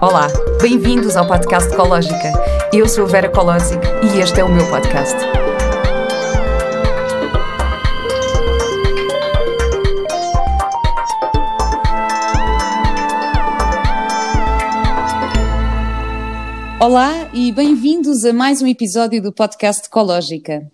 Olá, 0.00 0.28
bem-vindos 0.60 1.16
ao 1.16 1.26
podcast 1.26 1.72
Ecológica. 1.72 2.32
Eu 2.72 2.88
sou 2.88 3.04
a 3.04 3.08
Vera 3.08 3.28
Colosic 3.28 3.80
e 4.02 4.20
este 4.20 4.40
é 4.40 4.44
o 4.44 4.48
meu 4.48 4.68
podcast. 4.68 5.16
Olá 16.80 17.30
e 17.32 17.52
bem-vindos 17.52 18.24
a 18.24 18.32
mais 18.32 18.60
um 18.60 18.66
episódio 18.66 19.22
do 19.22 19.32
podcast 19.32 19.86
Ecológica. 19.86 20.70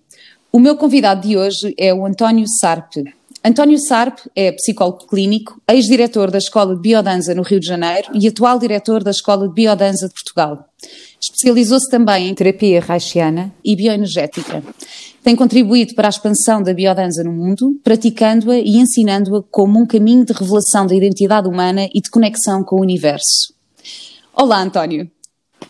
O 0.51 0.59
meu 0.59 0.77
convidado 0.77 1.29
de 1.29 1.37
hoje 1.37 1.75
é 1.79 1.95
o 1.95 2.05
António 2.05 2.47
Sarpe. 2.49 3.20
António 3.43 3.79
Sarpe 3.79 4.21
é 4.37 4.53
psicólogo 4.53 5.07
clínico, 5.07 5.59
ex-diretor 5.67 6.31
da 6.31 6.37
Escola 6.37 6.75
de 6.75 6.83
Biodanza 6.83 7.35
no 7.35 7.41
Rio 7.41 7.59
de 7.59 7.67
Janeiro 7.67 8.11
e 8.13 8.29
atual 8.29 8.59
diretor 8.59 9.03
da 9.03 9.11
Escola 9.11 9.49
de 9.49 9.55
Biodanza 9.55 10.09
de 10.09 10.13
Portugal. 10.13 10.67
Especializou-se 11.19 11.89
também 11.91 12.29
em 12.29 12.35
terapia 12.35 12.83
reichiana 12.83 13.51
e 13.65 13.75
bioenergética. 13.75 14.63
Tem 15.25 15.35
contribuído 15.35 15.95
para 15.95 16.09
a 16.09 16.11
expansão 16.11 16.63
da 16.63 16.75
biodanza 16.75 17.25
no 17.25 17.33
mundo, 17.33 17.81
praticando-a 17.83 18.59
e 18.59 18.77
ensinando-a 18.77 19.43
como 19.51 19.81
um 19.81 19.87
caminho 19.87 20.25
de 20.25 20.35
revelação 20.35 20.87
da 20.87 20.95
identidade 20.95 21.49
humana 21.49 21.89
e 21.95 22.01
de 22.03 22.11
conexão 22.11 22.63
com 22.63 22.77
o 22.77 22.83
universo. 22.83 23.55
Olá, 24.35 24.61
António. 24.61 25.11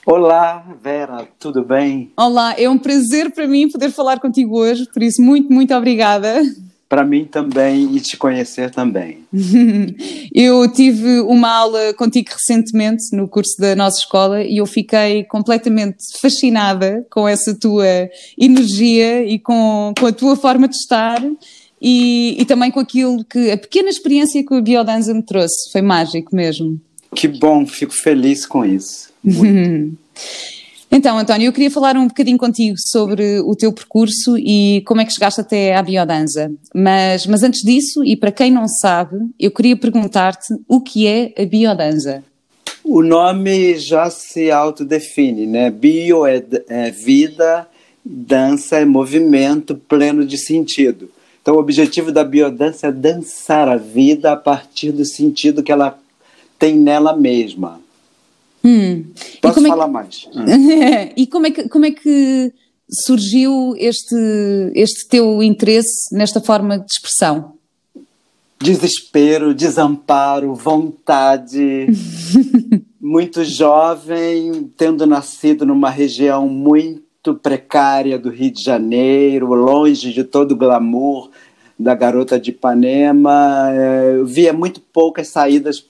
Olá, 0.04 0.76
Vera, 0.82 1.28
tudo 1.38 1.64
bem? 1.64 2.10
Olá, 2.16 2.52
é 2.58 2.68
um 2.68 2.78
prazer 2.78 3.30
para 3.30 3.46
mim 3.46 3.70
poder 3.70 3.92
falar 3.92 4.18
contigo 4.18 4.58
hoje, 4.58 4.86
por 4.92 5.02
isso, 5.04 5.22
muito, 5.22 5.52
muito 5.52 5.72
obrigada. 5.72 6.42
Para 6.90 7.04
mim 7.04 7.24
também 7.24 7.94
e 7.94 8.00
te 8.00 8.16
conhecer 8.16 8.72
também. 8.72 9.18
eu 10.34 10.66
tive 10.72 11.20
uma 11.20 11.48
aula 11.48 11.94
contigo 11.94 12.30
recentemente 12.32 13.14
no 13.14 13.28
curso 13.28 13.60
da 13.60 13.76
nossa 13.76 14.00
escola 14.00 14.42
e 14.42 14.56
eu 14.56 14.66
fiquei 14.66 15.22
completamente 15.22 15.98
fascinada 16.20 17.06
com 17.08 17.28
essa 17.28 17.54
tua 17.54 18.10
energia 18.36 19.24
e 19.24 19.38
com, 19.38 19.94
com 19.96 20.06
a 20.06 20.12
tua 20.12 20.34
forma 20.34 20.66
de 20.66 20.74
estar 20.74 21.22
e, 21.80 22.34
e 22.36 22.44
também 22.44 22.72
com 22.72 22.80
aquilo 22.80 23.24
que 23.24 23.52
a 23.52 23.56
pequena 23.56 23.88
experiência 23.88 24.44
que 24.44 24.52
a 24.52 24.60
biodança 24.60 25.14
me 25.14 25.22
trouxe. 25.22 25.70
Foi 25.70 25.82
mágico 25.82 26.34
mesmo. 26.34 26.80
Que 27.14 27.28
bom, 27.28 27.64
fico 27.64 27.94
feliz 27.94 28.44
com 28.44 28.64
isso. 28.64 29.10
então, 30.90 31.16
António, 31.16 31.46
eu 31.46 31.52
queria 31.52 31.70
falar 31.70 31.96
um 31.96 32.08
bocadinho 32.08 32.36
contigo 32.36 32.76
sobre 32.78 33.38
o 33.40 33.54
teu 33.54 33.72
percurso 33.72 34.36
e 34.36 34.82
como 34.86 35.00
é 35.00 35.04
que 35.04 35.12
chegaste 35.12 35.40
até 35.40 35.76
à 35.76 35.82
biodança. 35.82 36.50
Mas, 36.74 37.26
mas 37.26 37.44
antes 37.44 37.62
disso, 37.62 38.04
e 38.04 38.16
para 38.16 38.32
quem 38.32 38.50
não 38.50 38.66
sabe, 38.66 39.16
eu 39.38 39.52
queria 39.52 39.76
perguntar-te 39.76 40.52
o 40.66 40.80
que 40.80 41.06
é 41.06 41.32
a 41.40 41.46
biodança. 41.46 42.24
O 42.82 43.02
nome 43.02 43.76
já 43.76 44.10
se 44.10 44.50
autodefine, 44.50 45.46
né? 45.46 45.70
Bio 45.70 46.26
é, 46.26 46.42
é 46.68 46.90
vida, 46.90 47.68
dança 48.04 48.78
é 48.78 48.84
movimento 48.84 49.76
pleno 49.76 50.26
de 50.26 50.38
sentido. 50.38 51.08
Então, 51.40 51.54
o 51.54 51.60
objetivo 51.60 52.10
da 52.10 52.24
biodança 52.24 52.88
é 52.88 52.92
dançar 52.92 53.68
a 53.68 53.76
vida 53.76 54.32
a 54.32 54.36
partir 54.36 54.90
do 54.90 55.04
sentido 55.04 55.62
que 55.62 55.70
ela 55.70 55.98
tem 56.58 56.76
nela 56.76 57.16
mesma. 57.16 57.80
Hum. 58.64 59.04
Posso 59.40 59.60
é 59.60 59.68
falar 59.68 59.86
que... 59.86 59.92
mais? 59.92 60.28
Hum. 60.34 60.44
e 61.16 61.26
como 61.26 61.46
é, 61.46 61.50
que, 61.50 61.68
como 61.68 61.84
é 61.86 61.90
que 61.90 62.52
surgiu 63.06 63.74
este, 63.76 64.16
este 64.74 65.08
teu 65.08 65.42
interesse 65.42 66.14
nesta 66.14 66.40
forma 66.40 66.78
de 66.78 66.86
expressão? 66.86 67.54
Desespero, 68.60 69.54
desamparo, 69.54 70.54
vontade. 70.54 71.86
muito 73.00 73.42
jovem, 73.44 74.70
tendo 74.76 75.06
nascido 75.06 75.64
numa 75.64 75.88
região 75.88 76.46
muito 76.46 77.34
precária 77.34 78.18
do 78.18 78.28
Rio 78.28 78.52
de 78.52 78.62
Janeiro, 78.62 79.54
longe 79.54 80.12
de 80.12 80.22
todo 80.22 80.52
o 80.52 80.56
glamour 80.56 81.30
da 81.78 81.94
garota 81.94 82.38
de 82.38 82.50
Ipanema, 82.50 83.70
eh, 83.72 84.16
eu 84.16 84.26
via 84.26 84.52
muito 84.52 84.80
poucas 84.80 85.28
saídas 85.28 85.84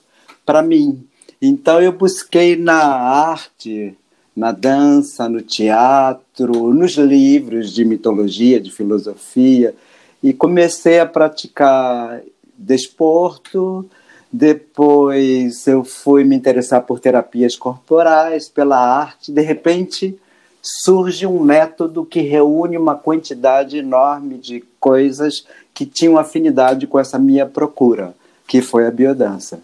para 0.45 0.61
mim. 0.61 1.03
Então 1.41 1.81
eu 1.81 1.91
busquei 1.91 2.55
na 2.55 2.83
arte, 2.83 3.97
na 4.35 4.51
dança, 4.51 5.27
no 5.27 5.41
teatro, 5.41 6.71
nos 6.73 6.93
livros 6.93 7.73
de 7.73 7.83
mitologia, 7.83 8.59
de 8.59 8.71
filosofia, 8.71 9.73
e 10.21 10.33
comecei 10.33 10.99
a 10.99 11.05
praticar 11.05 12.21
desporto. 12.55 13.89
Depois 14.31 15.65
eu 15.65 15.83
fui 15.83 16.23
me 16.23 16.35
interessar 16.35 16.83
por 16.83 16.99
terapias 16.99 17.55
corporais, 17.55 18.47
pela 18.47 18.77
arte. 18.77 19.31
De 19.31 19.41
repente 19.41 20.17
surge 20.61 21.25
um 21.25 21.39
método 21.39 22.05
que 22.05 22.21
reúne 22.21 22.77
uma 22.77 22.95
quantidade 22.95 23.77
enorme 23.77 24.37
de 24.37 24.63
coisas 24.79 25.45
que 25.73 25.87
tinham 25.87 26.19
afinidade 26.19 26.85
com 26.85 26.99
essa 26.99 27.17
minha 27.17 27.47
procura, 27.47 28.13
que 28.47 28.61
foi 28.61 28.85
a 28.85 28.91
biodança. 28.91 29.59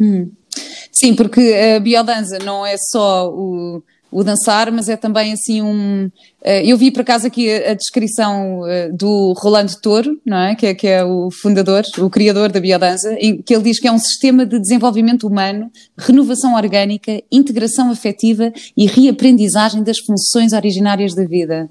Hum. 0.00 0.30
Sim, 0.98 1.14
porque 1.14 1.54
a 1.76 1.78
biodança 1.78 2.38
não 2.40 2.66
é 2.66 2.76
só 2.76 3.30
o, 3.30 3.80
o 4.10 4.24
dançar, 4.24 4.72
mas 4.72 4.88
é 4.88 4.96
também 4.96 5.32
assim 5.32 5.62
um. 5.62 6.10
Eh, 6.42 6.66
eu 6.66 6.76
vi 6.76 6.90
por 6.90 7.02
acaso 7.02 7.28
aqui 7.28 7.48
a, 7.52 7.72
descrição 7.72 8.66
eh, 8.66 8.90
do 8.90 9.32
Rolando 9.36 9.72
Toro, 9.80 10.20
não 10.26 10.38
é? 10.38 10.56
Que, 10.56 10.66
é? 10.66 10.74
que 10.74 10.88
é 10.88 11.04
o 11.04 11.30
fundador, 11.30 11.84
o 11.98 12.10
criador 12.10 12.50
da 12.50 12.58
biodança, 12.58 13.12
em 13.20 13.40
que 13.40 13.54
ele 13.54 13.62
diz 13.62 13.78
que 13.78 13.86
é 13.86 13.92
um 13.92 13.98
sistema 13.98 14.44
de 14.44 14.58
desenvolvimento 14.58 15.24
humano, 15.28 15.70
renovação 15.96 16.56
orgânica, 16.56 17.22
integração 17.30 17.92
afetiva 17.92 18.52
e 18.76 18.86
reaprendizagem 18.86 19.84
das 19.84 19.98
funções 19.98 20.52
originárias 20.52 21.14
da 21.14 21.24
vida. 21.24 21.70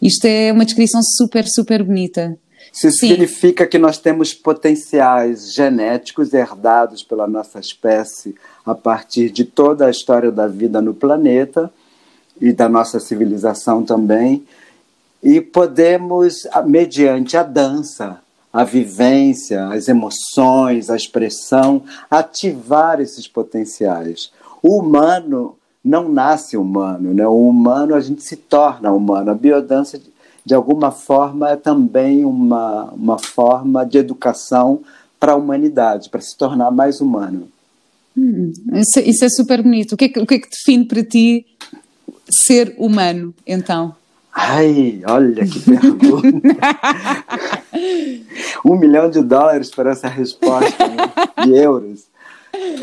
Isto 0.00 0.26
é 0.26 0.52
uma 0.52 0.64
descrição 0.64 1.00
super, 1.02 1.44
super 1.48 1.82
bonita. 1.82 2.38
Isso 2.72 2.90
Sim. 2.90 3.08
significa 3.08 3.66
que 3.66 3.78
nós 3.78 3.98
temos 3.98 4.34
potenciais 4.34 5.52
genéticos 5.52 6.32
herdados 6.32 7.02
pela 7.02 7.26
nossa 7.26 7.58
espécie 7.58 8.34
a 8.64 8.74
partir 8.74 9.30
de 9.30 9.44
toda 9.44 9.86
a 9.86 9.90
história 9.90 10.30
da 10.30 10.46
vida 10.46 10.80
no 10.80 10.94
planeta 10.94 11.72
e 12.40 12.52
da 12.52 12.68
nossa 12.68 13.00
civilização 13.00 13.82
também. 13.82 14.46
E 15.22 15.40
podemos, 15.40 16.46
mediante 16.66 17.36
a 17.36 17.42
dança, 17.42 18.20
a 18.52 18.64
vivência, 18.64 19.66
as 19.68 19.88
emoções, 19.88 20.90
a 20.90 20.96
expressão, 20.96 21.82
ativar 22.10 23.00
esses 23.00 23.26
potenciais. 23.26 24.30
O 24.62 24.78
humano 24.78 25.56
não 25.84 26.08
nasce 26.08 26.56
humano, 26.56 27.14
né? 27.14 27.26
O 27.26 27.48
humano 27.48 27.94
a 27.94 28.00
gente 28.00 28.22
se 28.22 28.36
torna 28.36 28.92
humano. 28.92 29.30
A 29.30 29.34
biodança 29.34 30.00
de 30.48 30.54
alguma 30.54 30.90
forma, 30.90 31.50
é 31.50 31.56
também 31.56 32.24
uma, 32.24 32.84
uma 32.84 33.18
forma 33.18 33.84
de 33.84 33.98
educação 33.98 34.80
para 35.20 35.32
a 35.32 35.36
humanidade, 35.36 36.08
para 36.08 36.22
se 36.22 36.34
tornar 36.34 36.70
mais 36.70 37.02
humano. 37.02 37.50
Hum, 38.16 38.50
isso, 38.72 38.98
isso, 39.00 39.26
é 39.26 39.28
super 39.28 39.62
bonito. 39.62 39.92
O 39.92 39.96
que 39.98 40.06
é 40.06 40.08
que, 40.08 40.18
o 40.18 40.26
que 40.26 40.36
é 40.36 40.38
que 40.38 40.48
define 40.48 40.86
para 40.86 41.04
ti 41.04 41.44
ser 42.30 42.74
humano, 42.78 43.34
então? 43.46 43.94
Ai, 44.32 45.02
olha 45.06 45.46
que 45.46 45.60
pergunta! 45.60 46.56
um 48.64 48.74
milhão 48.74 49.10
de 49.10 49.22
dólares 49.22 49.68
para 49.68 49.90
essa 49.90 50.08
resposta, 50.08 50.88
né? 50.88 51.44
de 51.44 51.54
euros. 51.58 52.06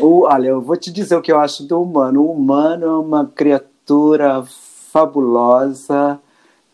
O, 0.00 0.20
olha, 0.20 0.50
eu 0.50 0.60
vou 0.60 0.76
te 0.76 0.92
dizer 0.92 1.16
o 1.16 1.20
que 1.20 1.32
eu 1.32 1.40
acho 1.40 1.64
do 1.64 1.82
humano. 1.82 2.22
O 2.22 2.30
humano 2.30 2.86
é 2.86 2.96
uma 2.96 3.26
criatura 3.26 4.44
fabulosa, 4.92 6.20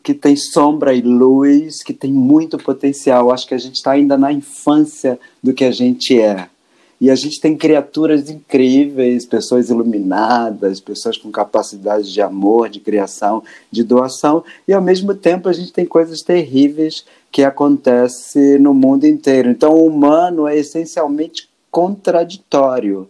que 0.03 0.13
tem 0.13 0.35
sombra 0.37 0.93
e 0.93 1.01
luz, 1.01 1.83
que 1.83 1.93
tem 1.93 2.13
muito 2.13 2.59
potencial. 2.59 3.31
Acho 3.31 3.47
que 3.47 3.55
a 3.55 3.59
gente 3.59 3.77
está 3.77 3.93
ainda 3.93 4.19
na 4.19 4.33
infância 4.33 5.19
do 5.43 5.55
que 5.55 5.65
a 5.65 5.71
gente 5.71 6.21
é. 6.21 6.49
E 7.01 7.11
a 7.11 7.15
gente 7.17 7.41
tem 7.41 7.57
criaturas 7.57 8.31
incríveis, 8.31 9.27
pessoas 9.27 9.71
iluminadas, 9.71 10.79
pessoas 10.79 11.17
com 11.17 11.33
capacidade 11.33 12.13
de 12.13 12.21
amor, 12.21 12.69
de 12.69 12.79
criação, 12.79 13.43
de 13.73 13.83
doação, 13.83 14.45
e 14.69 14.73
ao 14.73 14.81
mesmo 14.81 15.13
tempo 15.13 15.49
a 15.49 15.53
gente 15.53 15.73
tem 15.73 15.85
coisas 15.85 16.21
terríveis 16.21 17.05
que 17.31 17.43
acontecem 17.43 18.59
no 18.59 18.73
mundo 18.73 19.05
inteiro. 19.05 19.51
Então 19.51 19.73
o 19.73 19.87
humano 19.87 20.47
é 20.47 20.57
essencialmente 20.57 21.49
contraditório, 21.73 23.09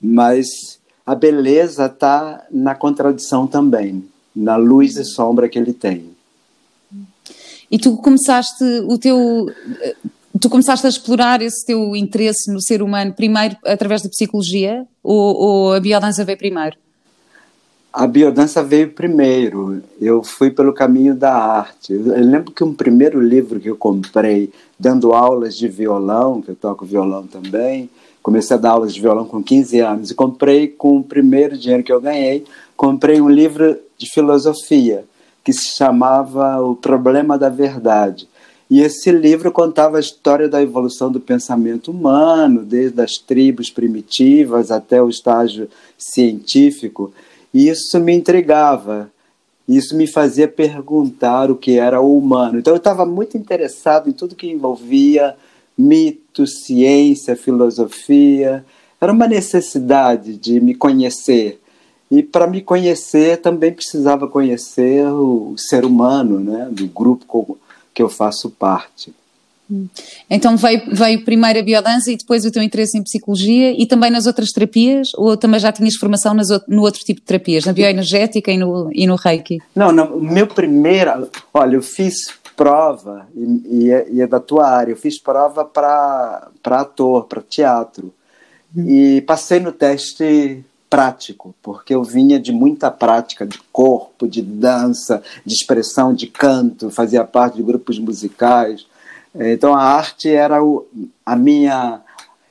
mas 0.00 0.80
a 1.06 1.14
beleza 1.14 1.86
está 1.86 2.46
na 2.50 2.74
contradição 2.74 3.46
também 3.46 4.04
na 4.38 4.56
luz 4.56 4.96
e 4.96 5.04
sombra 5.04 5.48
que 5.48 5.58
ele 5.58 5.72
tem. 5.72 6.04
E 7.70 7.78
tu 7.78 7.96
começaste 7.96 8.64
o 8.86 8.96
teu 8.96 9.46
tu 10.40 10.48
começaste 10.48 10.86
a 10.86 10.88
explorar 10.88 11.42
esse 11.42 11.66
teu 11.66 11.96
interesse 11.96 12.52
no 12.52 12.62
ser 12.62 12.80
humano 12.80 13.12
primeiro 13.12 13.56
através 13.64 14.02
da 14.02 14.08
psicologia 14.08 14.86
ou, 15.02 15.36
ou 15.36 15.72
a 15.74 15.80
biodança 15.80 16.24
veio 16.24 16.38
primeiro? 16.38 16.76
A 17.92 18.06
biodança 18.06 18.62
veio 18.62 18.92
primeiro. 18.92 19.82
Eu 20.00 20.22
fui 20.22 20.50
pelo 20.50 20.72
caminho 20.72 21.16
da 21.16 21.34
arte. 21.34 21.92
Eu 21.92 22.04
lembro 22.04 22.52
que 22.52 22.62
um 22.62 22.72
primeiro 22.72 23.20
livro 23.20 23.58
que 23.58 23.68
eu 23.68 23.76
comprei 23.76 24.52
dando 24.78 25.12
aulas 25.12 25.56
de 25.56 25.66
violão, 25.66 26.40
que 26.40 26.50
eu 26.50 26.54
toco 26.54 26.84
violão 26.86 27.26
também, 27.26 27.90
Comecei 28.28 28.56
a 28.56 28.58
dar 28.58 28.72
aulas 28.72 28.92
de 28.92 29.00
violão 29.00 29.24
com 29.24 29.42
15 29.42 29.80
anos 29.80 30.10
e 30.10 30.14
comprei 30.14 30.68
com 30.68 30.98
o 30.98 31.02
primeiro 31.02 31.56
dinheiro 31.56 31.82
que 31.82 31.90
eu 31.90 31.98
ganhei, 31.98 32.44
comprei 32.78 33.20
um 33.20 33.28
livro 33.28 33.76
de 33.98 34.08
filosofia 34.08 35.04
que 35.42 35.52
se 35.52 35.76
chamava 35.76 36.62
O 36.62 36.76
Problema 36.76 37.36
da 37.36 37.48
Verdade. 37.48 38.28
E 38.70 38.80
esse 38.80 39.10
livro 39.10 39.50
contava 39.50 39.96
a 39.96 40.00
história 40.00 40.48
da 40.48 40.62
evolução 40.62 41.10
do 41.10 41.18
pensamento 41.18 41.90
humano, 41.90 42.64
desde 42.64 43.00
as 43.00 43.14
tribos 43.14 43.68
primitivas 43.68 44.70
até 44.70 45.02
o 45.02 45.08
estágio 45.08 45.68
científico. 45.98 47.12
E 47.52 47.68
isso 47.68 47.98
me 47.98 48.14
intrigava. 48.14 49.10
Isso 49.68 49.96
me 49.96 50.06
fazia 50.06 50.46
perguntar 50.46 51.50
o 51.50 51.56
que 51.56 51.78
era 51.78 52.00
o 52.00 52.16
humano. 52.16 52.60
Então 52.60 52.74
eu 52.74 52.78
estava 52.78 53.04
muito 53.04 53.36
interessado 53.36 54.08
em 54.08 54.12
tudo 54.12 54.36
que 54.36 54.46
envolvia 54.46 55.34
mito, 55.76 56.46
ciência, 56.46 57.34
filosofia. 57.34 58.64
Era 59.00 59.12
uma 59.12 59.26
necessidade 59.26 60.36
de 60.36 60.60
me 60.60 60.74
conhecer. 60.74 61.58
E 62.10 62.22
para 62.22 62.46
me 62.46 62.62
conhecer 62.62 63.38
também 63.38 63.72
precisava 63.72 64.26
conhecer 64.26 65.06
o 65.06 65.54
ser 65.56 65.84
humano, 65.84 66.40
né, 66.40 66.68
do 66.70 66.86
grupo 66.86 67.58
que 67.94 68.02
eu 68.02 68.08
faço 68.08 68.50
parte. 68.50 69.12
Então 70.30 70.56
veio, 70.56 70.82
veio 70.90 71.24
primeiro 71.24 71.58
a 71.58 71.62
biodança 71.62 72.10
e 72.10 72.16
depois 72.16 72.44
o 72.46 72.50
teu 72.50 72.62
interesse 72.62 72.96
em 72.96 73.02
psicologia 73.02 73.70
e 73.78 73.86
também 73.86 74.10
nas 74.10 74.26
outras 74.26 74.48
terapias? 74.50 75.08
Ou 75.14 75.36
também 75.36 75.60
já 75.60 75.70
tinhas 75.70 75.94
formação 75.96 76.32
nas, 76.32 76.48
no 76.66 76.82
outro 76.82 77.00
tipo 77.00 77.20
de 77.20 77.26
terapias, 77.26 77.66
na 77.66 77.74
bioenergética 77.74 78.50
e 78.50 78.56
no, 78.56 78.90
e 78.92 79.06
no 79.06 79.16
reiki? 79.16 79.58
Não, 79.74 79.92
não, 79.92 80.18
meu 80.18 80.46
primeiro, 80.46 81.28
olha, 81.52 81.76
eu 81.76 81.82
fiz 81.82 82.14
prova, 82.56 83.28
e, 83.36 83.84
e, 83.84 83.92
é, 83.92 84.06
e 84.10 84.20
é 84.22 84.26
da 84.26 84.40
tua 84.40 84.68
área, 84.68 84.92
eu 84.92 84.96
fiz 84.96 85.20
prova 85.20 85.64
para 85.64 86.50
ator, 86.64 87.26
para 87.26 87.42
teatro. 87.42 88.12
Hum. 88.74 88.84
E 88.88 89.20
passei 89.20 89.60
no 89.60 89.70
teste 89.70 90.64
prático, 90.88 91.54
porque 91.62 91.94
eu 91.94 92.02
vinha 92.02 92.38
de 92.38 92.52
muita 92.52 92.90
prática 92.90 93.46
de 93.46 93.58
corpo, 93.72 94.26
de 94.26 94.42
dança, 94.42 95.22
de 95.44 95.54
expressão, 95.54 96.14
de 96.14 96.26
canto, 96.26 96.90
fazia 96.90 97.24
parte 97.24 97.56
de 97.56 97.62
grupos 97.62 97.98
musicais. 97.98 98.86
Então 99.34 99.74
a 99.74 99.82
arte 99.82 100.28
era 100.28 100.62
o, 100.62 100.86
a 101.24 101.36
minha 101.36 102.00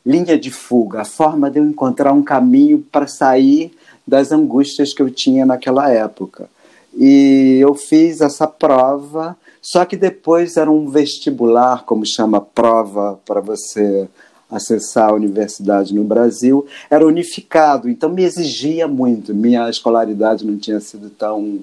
linha 0.06 0.38
de 0.38 0.51
fuga, 0.51 1.01
a 1.01 1.06
forma 1.06 1.50
de 1.50 1.60
eu 1.60 1.66
encontrar 1.66 2.13
um 2.13 2.24
caminho 2.24 2.80
para 2.92 3.07
sair 3.07 3.75
das 4.06 4.31
angústias 4.31 4.94
que 4.94 5.01
eu 5.01 5.10
tinha 5.10 5.45
naquela 5.45 5.92
época. 5.92 6.50
E 6.95 7.57
eu 7.60 7.75
fiz 7.75 8.22
essa 8.22 8.48
prova, 8.48 9.36
só 9.62 9.84
que 9.84 9.98
depois 9.98 10.56
era 10.56 10.72
um 10.72 10.89
vestibular, 10.89 11.84
como 11.84 12.06
chama 12.06 12.39
prova 12.39 13.19
para 13.25 13.42
você 13.42 14.07
acessar 14.49 15.09
a 15.09 15.13
universidade 15.13 15.94
no 15.94 16.03
Brasil, 16.03 16.65
era 16.89 17.05
unificado, 17.05 17.89
então 17.89 18.09
me 18.09 18.23
exigia 18.23 18.88
muito. 18.88 19.33
Minha 19.33 19.69
escolaridade 19.69 20.45
não 20.45 20.57
tinha 20.57 20.79
sido 20.79 21.09
tão 21.09 21.61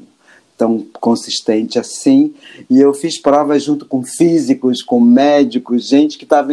tão 0.57 0.87
consistente 1.01 1.81
assim, 1.81 2.33
e 2.71 2.81
eu 2.81 2.95
fiz 2.95 3.21
provas 3.21 3.65
junto 3.65 3.87
com 3.87 4.05
físicos, 4.05 4.85
com 4.85 5.01
médicos, 5.01 5.89
gente 5.89 6.17
que 6.17 6.23
estava 6.23 6.53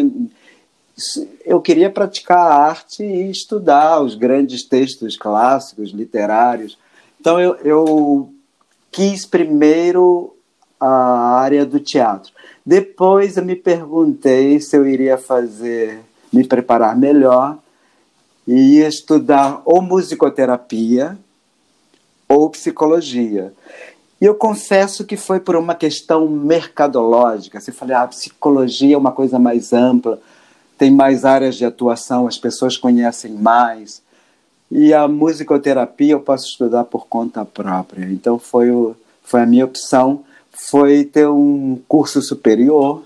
eu 1.45 1.61
queria 1.61 1.89
praticar 1.89 2.37
a 2.37 2.55
arte 2.55 3.03
e 3.03 3.29
estudar 3.29 4.01
os 4.01 4.15
grandes 4.15 4.63
textos 4.63 5.17
clássicos, 5.17 5.91
literários. 5.91 6.77
Então 7.19 7.39
eu, 7.39 7.55
eu 7.57 8.33
quis 8.91 9.25
primeiro 9.25 10.35
a 10.79 11.39
área 11.39 11.65
do 11.65 11.79
teatro. 11.79 12.31
Depois 12.65 13.37
eu 13.37 13.45
me 13.45 13.55
perguntei 13.55 14.59
se 14.59 14.75
eu 14.75 14.85
iria 14.85 15.17
fazer 15.17 15.99
me 16.31 16.45
preparar 16.45 16.97
melhor 16.97 17.57
e 18.47 18.79
estudar 18.79 19.61
ou 19.65 19.81
musicoterapia 19.81 21.17
ou 22.27 22.49
psicologia. 22.49 23.53
E 24.19 24.25
eu 24.25 24.35
confesso 24.35 25.03
que 25.03 25.17
foi 25.17 25.39
por 25.39 25.55
uma 25.55 25.73
questão 25.73 26.27
mercadológica. 26.27 27.59
Você 27.59 27.71
falei, 27.71 27.95
ah, 27.95 28.03
a 28.03 28.07
psicologia 28.07 28.95
é 28.95 28.97
uma 28.97 29.11
coisa 29.11 29.39
mais 29.39 29.73
ampla, 29.73 30.19
tem 30.77 30.91
mais 30.91 31.25
áreas 31.25 31.55
de 31.55 31.65
atuação, 31.65 32.27
as 32.27 32.37
pessoas 32.37 32.77
conhecem 32.77 33.33
mais. 33.33 34.01
E 34.69 34.93
a 34.93 35.07
musicoterapia 35.07 36.13
eu 36.13 36.19
posso 36.19 36.45
estudar 36.47 36.85
por 36.85 37.07
conta 37.07 37.43
própria. 37.43 38.05
Então 38.05 38.39
foi, 38.39 38.69
o, 38.71 38.95
foi 39.23 39.41
a 39.41 39.45
minha 39.45 39.65
opção, 39.65 40.23
foi 40.69 41.03
ter 41.03 41.27
um 41.27 41.79
curso 41.87 42.21
superior 42.21 43.03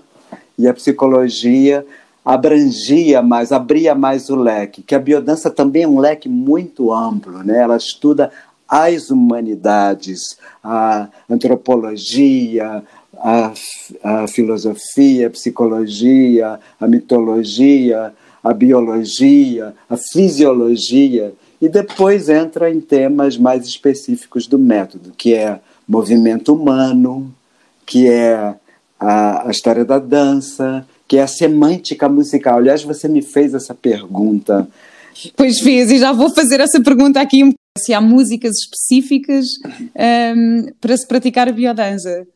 e 0.58 0.68
a 0.68 0.74
psicologia 0.74 1.84
abrangia 2.26 3.22
mais, 3.22 3.52
abria 3.52 3.94
mais 3.94 4.28
o 4.28 4.34
leque, 4.34 4.82
que 4.82 4.96
a 4.96 4.98
biodança 4.98 5.48
também 5.48 5.84
é 5.84 5.88
um 5.88 6.00
leque 6.00 6.28
muito 6.28 6.92
amplo, 6.92 7.44
né? 7.44 7.58
Ela 7.58 7.76
estuda 7.76 8.32
as 8.68 9.10
humanidades, 9.10 10.36
a 10.62 11.06
antropologia, 11.30 12.82
a, 13.16 13.52
a 14.02 14.26
filosofia, 14.26 15.28
a 15.28 15.30
psicologia, 15.30 16.58
a 16.80 16.88
mitologia, 16.88 18.12
a 18.42 18.52
biologia, 18.52 19.72
a 19.88 19.96
fisiologia, 19.96 21.32
e 21.62 21.68
depois 21.68 22.28
entra 22.28 22.68
em 22.68 22.80
temas 22.80 23.38
mais 23.38 23.64
específicos 23.66 24.48
do 24.48 24.58
método, 24.58 25.12
que 25.16 25.32
é 25.32 25.60
movimento 25.86 26.52
humano, 26.52 27.32
que 27.86 28.08
é 28.08 28.56
a, 28.98 29.46
a 29.46 29.50
história 29.52 29.84
da 29.84 30.00
dança, 30.00 30.84
que 31.06 31.18
é 31.18 31.22
a 31.22 31.26
semântica 31.26 32.08
musical. 32.08 32.58
Aliás, 32.58 32.82
você 32.82 33.08
me 33.08 33.22
fez 33.22 33.54
essa 33.54 33.74
pergunta. 33.74 34.68
Pois 35.34 35.60
fiz, 35.60 35.90
e 35.90 35.98
já 35.98 36.12
vou 36.12 36.30
fazer 36.30 36.60
essa 36.60 36.80
pergunta 36.80 37.20
aqui, 37.20 37.54
se 37.78 37.94
há 37.94 38.00
músicas 38.00 38.56
específicas 38.56 39.46
um, 40.36 40.66
para 40.80 40.96
se 40.96 41.06
praticar 41.06 41.48
a 41.48 41.52
biodança. 41.52 42.26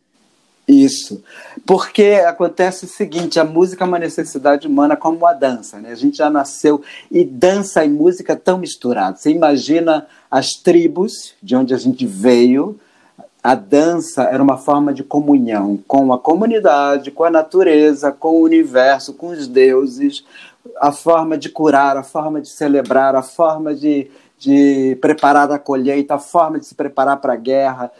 Isso, 0.68 1.20
porque 1.66 2.22
acontece 2.24 2.84
o 2.84 2.88
seguinte, 2.88 3.40
a 3.40 3.44
música 3.44 3.82
é 3.84 3.88
uma 3.88 3.98
necessidade 3.98 4.68
humana 4.68 4.96
como 4.96 5.26
a 5.26 5.32
dança, 5.32 5.80
né? 5.80 5.90
A 5.90 5.96
gente 5.96 6.18
já 6.18 6.30
nasceu 6.30 6.80
e 7.10 7.24
dança 7.24 7.84
e 7.84 7.88
música 7.88 8.36
tão 8.36 8.58
misturados. 8.58 9.20
Você 9.20 9.30
imagina 9.30 10.06
as 10.30 10.50
tribos 10.50 11.34
de 11.42 11.56
onde 11.56 11.74
a 11.74 11.76
gente 11.76 12.06
veio, 12.06 12.78
a 13.42 13.54
dança 13.54 14.24
era 14.24 14.42
uma 14.42 14.58
forma 14.58 14.92
de 14.92 15.02
comunhão 15.02 15.78
com 15.88 16.12
a 16.12 16.18
comunidade, 16.18 17.10
com 17.10 17.24
a 17.24 17.30
natureza, 17.30 18.12
com 18.12 18.36
o 18.36 18.42
universo, 18.42 19.14
com 19.14 19.28
os 19.28 19.48
deuses, 19.48 20.24
a 20.78 20.92
forma 20.92 21.38
de 21.38 21.48
curar, 21.48 21.96
a 21.96 22.02
forma 22.02 22.40
de 22.40 22.50
celebrar, 22.50 23.14
a 23.14 23.22
forma 23.22 23.74
de, 23.74 24.10
de 24.38 24.96
preparar 25.00 25.50
a 25.50 25.58
colheita, 25.58 26.14
a 26.14 26.18
forma 26.18 26.58
de 26.58 26.66
se 26.66 26.74
preparar 26.74 27.16
para 27.16 27.32
a 27.32 27.36
guerra. 27.36 27.90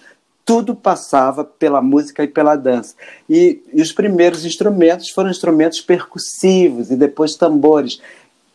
Tudo 0.45 0.75
passava 0.75 1.43
pela 1.43 1.81
música 1.81 2.23
e 2.23 2.29
pela 2.29 2.55
dança. 2.55 2.95
E, 3.29 3.63
e 3.73 3.81
os 3.81 3.93
primeiros 3.93 4.45
instrumentos 4.45 5.09
foram 5.09 5.31
instrumentos 5.31 5.81
percussivos 5.81 6.91
e 6.91 6.97
depois 6.97 7.35
tambores. 7.35 8.03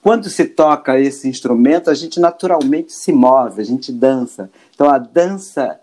Quando 0.04 0.30
se 0.30 0.46
toca 0.46 1.00
esse 1.00 1.28
instrumento, 1.28 1.90
a 1.90 1.96
gente 1.96 2.20
naturalmente 2.20 2.94
se 2.94 3.12
move, 3.12 3.60
a 3.60 3.66
gente 3.66 3.92
dança. 3.92 4.52
Então 4.76 4.88
a 4.88 5.00
dança. 5.00 5.80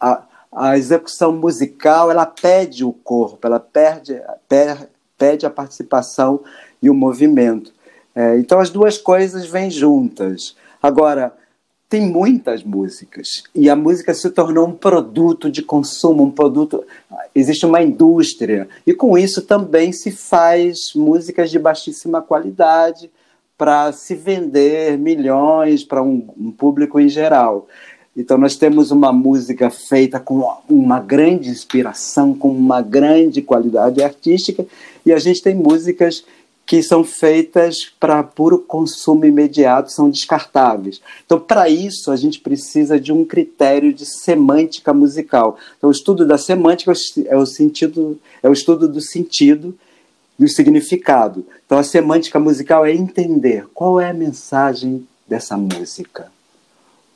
A, 0.00 0.22
a 0.56 0.78
execução 0.78 1.32
musical 1.32 2.10
ela 2.10 2.24
pede 2.24 2.82
o 2.82 2.90
corpo, 2.90 3.46
ela 3.46 3.60
perde, 3.60 4.18
per, 4.48 4.88
pede 5.18 5.44
a 5.44 5.50
participação 5.50 6.40
e 6.80 6.88
o 6.88 6.94
movimento. 6.94 7.74
É, 8.14 8.38
então 8.38 8.58
as 8.58 8.70
duas 8.70 8.96
coisas 8.96 9.44
vêm 9.44 9.70
juntas. 9.70 10.56
Agora, 10.82 11.34
tem 11.90 12.10
muitas 12.10 12.64
músicas 12.64 13.42
e 13.54 13.68
a 13.68 13.76
música 13.76 14.14
se 14.14 14.30
tornou 14.30 14.66
um 14.66 14.72
produto 14.72 15.50
de 15.50 15.62
consumo, 15.62 16.24
um 16.24 16.30
produto. 16.30 16.82
Existe 17.34 17.66
uma 17.66 17.82
indústria 17.82 18.66
e 18.86 18.94
com 18.94 19.18
isso 19.18 19.42
também 19.42 19.92
se 19.92 20.10
faz 20.10 20.94
músicas 20.94 21.50
de 21.50 21.58
baixíssima 21.58 22.22
qualidade 22.22 23.10
para 23.58 23.92
se 23.92 24.14
vender 24.14 24.96
milhões 24.96 25.84
para 25.84 26.02
um, 26.02 26.26
um 26.38 26.50
público 26.50 26.98
em 26.98 27.10
geral. 27.10 27.68
Então, 28.16 28.38
nós 28.38 28.56
temos 28.56 28.90
uma 28.90 29.12
música 29.12 29.68
feita 29.68 30.18
com 30.18 30.42
uma 30.68 30.98
grande 30.98 31.50
inspiração, 31.50 32.32
com 32.32 32.48
uma 32.50 32.80
grande 32.80 33.42
qualidade 33.42 34.02
artística, 34.02 34.64
e 35.04 35.12
a 35.12 35.18
gente 35.18 35.42
tem 35.42 35.54
músicas 35.54 36.24
que 36.64 36.82
são 36.82 37.04
feitas 37.04 37.76
para 38.00 38.22
puro 38.24 38.58
consumo 38.58 39.24
imediato, 39.26 39.92
são 39.92 40.10
descartáveis. 40.10 41.00
Então, 41.24 41.38
para 41.38 41.68
isso, 41.68 42.10
a 42.10 42.16
gente 42.16 42.40
precisa 42.40 42.98
de 42.98 43.12
um 43.12 43.24
critério 43.24 43.92
de 43.92 44.06
semântica 44.06 44.94
musical. 44.94 45.58
Então, 45.76 45.88
o 45.88 45.92
estudo 45.92 46.26
da 46.26 46.38
semântica 46.38 46.92
é 47.26 47.36
o 47.36 47.46
sentido, 47.46 48.18
é 48.42 48.48
o 48.48 48.52
estudo 48.52 48.88
do 48.88 49.00
sentido 49.00 49.76
do 50.38 50.48
significado. 50.48 51.46
Então, 51.64 51.78
a 51.78 51.84
semântica 51.84 52.40
musical 52.40 52.84
é 52.84 52.92
entender 52.92 53.66
qual 53.72 54.00
é 54.00 54.10
a 54.10 54.14
mensagem 54.14 55.06
dessa 55.28 55.56
música 55.56 56.34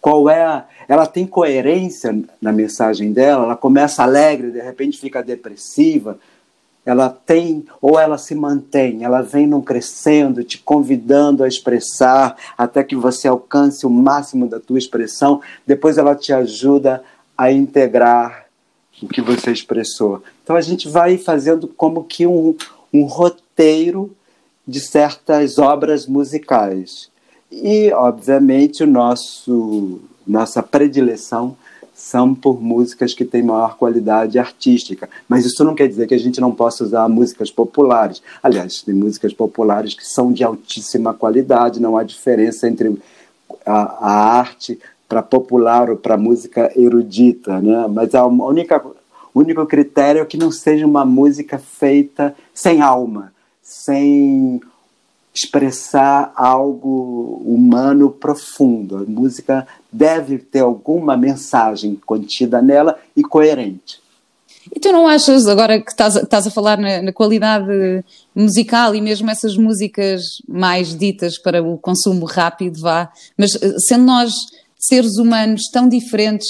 qual 0.01 0.29
é 0.29 0.43
a, 0.43 0.65
ela 0.89 1.07
tem 1.07 1.27
coerência 1.27 2.19
na 2.41 2.53
mensagem 2.53 3.13
dela, 3.13 3.45
ela 3.45 3.57
começa 3.57 4.03
alegre, 4.03 4.51
de 4.51 4.61
repente 4.61 4.99
fica 4.99 5.23
depressiva. 5.23 6.19
ela 6.85 7.11
tem 7.11 7.65
ou 7.81 8.01
ela 8.01 8.17
se 8.17 8.35
mantém, 8.35 9.05
ela 9.05 9.21
vem 9.21 9.47
num 9.47 9.61
crescendo, 9.61 10.43
te 10.43 10.59
convidando 10.59 11.45
a 11.45 11.49
expressar 11.49 12.37
até 12.57 12.83
que 12.83 12.97
você 12.97 13.29
alcance 13.29 13.87
o 13.87 13.91
máximo 13.91 14.49
da 14.49 14.59
tua 14.59 14.79
expressão. 14.79 15.41
Depois 15.67 15.99
ela 15.99 16.17
te 16.17 16.33
ajuda 16.33 17.03
a 17.37 17.53
integrar 17.53 18.47
o 19.03 19.07
que 19.07 19.21
você 19.21 19.53
expressou. 19.53 20.23
Então 20.43 20.57
a 20.57 20.61
gente 20.61 20.89
vai 20.89 21.17
fazendo 21.19 21.69
como 21.69 22.05
que 22.05 22.27
um, 22.27 22.57
um 22.93 23.05
roteiro 23.05 24.15
de 24.67 24.81
certas 24.81 25.59
obras 25.59 26.07
musicais. 26.07 27.11
E, 27.51 27.93
obviamente, 27.93 28.83
o 28.83 28.87
nosso 28.87 30.01
nossa 30.27 30.63
predileção 30.63 31.57
são 31.93 32.35
por 32.35 32.63
músicas 32.63 33.13
que 33.13 33.25
têm 33.25 33.43
maior 33.43 33.77
qualidade 33.77 34.39
artística. 34.39 35.09
Mas 35.29 35.45
isso 35.45 35.65
não 35.65 35.75
quer 35.75 35.87
dizer 35.87 36.07
que 36.07 36.15
a 36.15 36.19
gente 36.19 36.41
não 36.41 36.53
possa 36.53 36.85
usar 36.85 37.09
músicas 37.09 37.51
populares. 37.51 38.23
Aliás, 38.43 38.83
tem 38.83 38.95
músicas 38.95 39.35
populares 39.35 39.95
que 39.95 40.07
são 40.07 40.33
de 40.33 40.43
altíssima 40.43 41.13
qualidade, 41.13 41.81
não 41.81 41.97
há 41.97 42.03
diferença 42.03 42.67
entre 42.69 42.99
a, 43.67 44.07
a 44.07 44.39
arte 44.39 44.79
para 45.09 45.23
popular 45.23 45.91
ou 45.91 45.97
para 45.97 46.17
música 46.17 46.73
erudita, 46.75 47.61
né? 47.61 47.87
Mas 47.89 48.15
a 48.15 48.25
única 48.25 48.83
único 49.35 49.65
critério 49.67 50.23
é 50.23 50.25
que 50.25 50.37
não 50.37 50.51
seja 50.51 50.87
uma 50.87 51.05
música 51.05 51.59
feita 51.59 52.35
sem 52.53 52.81
alma, 52.81 53.33
sem 53.63 54.61
expressar 55.43 56.33
algo 56.37 57.43
humano 57.45 58.11
profundo. 58.11 58.99
A 58.99 59.05
música 59.05 59.67
deve 59.91 60.39
ter 60.39 60.61
alguma 60.61 61.17
mensagem 61.17 61.99
contida 62.05 62.61
nela 62.61 62.99
e 63.17 63.23
coerente. 63.23 64.01
E 64.75 64.79
tu 64.79 64.93
não 64.93 65.09
achas, 65.09 65.47
agora 65.47 65.81
que 65.81 65.91
estás, 65.91 66.17
estás 66.17 66.47
a 66.47 66.51
falar 66.51 66.77
na, 66.79 67.01
na, 67.01 67.13
qualidade 67.13 68.05
musical 68.35 68.95
e 68.95 69.01
mesmo 69.01 69.31
essas 69.31 69.57
músicas 69.57 70.23
mais 70.47 70.95
ditas 70.97 71.39
para 71.39 71.63
o 71.63 71.79
consumo 71.79 72.27
rápido, 72.27 72.79
vá, 72.81 73.11
mas 73.39 73.55
eh, 73.55 73.75
sendo 73.79 74.05
nós 74.05 74.33
seres 74.79 75.17
humanos 75.17 75.63
tão 75.73 75.89
diferentes, 75.89 76.47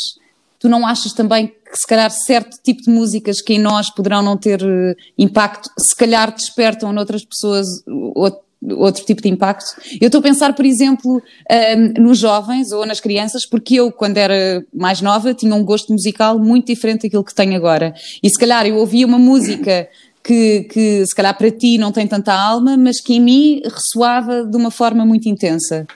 tu 0.59 0.69
não 0.69 0.87
achas 0.87 1.13
também 1.13 1.47
que 1.47 1.77
se 1.77 1.87
calhar 1.87 2.11
certo 2.11 2.59
tipo 2.63 2.83
de 2.83 2.91
músicas 2.91 3.41
que 3.41 3.55
em 3.55 3.59
nós 3.61 3.91
poderão 3.91 4.23
não 4.23 4.37
ter 4.37 4.61
uh, 4.61 4.95
impacto, 5.17 5.71
se 5.79 5.95
calhar 5.95 6.35
despertam 6.35 6.93
noutras 6.93 7.25
pessoas 7.25 7.67
outro, 8.15 8.41
outro 8.63 9.05
tipo 9.05 9.23
de 9.23 9.29
impacto? 9.29 9.81
Eu 10.01 10.07
estou 10.07 10.19
a 10.19 10.23
pensar, 10.23 10.55
por 10.55 10.67
exemplo, 10.67 11.17
uh, 11.17 12.01
nos 12.01 12.19
jovens 12.19 12.73
ou 12.73 12.85
nas 12.85 13.01
crianças, 13.01 13.47
porque 13.47 13.77
eu, 13.77 13.91
quando 13.91 14.19
era 14.19 14.65
mais 14.73 15.01
nova, 15.01 15.35
tinha 15.35 15.55
um 15.55 15.65
gosto 15.65 15.93
musical 15.93 16.39
muito 16.39 16.67
diferente 16.67 17.03
daquilo 17.03 17.25
que 17.25 17.35
tenho 17.35 17.57
agora. 17.57 17.95
E 18.23 18.29
se 18.29 18.39
calhar 18.39 18.67
eu 18.67 18.77
ouvia 18.77 19.07
uma 19.07 19.19
música 19.19 19.89
que, 20.23 20.65
que 20.65 21.07
se 21.07 21.15
calhar 21.15 21.37
para 21.37 21.51
ti 21.51 21.79
não 21.79 21.93
tem 21.93 22.07
tanta 22.07 22.33
alma, 22.33 22.77
mas 22.77 23.01
que 23.01 23.15
em 23.15 23.21
mim 23.21 23.63
ressoava 23.65 24.45
de 24.45 24.57
uma 24.57 24.71
forma 24.71 25.05
muito 25.07 25.29
intensa. 25.29 25.87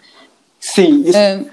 Sim, 0.58 1.02
isso, 1.02 1.18
uh, 1.18 1.50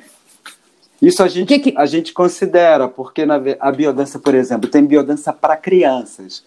isso 1.02 1.24
a 1.24 1.28
gente, 1.28 1.48
que 1.48 1.60
que... 1.60 1.78
a 1.78 1.86
gente 1.86 2.14
considera, 2.14 2.88
porque 2.88 3.26
na, 3.26 3.42
a 3.60 3.72
biodança, 3.72 4.20
por 4.20 4.34
exemplo, 4.36 4.70
tem 4.70 4.86
biodança 4.86 5.34
para 5.34 5.58
crianças. 5.58 6.44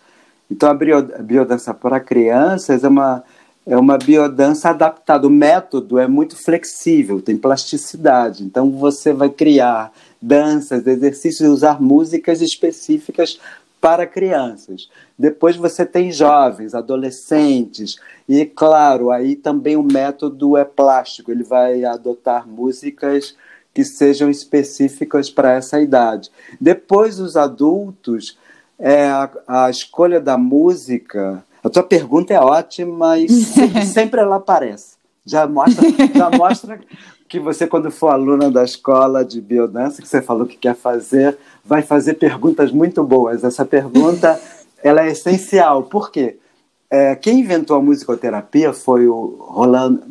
Então 0.51 0.71
a 0.71 0.75
biodança 0.75 1.75
para 1.75 1.99
crianças 1.99 2.85
é 2.85 2.89
uma, 2.89 3.25
é 3.67 3.77
uma 3.77 3.97
biodança 3.99 4.71
adaptada. 4.71 5.27
O 5.27 5.31
método 5.31 5.99
é 5.99 6.07
muito 6.07 6.37
flexível, 6.37 7.21
tem 7.21 7.37
plasticidade. 7.37 8.45
Então 8.45 8.71
você 8.71 9.13
vai 9.13 9.31
criar 9.31 9.93
danças, 10.21 10.87
exercícios 10.87 11.49
usar 11.49 11.81
músicas 11.81 12.41
específicas 12.41 13.39
para 13.81 14.07
crianças. 14.07 14.89
Depois 15.19 15.57
você 15.57 15.85
tem 15.85 16.11
jovens, 16.11 16.75
adolescentes, 16.75 17.97
e 18.27 18.47
claro, 18.47 19.11
aí 19.11 19.37
também 19.37 19.77
o 19.77 19.83
método 19.83 20.57
é 20.57 20.65
plástico, 20.65 21.31
ele 21.31 21.45
vai 21.45 21.85
adotar 21.85 22.49
músicas 22.49 23.37
que 23.75 23.85
sejam 23.85 24.31
específicas 24.31 25.29
para 25.29 25.53
essa 25.53 25.81
idade. 25.81 26.31
Depois, 26.59 27.19
os 27.19 27.37
adultos, 27.37 28.39
é, 28.79 29.07
a, 29.09 29.31
a, 29.47 29.71
escolha 29.71 30.21
da 30.21 30.39
música. 30.39 31.45
A 31.65 31.71
tua 31.71 31.83
pergunta 31.83 32.35
é 32.35 32.39
ótima 32.39 33.19
e 33.19 33.29
sempre, 33.29 33.87
sempre 33.89 34.21
ela 34.21 34.37
aparece. 34.37 34.97
Já 35.25 35.47
mostra, 35.47 35.83
já 36.15 36.31
mostra 36.31 36.81
que 37.27 37.41
você, 37.41 37.67
quando 37.67 37.91
for 37.91 38.09
aluna 38.09 38.51
da 38.51 38.63
escola 38.63 39.25
de 39.25 39.41
biodança, 39.41 40.03
que 40.03 40.07
você 40.07 40.21
falou 40.21 40.47
que 40.47 40.59
quer 40.59 40.77
fazer, 40.77 41.39
vai 41.65 41.81
fazer 41.81 42.15
perguntas 42.15 42.71
muito 42.71 43.03
boas. 43.03 43.43
Essa 43.43 43.65
pergunta 43.65 44.39
ela 44.85 45.03
é 45.03 45.11
essencial. 45.11 45.85
Por 45.85 46.11
quê? 46.13 46.37
É, 46.91 47.17
quem 47.17 47.41
inventou 47.41 47.79
a 47.79 47.83
musicoterapia 47.83 48.75
foi 48.75 49.09
o 49.09 49.39
Rolando, 49.41 50.03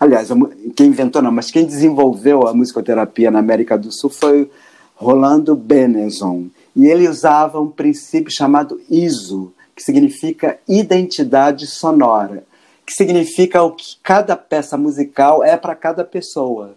Aliás, 0.00 0.30
quem 0.74 0.86
inventou 0.86 1.20
não, 1.20 1.30
mas 1.30 1.50
quem 1.50 1.66
desenvolveu 1.66 2.48
a 2.48 2.54
musicoterapia 2.54 3.30
na 3.30 3.38
América 3.38 3.76
do 3.76 3.92
Sul 3.92 4.08
foi 4.08 4.50
Rolando 4.94 5.54
Benezon. 5.54 6.46
E 6.74 6.86
ele 6.86 7.06
usava 7.06 7.60
um 7.60 7.68
princípio 7.68 8.32
chamado 8.32 8.80
ISO, 8.88 9.52
que 9.80 9.84
significa 9.84 10.58
identidade 10.68 11.66
sonora, 11.66 12.44
que 12.86 12.92
significa 12.92 13.62
o 13.62 13.72
que 13.72 13.96
cada 14.02 14.36
peça 14.36 14.76
musical 14.76 15.42
é 15.42 15.56
para 15.56 15.74
cada 15.74 16.04
pessoa. 16.04 16.74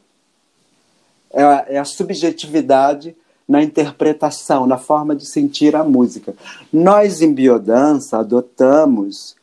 É 1.29 1.43
a, 1.43 1.65
é 1.67 1.77
a 1.77 1.83
subjetividade 1.83 3.13
na 3.45 3.61
interpretação, 3.61 4.65
na 4.65 4.77
forma 4.77 5.13
de 5.13 5.25
sentir 5.25 5.75
a 5.75 5.83
música. 5.83 6.33
Nós, 6.71 7.21
em 7.21 7.33
biodança, 7.33 8.19
adotamos 8.19 9.35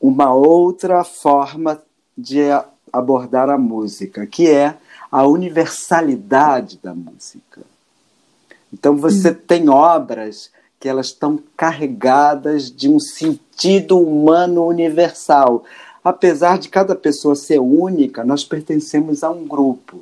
uma 0.00 0.32
outra 0.32 1.02
forma 1.02 1.82
de 2.16 2.42
abordar 2.92 3.50
a 3.50 3.58
música, 3.58 4.24
que 4.24 4.48
é 4.48 4.76
a 5.10 5.26
universalidade 5.26 6.78
da 6.80 6.94
música. 6.94 7.62
Então 8.72 8.96
você 8.96 9.30
hum. 9.30 9.36
tem 9.48 9.68
obras 9.68 10.52
que 10.80 10.88
elas 10.88 11.08
estão 11.08 11.38
carregadas 11.54 12.74
de 12.74 12.88
um 12.88 12.98
sentido 12.98 14.00
humano 14.00 14.66
universal. 14.66 15.62
Apesar 16.02 16.58
de 16.58 16.70
cada 16.70 16.96
pessoa 16.96 17.36
ser 17.36 17.58
única, 17.60 18.24
nós 18.24 18.42
pertencemos 18.42 19.22
a 19.22 19.30
um 19.30 19.46
grupo. 19.46 20.00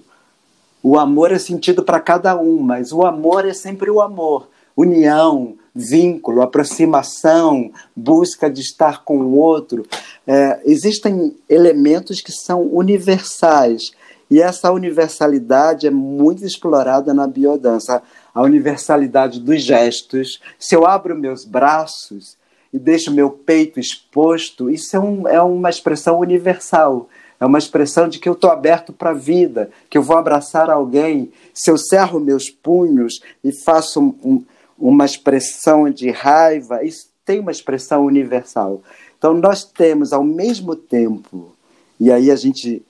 O 0.81 0.97
amor 0.97 1.33
é 1.33 1.39
sentido 1.39 1.83
para 1.83 1.99
cada 1.99 2.41
um, 2.41 2.61
mas 2.61 2.93
o 2.93 3.05
amor 3.05 3.45
é 3.45 3.53
sempre 3.53 3.91
o 3.91 4.01
amor. 4.01 4.49
União, 4.77 5.57
vínculo, 5.75 6.41
aproximação, 6.41 7.73
busca 7.97 8.49
de 8.49 8.61
estar 8.61 9.03
com 9.03 9.19
o 9.19 9.37
outro. 9.37 9.85
É, 10.25 10.61
existem 10.65 11.37
elementos 11.49 12.21
que 12.21 12.31
são 12.31 12.63
universais 12.63 13.91
e 14.31 14.41
essa 14.41 14.71
universalidade 14.71 15.87
é 15.87 15.91
muito 15.91 16.45
explorada 16.45 17.15
na 17.15 17.27
biodança. 17.27 18.03
A 18.39 18.43
universalidade 18.43 19.41
dos 19.41 19.63
gestos. 19.63 20.41
Se 20.59 20.75
eu 20.77 20.87
abro 20.87 21.19
meus 21.19 21.45
braços 21.45 22.37
e 22.73 22.79
deixo 22.79 23.11
meu 23.11 23.31
peito 23.31 23.81
exposto, 23.81 24.71
isso 24.71 24.97
é, 24.97 25.01
um, 25.01 25.27
é 25.27 25.43
uma 25.43 25.71
expressão 25.71 26.21
universal. 26.21 27.09
É 27.41 27.47
uma 27.47 27.59
expressão 27.59 28.09
de 28.09 28.19
que 28.19 28.29
eu 28.29 28.33
estou 28.33 28.51
aberto 28.51 28.93
para 28.93 29.11
a 29.11 29.15
vida, 29.15 29.71
que 29.89 29.97
eu 29.97 30.03
vou 30.03 30.17
abraçar 30.17 30.71
alguém. 30.71 31.33
Se 31.55 31.71
eu 31.71 31.79
cerro 31.79 32.21
meus 32.21 32.51
punhos 32.51 33.21
e 33.43 33.53
faço 33.65 34.01
um, 34.01 34.15
um 34.25 34.45
uma 34.79 35.05
expressão 35.05 35.91
de 35.91 36.11
raiva, 36.11 36.85
isso 36.85 37.09
tem 37.25 37.41
uma 37.41 37.51
expressão 37.51 38.05
universal. 38.05 38.81
Então, 39.19 39.35
nós 39.35 39.65
temos 39.65 40.13
ao 40.13 40.23
mesmo 40.23 40.77
tempo, 40.77 41.53
e 41.99 42.13
aí 42.13 42.31
a 42.31 42.37
gente 42.37 42.81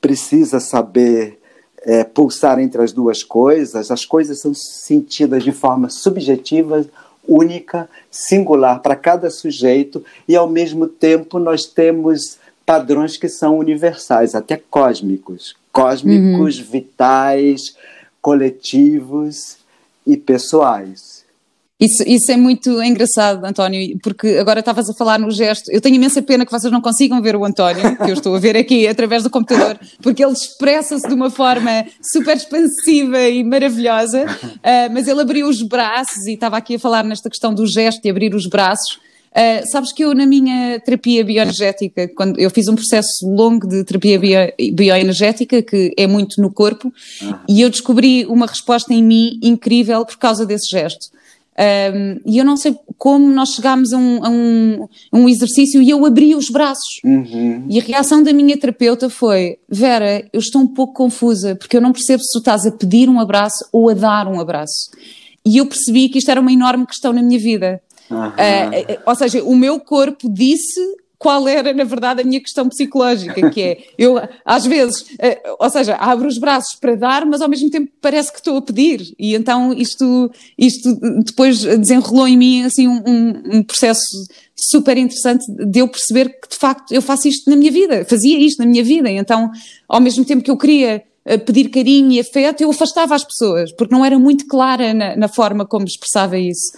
precisa 0.00 0.60
saber 0.60 1.39
é, 1.82 2.04
pulsar 2.04 2.58
entre 2.58 2.82
as 2.82 2.92
duas 2.92 3.22
coisas, 3.22 3.90
as 3.90 4.04
coisas 4.04 4.40
são 4.40 4.52
sentidas 4.54 5.42
de 5.42 5.52
forma 5.52 5.88
subjetiva, 5.88 6.86
única, 7.26 7.88
singular 8.10 8.80
para 8.80 8.96
cada 8.96 9.30
sujeito, 9.30 10.04
e 10.26 10.34
ao 10.34 10.48
mesmo 10.48 10.86
tempo 10.86 11.38
nós 11.38 11.64
temos 11.64 12.38
padrões 12.66 13.16
que 13.16 13.28
são 13.28 13.58
universais, 13.58 14.34
até 14.34 14.56
cósmicos 14.56 15.54
cósmicos, 15.72 16.58
uhum. 16.58 16.64
vitais, 16.64 17.76
coletivos 18.20 19.58
e 20.06 20.16
pessoais. 20.16 21.19
Isso, 21.80 22.04
isso 22.06 22.30
é 22.30 22.36
muito 22.36 22.82
engraçado, 22.82 23.42
António, 23.42 23.98
porque 24.02 24.36
agora 24.38 24.60
estavas 24.60 24.90
a 24.90 24.92
falar 24.92 25.18
no 25.18 25.30
gesto. 25.30 25.72
Eu 25.72 25.80
tenho 25.80 25.96
imensa 25.96 26.20
pena 26.20 26.44
que 26.44 26.52
vocês 26.52 26.70
não 26.70 26.82
consigam 26.82 27.22
ver 27.22 27.34
o 27.34 27.42
António, 27.42 27.96
que 27.96 28.10
eu 28.10 28.12
estou 28.12 28.34
a 28.34 28.38
ver 28.38 28.54
aqui 28.54 28.86
através 28.86 29.22
do 29.22 29.30
computador, 29.30 29.80
porque 30.02 30.22
ele 30.22 30.34
expressa-se 30.34 31.08
de 31.08 31.14
uma 31.14 31.30
forma 31.30 31.86
super 32.02 32.36
expansiva 32.36 33.22
e 33.22 33.42
maravilhosa. 33.42 34.24
Uh, 34.24 34.92
mas 34.92 35.08
ele 35.08 35.22
abriu 35.22 35.48
os 35.48 35.62
braços 35.62 36.26
e 36.26 36.34
estava 36.34 36.58
aqui 36.58 36.74
a 36.74 36.78
falar 36.78 37.02
nesta 37.02 37.30
questão 37.30 37.54
do 37.54 37.66
gesto 37.66 38.04
e 38.04 38.10
abrir 38.10 38.34
os 38.34 38.46
braços. 38.46 38.98
Uh, 39.30 39.64
sabes 39.70 39.90
que 39.92 40.04
eu, 40.04 40.12
na 40.12 40.26
minha 40.26 40.80
terapia 40.80 41.24
bioenergética, 41.24 42.08
quando 42.08 42.38
eu 42.38 42.50
fiz 42.50 42.68
um 42.68 42.74
processo 42.74 43.24
longo 43.24 43.66
de 43.66 43.84
terapia 43.84 44.18
bio, 44.18 44.74
bioenergética, 44.74 45.62
que 45.62 45.94
é 45.96 46.06
muito 46.06 46.42
no 46.42 46.52
corpo, 46.52 46.92
e 47.48 47.62
eu 47.62 47.70
descobri 47.70 48.26
uma 48.26 48.46
resposta 48.46 48.92
em 48.92 49.02
mim 49.02 49.38
incrível 49.42 50.04
por 50.04 50.18
causa 50.18 50.44
desse 50.44 50.68
gesto. 50.70 51.08
Um, 51.60 52.20
e 52.24 52.38
eu 52.38 52.44
não 52.44 52.56
sei 52.56 52.74
como 52.96 53.28
nós 53.28 53.50
chegámos 53.50 53.92
a 53.92 53.98
um, 53.98 54.24
a 54.24 54.30
um, 54.30 54.88
um 55.12 55.28
exercício 55.28 55.82
e 55.82 55.90
eu 55.90 56.06
abri 56.06 56.34
os 56.34 56.48
braços. 56.48 57.00
Uhum. 57.04 57.66
E 57.68 57.78
a 57.78 57.82
reação 57.82 58.22
da 58.22 58.32
minha 58.32 58.56
terapeuta 58.56 59.10
foi: 59.10 59.58
Vera, 59.68 60.26
eu 60.32 60.40
estou 60.40 60.62
um 60.62 60.66
pouco 60.66 60.94
confusa, 60.94 61.54
porque 61.54 61.76
eu 61.76 61.80
não 61.82 61.92
percebo 61.92 62.22
se 62.22 62.32
tu 62.32 62.38
estás 62.38 62.64
a 62.64 62.72
pedir 62.72 63.10
um 63.10 63.20
abraço 63.20 63.62
ou 63.70 63.90
a 63.90 63.94
dar 63.94 64.26
um 64.26 64.40
abraço. 64.40 64.90
E 65.44 65.58
eu 65.58 65.66
percebi 65.66 66.08
que 66.08 66.18
isto 66.18 66.30
era 66.30 66.40
uma 66.40 66.52
enorme 66.52 66.86
questão 66.86 67.12
na 67.12 67.22
minha 67.22 67.38
vida. 67.38 67.82
Uhum. 68.10 68.28
Uh, 68.28 69.00
ou 69.06 69.14
seja, 69.14 69.44
o 69.44 69.54
meu 69.54 69.78
corpo 69.80 70.32
disse 70.32 70.80
qual 71.20 71.46
era, 71.46 71.74
na 71.74 71.84
verdade, 71.84 72.22
a 72.22 72.24
minha 72.24 72.40
questão 72.40 72.66
psicológica, 72.66 73.50
que 73.50 73.60
é, 73.60 73.78
eu, 73.98 74.18
às 74.42 74.64
vezes, 74.64 75.02
uh, 75.02 75.56
ou 75.58 75.68
seja, 75.68 75.94
abro 75.96 76.26
os 76.26 76.38
braços 76.38 76.74
para 76.80 76.94
dar, 76.94 77.26
mas 77.26 77.42
ao 77.42 77.48
mesmo 77.48 77.68
tempo 77.68 77.92
parece 78.00 78.32
que 78.32 78.38
estou 78.38 78.56
a 78.56 78.62
pedir, 78.62 79.14
e 79.18 79.34
então 79.34 79.70
isto, 79.74 80.30
isto 80.56 80.98
depois 81.22 81.62
desenrolou 81.62 82.26
em 82.26 82.38
mim, 82.38 82.62
assim, 82.62 82.88
um, 82.88 83.02
um 83.52 83.62
processo 83.62 84.00
super 84.56 84.96
interessante 84.96 85.44
de 85.46 85.80
eu 85.80 85.88
perceber 85.88 86.30
que, 86.40 86.48
de 86.48 86.56
facto, 86.56 86.90
eu 86.90 87.02
faço 87.02 87.28
isto 87.28 87.50
na 87.50 87.56
minha 87.56 87.70
vida, 87.70 88.02
fazia 88.06 88.38
isto 88.38 88.60
na 88.60 88.66
minha 88.66 88.82
vida, 88.82 89.10
e 89.10 89.18
então, 89.18 89.50
ao 89.86 90.00
mesmo 90.00 90.24
tempo 90.24 90.42
que 90.42 90.50
eu 90.50 90.56
queria 90.56 91.02
eh, 91.26 91.36
pedir 91.36 91.68
carinho 91.68 92.12
e 92.12 92.20
afeto, 92.20 92.62
eu 92.62 92.70
afastava 92.70 93.14
as 93.14 93.24
pessoas, 93.24 93.70
porque 93.72 93.94
não 93.94 94.02
era 94.02 94.18
muito 94.18 94.46
clara 94.46 94.94
na, 94.94 95.14
na 95.16 95.28
forma 95.28 95.66
como 95.66 95.84
expressava 95.84 96.38
isso. 96.38 96.72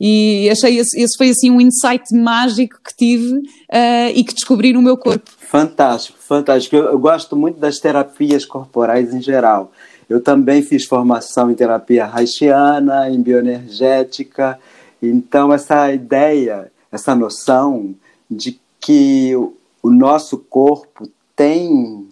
E 0.00 0.48
achei 0.48 0.78
esse, 0.78 1.00
esse, 1.00 1.16
foi 1.16 1.30
assim 1.30 1.50
um 1.50 1.60
insight 1.60 2.14
mágico 2.14 2.78
que 2.84 2.96
tive 2.96 3.38
uh, 3.38 4.10
e 4.14 4.22
que 4.22 4.32
descobri 4.32 4.72
no 4.72 4.80
meu 4.80 4.96
corpo. 4.96 5.28
Fantástico, 5.38 6.18
fantástico. 6.20 6.76
Eu, 6.76 6.84
eu, 6.84 6.98
gosto 6.98 7.34
muito 7.34 7.58
das 7.58 7.78
terapias 7.78 8.44
corporais 8.44 9.12
em 9.12 9.20
geral. 9.20 9.72
Eu 10.08 10.22
também 10.22 10.62
fiz 10.62 10.84
formação 10.84 11.50
em 11.50 11.54
terapia 11.54 12.06
haitiana, 12.06 13.10
em 13.10 13.20
bioenergética. 13.20 14.58
Então, 15.02 15.52
essa 15.52 15.92
ideia, 15.92 16.70
essa 16.92 17.14
noção 17.14 17.94
de 18.30 18.58
que 18.80 19.34
o, 19.82 19.90
nosso 19.90 20.38
corpo 20.38 21.10
tem 21.34 22.08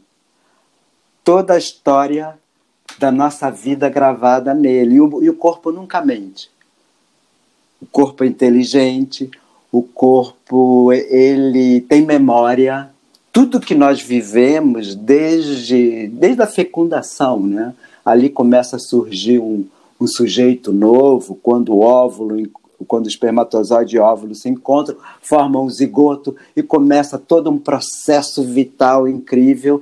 toda 1.22 1.54
a 1.54 1.58
história 1.58 2.36
da 2.98 3.12
nossa 3.12 3.48
vida 3.48 3.88
gravada 3.88 4.52
nele. 4.52 4.96
E 4.96 5.00
o, 5.00 5.22
e 5.22 5.30
o 5.30 5.34
corpo 5.34 5.70
nunca 5.70 6.00
mente 6.00 6.50
o 7.86 7.88
corpo 7.92 8.24
é 8.24 8.26
inteligente, 8.26 9.30
o 9.70 9.80
corpo 9.80 10.92
ele 10.92 11.80
tem 11.82 12.02
memória. 12.02 12.90
Tudo 13.32 13.60
que 13.60 13.74
nós 13.74 14.02
vivemos 14.02 14.94
desde, 14.94 16.08
desde 16.08 16.42
a 16.42 16.46
fecundação, 16.46 17.40
né? 17.40 17.74
ali 18.04 18.28
começa 18.28 18.76
a 18.76 18.80
surgir 18.80 19.38
um, 19.38 19.64
um 20.00 20.06
sujeito 20.06 20.72
novo, 20.72 21.38
quando 21.40 21.74
o 21.74 21.80
óvulo, 21.80 22.48
quando 22.88 23.06
o 23.06 23.08
espermatozoide 23.08 23.96
e 23.96 23.98
o 23.98 24.02
óvulo 24.02 24.34
se 24.34 24.48
encontram, 24.48 24.96
formam 25.22 25.64
um 25.64 25.70
zigoto 25.70 26.34
e 26.56 26.62
começa 26.62 27.18
todo 27.18 27.50
um 27.50 27.58
processo 27.58 28.42
vital 28.42 29.06
incrível, 29.06 29.80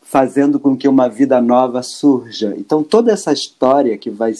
fazendo 0.00 0.58
com 0.58 0.76
que 0.76 0.88
uma 0.88 1.08
vida 1.08 1.40
nova 1.40 1.82
surja. 1.82 2.54
Então, 2.56 2.82
toda 2.82 3.12
essa 3.12 3.32
história 3.32 3.98
que 3.98 4.10
vai 4.10 4.32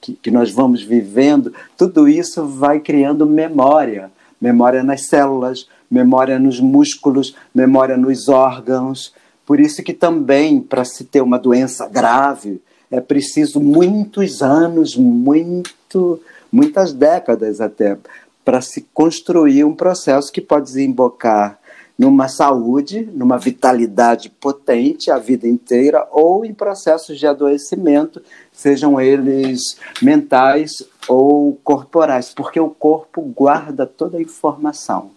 que, 0.00 0.14
que 0.14 0.30
nós 0.30 0.50
vamos 0.50 0.82
vivendo, 0.82 1.52
tudo 1.76 2.08
isso 2.08 2.46
vai 2.46 2.80
criando 2.80 3.26
memória. 3.26 4.10
Memória 4.40 4.82
nas 4.82 5.06
células, 5.06 5.68
memória 5.90 6.38
nos 6.38 6.60
músculos, 6.60 7.34
memória 7.54 7.96
nos 7.96 8.28
órgãos. 8.28 9.12
Por 9.44 9.58
isso 9.58 9.82
que 9.82 9.92
também, 9.92 10.60
para 10.60 10.84
se 10.84 11.04
ter 11.04 11.20
uma 11.20 11.38
doença 11.38 11.88
grave, 11.88 12.60
é 12.90 13.00
preciso 13.00 13.60
muitos 13.60 14.42
anos, 14.42 14.96
muito, 14.96 16.20
muitas 16.50 16.92
décadas 16.92 17.60
até, 17.60 17.98
para 18.44 18.60
se 18.60 18.86
construir 18.94 19.64
um 19.64 19.74
processo 19.74 20.32
que 20.32 20.40
pode 20.40 20.66
desembocar 20.66 21.57
numa 21.98 22.28
saúde, 22.28 23.08
numa 23.12 23.36
vitalidade 23.36 24.30
potente 24.30 25.10
a 25.10 25.18
vida 25.18 25.48
inteira, 25.48 26.06
ou 26.12 26.44
em 26.44 26.54
processos 26.54 27.18
de 27.18 27.26
adoecimento, 27.26 28.22
sejam 28.52 29.00
eles 29.00 29.60
mentais 30.00 30.70
ou 31.08 31.58
corporais, 31.64 32.32
porque 32.32 32.60
o 32.60 32.70
corpo 32.70 33.22
guarda 33.22 33.84
toda 33.84 34.16
a 34.18 34.22
informação, 34.22 35.10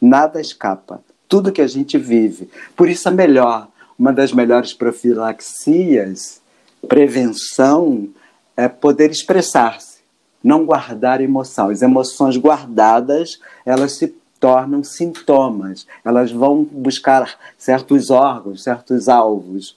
nada 0.00 0.40
escapa, 0.40 1.00
tudo 1.28 1.52
que 1.52 1.62
a 1.62 1.68
gente 1.68 1.96
vive. 1.96 2.50
Por 2.74 2.88
isso, 2.88 3.08
a 3.08 3.12
melhor, 3.12 3.68
uma 3.96 4.12
das 4.12 4.32
melhores 4.32 4.72
profilaxias, 4.72 6.40
prevenção, 6.88 8.08
é 8.56 8.68
poder 8.68 9.10
expressar-se, 9.10 9.98
não 10.42 10.64
guardar 10.64 11.20
emoção. 11.20 11.68
As 11.68 11.82
emoções 11.82 12.36
guardadas, 12.36 13.38
elas 13.64 13.92
se 13.92 14.08
tornam 14.40 14.82
sintomas, 14.82 15.86
elas 16.02 16.32
vão 16.32 16.64
buscar 16.64 17.38
certos 17.58 18.10
órgãos, 18.10 18.62
certos 18.62 19.08
alvos. 19.08 19.76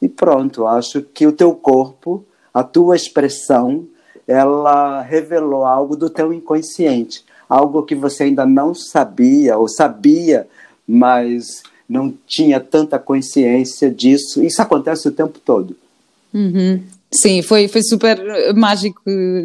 E 0.00 0.08
pronto, 0.08 0.66
acho 0.66 1.02
que 1.02 1.26
o 1.26 1.32
teu 1.32 1.52
corpo, 1.52 2.24
a 2.54 2.62
tua 2.62 2.94
expressão, 2.94 3.84
ela 4.26 5.02
revelou 5.02 5.64
algo 5.64 5.96
do 5.96 6.08
teu 6.08 6.32
inconsciente, 6.32 7.24
algo 7.48 7.82
que 7.82 7.96
você 7.96 8.24
ainda 8.24 8.46
não 8.46 8.72
sabia 8.72 9.58
ou 9.58 9.68
sabia, 9.68 10.46
mas 10.86 11.62
não 11.88 12.14
tinha 12.26 12.60
tanta 12.60 12.98
consciência 12.98 13.90
disso. 13.90 14.40
Isso 14.42 14.62
acontece 14.62 15.08
o 15.08 15.12
tempo 15.12 15.40
todo. 15.44 15.76
Uhum. 16.32 16.80
Sim, 17.12 17.42
foi, 17.42 17.66
foi 17.66 17.82
super 17.82 18.16
mágico 18.54 19.02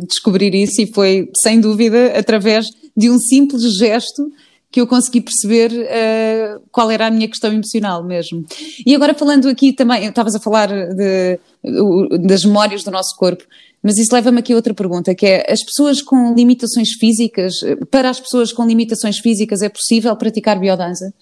descobrir 0.08 0.53
isso 0.53 0.79
e 0.84 0.93
foi, 0.93 1.31
sem 1.36 1.60
dúvida, 1.60 2.13
através 2.15 2.67
de 2.95 3.10
um 3.10 3.17
simples 3.17 3.77
gesto 3.77 4.31
que 4.71 4.81
eu 4.81 4.88
consegui 4.88 5.21
perceber 5.21 5.71
uh, 5.71 6.62
qual 6.69 6.91
era 6.91 7.08
a 7.08 7.12
minha 7.12 7.29
questão 7.29 7.51
emocional 7.51 8.03
mesmo. 8.03 8.43
E 8.86 8.93
agora 8.93 9.13
falando 9.13 9.47
aqui 9.47 9.71
também, 9.71 10.05
estavas 10.05 10.36
a 10.36 10.39
falar 10.39 10.67
de, 10.67 11.39
das 12.19 12.43
memórias 12.43 12.84
do 12.84 12.91
nosso 12.91 13.15
corpo, 13.15 13.45
mas 13.81 13.97
isso 13.97 14.13
leva-me 14.13 14.39
aqui 14.39 14.51
a 14.51 14.55
outra 14.58 14.73
pergunta, 14.73 15.15
que 15.15 15.25
é, 15.25 15.49
as 15.49 15.63
pessoas 15.63 16.01
com 16.01 16.34
limitações 16.34 16.89
físicas, 16.99 17.53
para 17.89 18.10
as 18.10 18.19
pessoas 18.19 18.51
com 18.51 18.65
limitações 18.65 19.19
físicas 19.19 19.62
é 19.62 19.69
possível 19.69 20.13
praticar 20.17 20.60
biodança? 20.60 21.13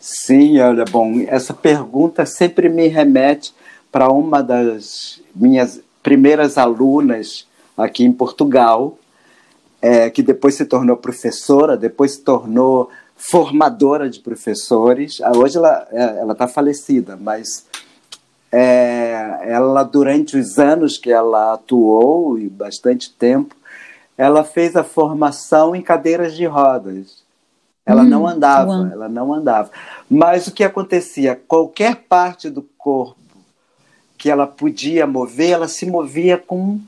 Sim, 0.00 0.58
olha, 0.60 0.84
bom, 0.84 1.24
essa 1.26 1.52
pergunta 1.52 2.24
sempre 2.24 2.68
me 2.68 2.88
remete 2.88 3.52
para 3.92 4.10
uma 4.10 4.42
das 4.42 5.20
minhas 5.34 5.80
primeiras 6.02 6.56
alunas 6.56 7.46
aqui 7.76 8.04
em 8.04 8.12
Portugal, 8.12 8.98
é, 9.84 10.08
que 10.08 10.22
depois 10.22 10.54
se 10.54 10.64
tornou 10.64 10.96
professora, 10.96 11.76
depois 11.76 12.12
se 12.12 12.22
tornou 12.22 12.88
formadora 13.14 14.08
de 14.08 14.18
professores. 14.18 15.20
Ah, 15.20 15.32
hoje 15.36 15.58
ela 15.58 15.86
é, 15.92 16.20
ela 16.20 16.32
está 16.32 16.48
falecida, 16.48 17.18
mas 17.20 17.66
é, 18.50 19.40
ela 19.42 19.82
durante 19.82 20.38
os 20.38 20.58
anos 20.58 20.96
que 20.96 21.12
ela 21.12 21.52
atuou 21.52 22.38
e 22.38 22.48
bastante 22.48 23.12
tempo, 23.12 23.54
ela 24.16 24.42
fez 24.42 24.74
a 24.74 24.82
formação 24.82 25.76
em 25.76 25.82
cadeiras 25.82 26.34
de 26.34 26.46
rodas. 26.46 27.22
Ela 27.84 28.04
hum, 28.04 28.08
não 28.08 28.26
andava, 28.26 28.90
ela 28.90 29.06
não 29.10 29.34
andava. 29.34 29.70
Mas 30.08 30.46
o 30.46 30.52
que 30.52 30.64
acontecia? 30.64 31.38
Qualquer 31.46 31.96
parte 31.96 32.48
do 32.48 32.62
corpo 32.78 33.18
que 34.16 34.30
ela 34.30 34.46
podia 34.46 35.06
mover, 35.06 35.50
ela 35.50 35.68
se 35.68 35.84
movia 35.84 36.38
com 36.38 36.80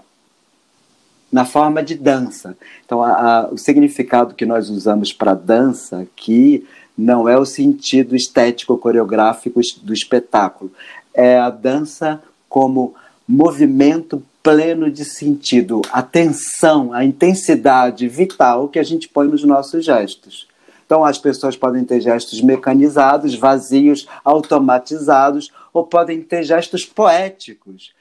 na 1.37 1.45
forma 1.45 1.83
de 1.83 1.95
dança. 1.95 2.57
Então, 2.87 3.03
a, 3.03 3.11
a, 3.11 3.49
o 3.49 3.59
significado 3.59 4.35
que 4.35 4.47
nós 4.47 4.71
usamos 4.71 5.13
para 5.13 5.35
dança 5.35 6.01
aqui 6.01 6.67
não 6.97 7.29
é 7.29 7.37
o 7.37 7.45
sentido 7.45 8.17
estético 8.17 8.79
coreográfico 8.79 9.61
do 9.83 9.93
espetáculo, 9.93 10.73
é 11.13 11.37
a 11.37 11.51
dança 11.51 12.23
como 12.49 12.95
movimento 13.29 14.23
pleno 14.43 14.91
de 14.91 15.05
sentido, 15.05 15.83
a 15.93 16.01
tensão, 16.01 16.95
a 16.95 17.05
intensidade 17.05 18.09
vital 18.09 18.69
que 18.69 18.79
a 18.79 18.83
gente 18.83 19.07
põe 19.07 19.29
nos 19.29 19.45
nossos 19.45 19.85
gestos. 19.85 20.49
Então, 20.87 21.05
as 21.05 21.19
pessoas 21.19 21.55
podem 21.55 21.85
ter 21.85 22.01
gestos 22.01 22.41
mecanizados, 22.41 23.35
vazios, 23.35 24.09
automatizados, 24.25 25.53
ou 25.71 25.85
podem 25.85 26.23
ter 26.23 26.45
gestos 26.45 26.87
poéticos, 26.87 27.95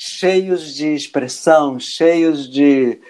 cheios 0.00 0.76
de 0.76 0.94
expressão, 0.94 1.76
cheios 1.80 2.48
de, 2.48 3.00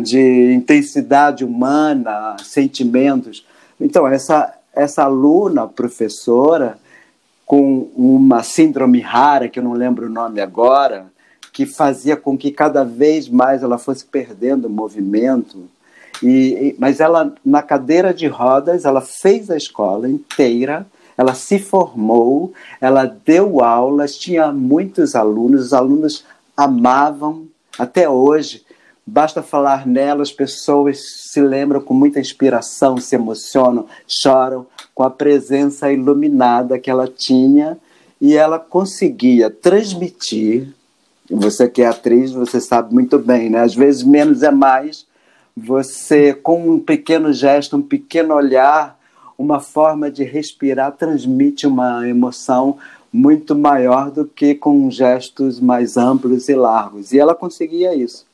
de 0.00 0.52
intensidade 0.54 1.44
humana, 1.44 2.36
sentimentos. 2.44 3.44
Então, 3.80 4.06
essa, 4.06 4.56
essa 4.72 5.02
aluna, 5.02 5.66
professora, 5.66 6.78
com 7.44 7.90
uma 7.96 8.44
síndrome 8.44 9.00
rara, 9.00 9.48
que 9.48 9.58
eu 9.58 9.64
não 9.64 9.72
lembro 9.72 10.06
o 10.06 10.10
nome 10.10 10.40
agora, 10.40 11.06
que 11.52 11.66
fazia 11.66 12.16
com 12.16 12.38
que 12.38 12.52
cada 12.52 12.84
vez 12.84 13.28
mais 13.28 13.64
ela 13.64 13.76
fosse 13.76 14.04
perdendo 14.04 14.66
o 14.66 14.70
movimento, 14.70 15.68
e, 16.22 16.76
mas 16.78 17.00
ela, 17.00 17.34
na 17.44 17.60
cadeira 17.60 18.14
de 18.14 18.28
rodas, 18.28 18.84
ela 18.84 19.00
fez 19.00 19.50
a 19.50 19.56
escola 19.56 20.08
inteira, 20.08 20.86
ela 21.20 21.34
se 21.34 21.58
formou, 21.58 22.52
ela 22.80 23.04
deu 23.04 23.62
aulas, 23.62 24.16
tinha 24.16 24.50
muitos 24.52 25.14
alunos, 25.14 25.66
os 25.66 25.72
alunos 25.72 26.24
amavam, 26.56 27.46
até 27.78 28.08
hoje, 28.08 28.64
Basta 29.12 29.42
falar 29.42 29.88
nela, 29.88 30.22
as 30.22 30.30
pessoas 30.30 31.00
se 31.32 31.40
lembram 31.40 31.80
com 31.80 31.92
muita 31.92 32.20
inspiração, 32.20 32.96
se 32.96 33.16
emocionam, 33.16 33.86
choram 34.06 34.68
com 34.94 35.02
a 35.02 35.10
presença 35.10 35.92
iluminada 35.92 36.78
que 36.78 36.88
ela 36.88 37.08
tinha 37.08 37.76
e 38.20 38.36
ela 38.36 38.56
conseguia 38.56 39.50
transmitir. 39.50 40.72
Você 41.28 41.68
que 41.68 41.82
é 41.82 41.86
atriz, 41.86 42.30
você 42.30 42.60
sabe 42.60 42.94
muito 42.94 43.18
bem, 43.18 43.50
né? 43.50 43.58
Às 43.62 43.74
vezes 43.74 44.04
menos 44.04 44.44
é 44.44 44.50
mais. 44.52 45.04
Você, 45.56 46.32
com 46.32 46.70
um 46.70 46.78
pequeno 46.78 47.32
gesto, 47.32 47.76
um 47.76 47.82
pequeno 47.82 48.32
olhar, 48.32 48.96
uma 49.40 49.58
forma 49.58 50.10
de 50.10 50.22
respirar, 50.22 50.92
transmite 50.92 51.66
uma 51.66 52.06
emoção 52.06 52.76
muito 53.10 53.56
maior 53.56 54.10
do 54.10 54.26
que 54.26 54.54
com 54.54 54.90
gestos 54.90 55.58
mais 55.58 55.96
amplos 55.96 56.50
e 56.50 56.54
largos. 56.54 57.10
E 57.10 57.18
ela 57.18 57.34
conseguia 57.34 57.94
isso. 57.94 58.26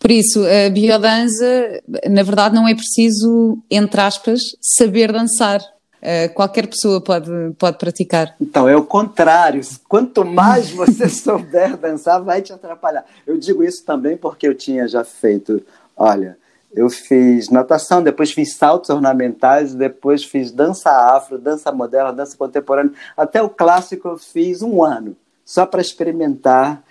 Por 0.00 0.10
isso, 0.10 0.44
a 0.44 0.68
biodança, 0.68 1.80
na 2.10 2.24
verdade, 2.24 2.56
não 2.56 2.66
é 2.66 2.74
preciso, 2.74 3.56
entre 3.70 4.00
aspas, 4.00 4.40
saber 4.60 5.12
dançar. 5.12 5.60
Uh, 6.02 6.34
qualquer 6.34 6.66
pessoa 6.66 7.00
pode, 7.00 7.30
pode 7.56 7.78
praticar. 7.78 8.34
Então, 8.40 8.68
é 8.68 8.74
o 8.76 8.84
contrário. 8.84 9.60
Quanto 9.88 10.24
mais 10.24 10.70
você 10.70 11.06
souber 11.08 11.76
dançar, 11.76 12.20
vai 12.20 12.42
te 12.42 12.52
atrapalhar. 12.52 13.06
Eu 13.24 13.38
digo 13.38 13.62
isso 13.62 13.84
também 13.84 14.16
porque 14.16 14.48
eu 14.48 14.56
tinha 14.56 14.88
já 14.88 15.04
feito. 15.04 15.62
Olha, 15.96 16.36
eu 16.74 16.88
fiz 16.88 17.48
natação, 17.48 18.02
depois 18.02 18.32
fiz 18.32 18.54
saltos 18.54 18.90
ornamentais, 18.90 19.74
depois 19.74 20.24
fiz 20.24 20.50
dança 20.50 20.90
afro, 20.90 21.38
dança 21.38 21.70
moderna, 21.70 22.12
dança 22.12 22.36
contemporânea. 22.36 22.92
Até 23.16 23.42
o 23.42 23.50
clássico 23.50 24.08
eu 24.08 24.18
fiz 24.18 24.62
um 24.62 24.82
ano, 24.82 25.16
só 25.44 25.66
para 25.66 25.80
experimentar 25.80 26.82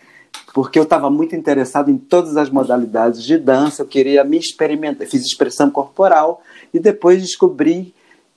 porque 0.53 0.77
eu 0.77 0.83
estava 0.83 1.09
muito 1.09 1.35
interessado 1.35 1.89
em 1.89 1.97
todas 1.97 2.35
as 2.35 2.49
modalidades 2.49 3.23
de 3.23 3.37
dança, 3.37 3.81
eu 3.81 3.87
queria 3.87 4.23
me 4.23 4.37
experimentar, 4.37 5.07
fiz 5.07 5.25
expressão 5.25 5.69
corporal 5.69 6.41
e 6.73 6.79
depois 6.79 7.21
descobri 7.21 7.93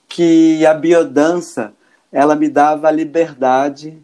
que 0.07 0.65
a 0.65 0.73
biodança 0.73 1.73
ela 2.11 2.35
me 2.35 2.47
dava 2.47 2.89
liberdade 2.89 3.97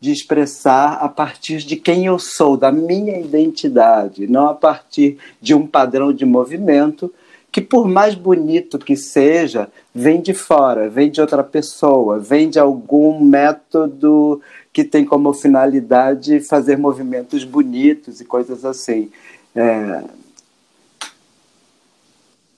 de 0.00 0.12
expressar 0.12 0.94
a 0.94 1.08
partir 1.08 1.58
de 1.58 1.76
quem 1.76 2.06
eu 2.06 2.18
sou, 2.18 2.56
da 2.56 2.70
minha 2.70 3.18
identidade, 3.18 4.26
não 4.26 4.48
a 4.48 4.54
partir 4.54 5.18
de 5.40 5.54
um 5.54 5.66
padrão 5.66 6.12
de 6.12 6.24
movimento 6.24 7.12
que 7.50 7.60
por 7.62 7.88
mais 7.88 8.14
bonito 8.14 8.78
que 8.78 8.94
seja, 8.94 9.68
vem 9.94 10.20
de 10.20 10.34
fora, 10.34 10.90
vem 10.90 11.10
de 11.10 11.22
outra 11.22 11.42
pessoa, 11.42 12.18
vem 12.18 12.50
de 12.50 12.58
algum 12.58 13.18
método 13.18 14.42
que 14.70 14.84
tem 14.84 15.06
como 15.06 15.32
finalidade 15.32 16.40
fazer 16.40 16.76
movimentos 16.76 17.44
bonitos 17.44 18.20
e 18.20 18.26
coisas 18.26 18.62
assim. 18.62 19.10
É... 19.54 20.04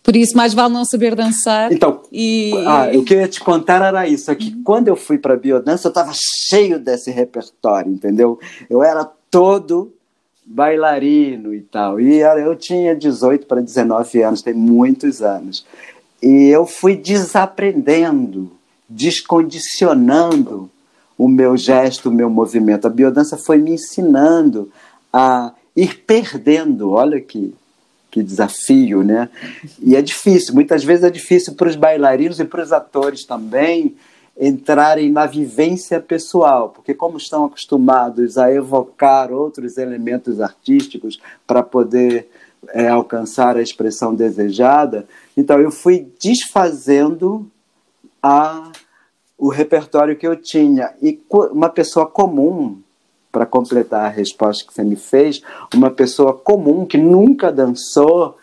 Por 0.09 0.17
isso, 0.17 0.35
mais 0.35 0.55
vale 0.55 0.73
não 0.73 0.87
saber 0.87 1.15
dançar. 1.15 1.71
Então, 1.71 2.01
e... 2.11 2.51
ah, 2.67 2.89
o 2.95 3.05
que 3.05 3.13
eu 3.13 3.21
ia 3.21 3.29
te 3.29 3.41
contar 3.41 3.87
era 3.87 4.09
isso: 4.09 4.31
é 4.31 4.35
que 4.35 4.55
uhum. 4.55 4.63
quando 4.65 4.89
eu 4.89 4.97
fui 4.97 5.19
para 5.19 5.37
biodança, 5.37 5.87
eu 5.87 5.91
estava 5.91 6.13
cheio 6.49 6.79
desse 6.79 7.11
repertório, 7.11 7.93
entendeu? 7.93 8.41
Eu 8.71 8.83
era 8.83 9.05
todo 9.31 9.93
bailarino 10.47 11.53
e 11.55 11.61
tal. 11.61 12.01
E 12.01 12.21
eu 12.21 12.57
tinha 12.57 12.97
18 12.97 13.45
para 13.45 13.61
19 13.61 14.23
anos, 14.23 14.41
tem 14.41 14.55
muitos 14.55 15.21
anos. 15.21 15.67
E 16.23 16.49
eu 16.49 16.65
fui 16.65 16.97
desaprendendo, 16.97 18.51
descondicionando 18.89 20.71
o 21.19 21.29
meu 21.29 21.55
gesto, 21.55 22.09
o 22.09 22.13
meu 22.13 22.31
movimento. 22.31 22.87
A 22.87 22.91
biodança 22.91 23.37
foi 23.37 23.59
me 23.59 23.73
ensinando 23.73 24.73
a 25.13 25.53
ir 25.77 26.03
perdendo. 26.07 26.93
Olha 26.93 27.21
que, 27.21 27.55
que 28.11 28.23
desafio, 28.23 29.03
né? 29.03 29.29
E 29.81 29.95
é 29.95 30.03
difícil, 30.03 30.55
muitas 30.55 30.83
vezes 30.85 31.05
é 31.05 31.11
difícil 31.11 31.55
para 31.55 31.69
os 31.69 31.77
bailarinos 31.77 32.41
e 32.41 32.45
para 32.45 32.63
os 32.63 32.73
atores 32.73 33.25
também 33.25 33.97
entrarem 34.41 35.11
na 35.11 35.27
vivência 35.27 36.01
pessoal, 36.01 36.71
porque 36.71 36.95
como 36.95 37.17
estão 37.17 37.45
acostumados 37.45 38.39
a 38.39 38.53
evocar 38.53 39.33
outros 39.33 39.77
elementos 39.77 40.41
artísticos 40.41 41.21
para 41.47 41.63
poder 41.63 42.29
é, 42.69 42.89
alcançar 42.89 43.57
a 43.57 43.63
expressão 43.63 44.15
desejada, 44.15 45.07
então 45.37 45.59
eu 45.59 45.71
fui 45.71 46.07
desfazendo 46.21 47.51
a 48.23 48.71
o 49.39 49.49
repertório 49.49 50.17
que 50.17 50.27
eu 50.27 50.35
tinha. 50.35 50.93
E 51.01 51.21
uma 51.31 51.69
pessoa 51.69 52.05
comum, 52.07 52.83
para 53.31 53.47
completar 53.47 54.07
a 54.07 54.09
resposta 54.09 54.65
que 54.67 54.73
você 54.73 54.83
me 54.83 54.97
fez, 54.97 55.43
uma 55.75 55.91
pessoa 55.91 56.33
comum 56.33 56.87
que 56.87 56.99
nunca 56.99 57.53
dançou, 57.53 58.37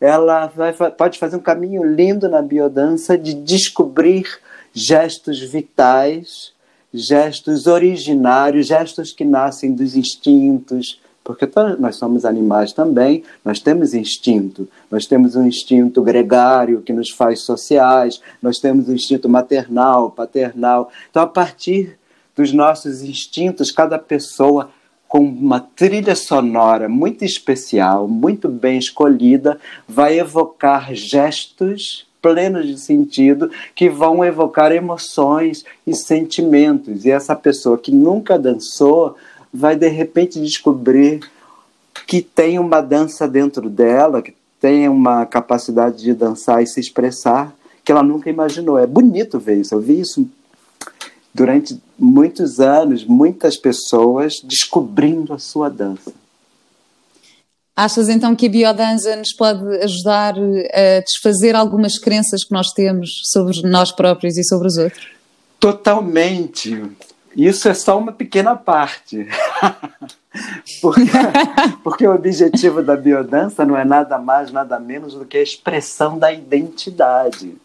ela 0.00 0.46
vai, 0.46 0.72
pode 0.72 1.18
fazer 1.18 1.36
um 1.36 1.40
caminho 1.40 1.84
lindo 1.84 2.28
na 2.28 2.40
biodança 2.40 3.18
de 3.18 3.34
descobrir 3.34 4.26
gestos 4.72 5.40
vitais, 5.40 6.52
gestos 6.92 7.66
originários, 7.66 8.66
gestos 8.66 9.12
que 9.12 9.24
nascem 9.24 9.74
dos 9.74 9.94
instintos, 9.94 11.00
porque 11.22 11.48
nós 11.78 11.96
somos 11.96 12.24
animais 12.24 12.72
também, 12.72 13.22
nós 13.44 13.60
temos 13.60 13.92
instinto, 13.94 14.66
nós 14.90 15.06
temos 15.06 15.36
um 15.36 15.46
instinto 15.46 16.02
gregário 16.02 16.80
que 16.80 16.92
nos 16.92 17.10
faz 17.10 17.42
sociais, 17.42 18.20
nós 18.42 18.58
temos 18.58 18.88
um 18.88 18.94
instinto 18.94 19.28
maternal, 19.28 20.10
paternal. 20.10 20.90
Então, 21.10 21.22
a 21.22 21.26
partir 21.26 21.99
dos 22.40 22.52
nossos 22.54 23.02
instintos, 23.02 23.70
cada 23.70 23.98
pessoa 23.98 24.70
com 25.06 25.18
uma 25.18 25.60
trilha 25.60 26.14
sonora 26.14 26.88
muito 26.88 27.22
especial, 27.22 28.08
muito 28.08 28.48
bem 28.48 28.78
escolhida, 28.78 29.60
vai 29.86 30.18
evocar 30.18 30.94
gestos 30.94 32.06
plenos 32.22 32.66
de 32.66 32.78
sentido 32.78 33.50
que 33.74 33.90
vão 33.90 34.24
evocar 34.24 34.72
emoções 34.72 35.64
e 35.86 35.94
sentimentos. 35.94 37.04
E 37.04 37.10
essa 37.10 37.36
pessoa 37.36 37.76
que 37.76 37.92
nunca 37.92 38.38
dançou 38.38 39.16
vai 39.52 39.76
de 39.76 39.88
repente 39.88 40.40
descobrir 40.40 41.20
que 42.06 42.22
tem 42.22 42.58
uma 42.58 42.80
dança 42.80 43.28
dentro 43.28 43.68
dela, 43.68 44.22
que 44.22 44.34
tem 44.60 44.88
uma 44.88 45.26
capacidade 45.26 45.98
de 45.98 46.14
dançar 46.14 46.62
e 46.62 46.66
se 46.66 46.80
expressar 46.80 47.52
que 47.84 47.92
ela 47.92 48.02
nunca 48.02 48.30
imaginou. 48.30 48.78
É 48.78 48.86
bonito 48.86 49.38
ver 49.38 49.56
isso. 49.56 49.74
Eu 49.74 49.80
vi 49.80 50.00
isso 50.00 50.26
durante 51.34 51.80
muitos 51.98 52.60
anos, 52.60 53.04
muitas 53.04 53.56
pessoas 53.56 54.34
descobrindo 54.42 55.32
a 55.32 55.38
sua 55.38 55.68
dança. 55.68 56.12
Achas 57.76 58.08
então 58.08 58.36
que 58.36 58.46
a 58.46 58.50
biodança 58.50 59.16
nos 59.16 59.32
pode 59.32 59.64
ajudar 59.82 60.34
a 60.36 61.00
desfazer 61.00 61.56
algumas 61.56 61.98
crenças 61.98 62.44
que 62.44 62.52
nós 62.52 62.68
temos 62.74 63.08
sobre 63.24 63.62
nós 63.62 63.90
próprios 63.90 64.36
e 64.36 64.44
sobre 64.44 64.66
os 64.66 64.76
outros? 64.76 65.08
Totalmente. 65.58 66.82
Isso 67.34 67.68
é 67.68 67.74
só 67.74 67.98
uma 67.98 68.12
pequena 68.12 68.56
parte. 68.56 69.26
porque, 70.82 71.00
porque 71.82 72.06
o 72.06 72.14
objetivo 72.14 72.82
da 72.82 72.96
biodança 72.96 73.64
não 73.64 73.76
é 73.76 73.84
nada 73.84 74.18
mais, 74.18 74.50
nada 74.52 74.78
menos 74.78 75.14
do 75.14 75.24
que 75.24 75.38
a 75.38 75.42
expressão 75.42 76.18
da 76.18 76.32
identidade. 76.32 77.56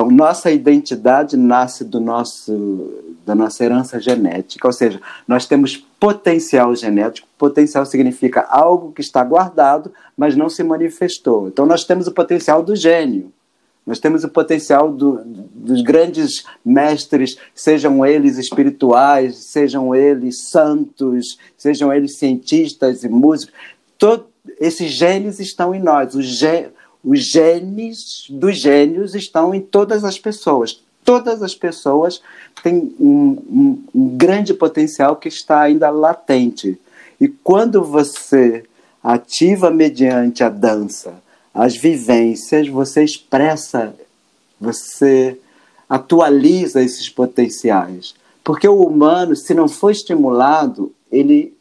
Então, 0.00 0.10
nossa 0.10 0.50
identidade 0.50 1.36
nasce 1.36 1.84
do 1.84 2.00
nosso, 2.00 2.90
da 3.26 3.34
nossa 3.34 3.62
herança 3.62 4.00
genética, 4.00 4.66
ou 4.66 4.72
seja, 4.72 4.98
nós 5.28 5.44
temos 5.44 5.76
potencial 5.76 6.74
genético. 6.74 7.28
Potencial 7.36 7.84
significa 7.84 8.46
algo 8.48 8.92
que 8.92 9.02
está 9.02 9.22
guardado, 9.22 9.92
mas 10.16 10.34
não 10.34 10.48
se 10.48 10.64
manifestou. 10.64 11.48
Então, 11.48 11.66
nós 11.66 11.84
temos 11.84 12.06
o 12.06 12.12
potencial 12.12 12.62
do 12.62 12.74
gênio. 12.74 13.30
Nós 13.86 13.98
temos 13.98 14.24
o 14.24 14.30
potencial 14.30 14.90
do, 14.90 15.20
dos 15.22 15.82
grandes 15.82 16.44
mestres, 16.64 17.36
sejam 17.54 18.06
eles 18.06 18.38
espirituais, 18.38 19.36
sejam 19.36 19.94
eles 19.94 20.48
santos, 20.48 21.38
sejam 21.58 21.92
eles 21.92 22.16
cientistas 22.16 23.04
e 23.04 23.08
músicos. 23.10 23.54
Todos 23.98 24.24
esses 24.58 24.90
genes 24.92 25.40
estão 25.40 25.74
em 25.74 25.82
nós. 25.82 26.14
Os, 26.14 26.24
ge, 26.24 26.70
os 27.04 27.20
genes 27.30 28.26
dos 28.28 28.58
gênios 28.58 29.14
estão 29.14 29.54
em 29.54 29.60
todas 29.60 30.04
as 30.04 30.18
pessoas. 30.18 30.82
Todas 31.04 31.42
as 31.42 31.54
pessoas 31.54 32.22
têm 32.62 32.94
um, 33.00 33.82
um, 33.94 34.16
grande 34.16 34.52
potencial 34.52 35.16
que 35.16 35.28
está 35.28 35.60
ainda 35.60 35.90
latente. 35.90 36.78
E 37.20 37.26
quando 37.28 37.82
você 37.82 38.64
ativa 39.02 39.70
mediante 39.70 40.44
a 40.44 40.48
dança, 40.48 41.14
as 41.54 41.76
vivências, 41.76 42.68
você 42.68 43.02
expressa, 43.02 43.94
você 44.60 45.38
atualiza 45.88 46.82
esses 46.82 47.08
potenciais. 47.08 48.14
Porque 48.44 48.68
o 48.68 48.82
humano, 48.82 49.34
se 49.34 49.54
não 49.54 49.68
for 49.68 49.90
estimulado, 49.90 50.92
ele 51.10 51.54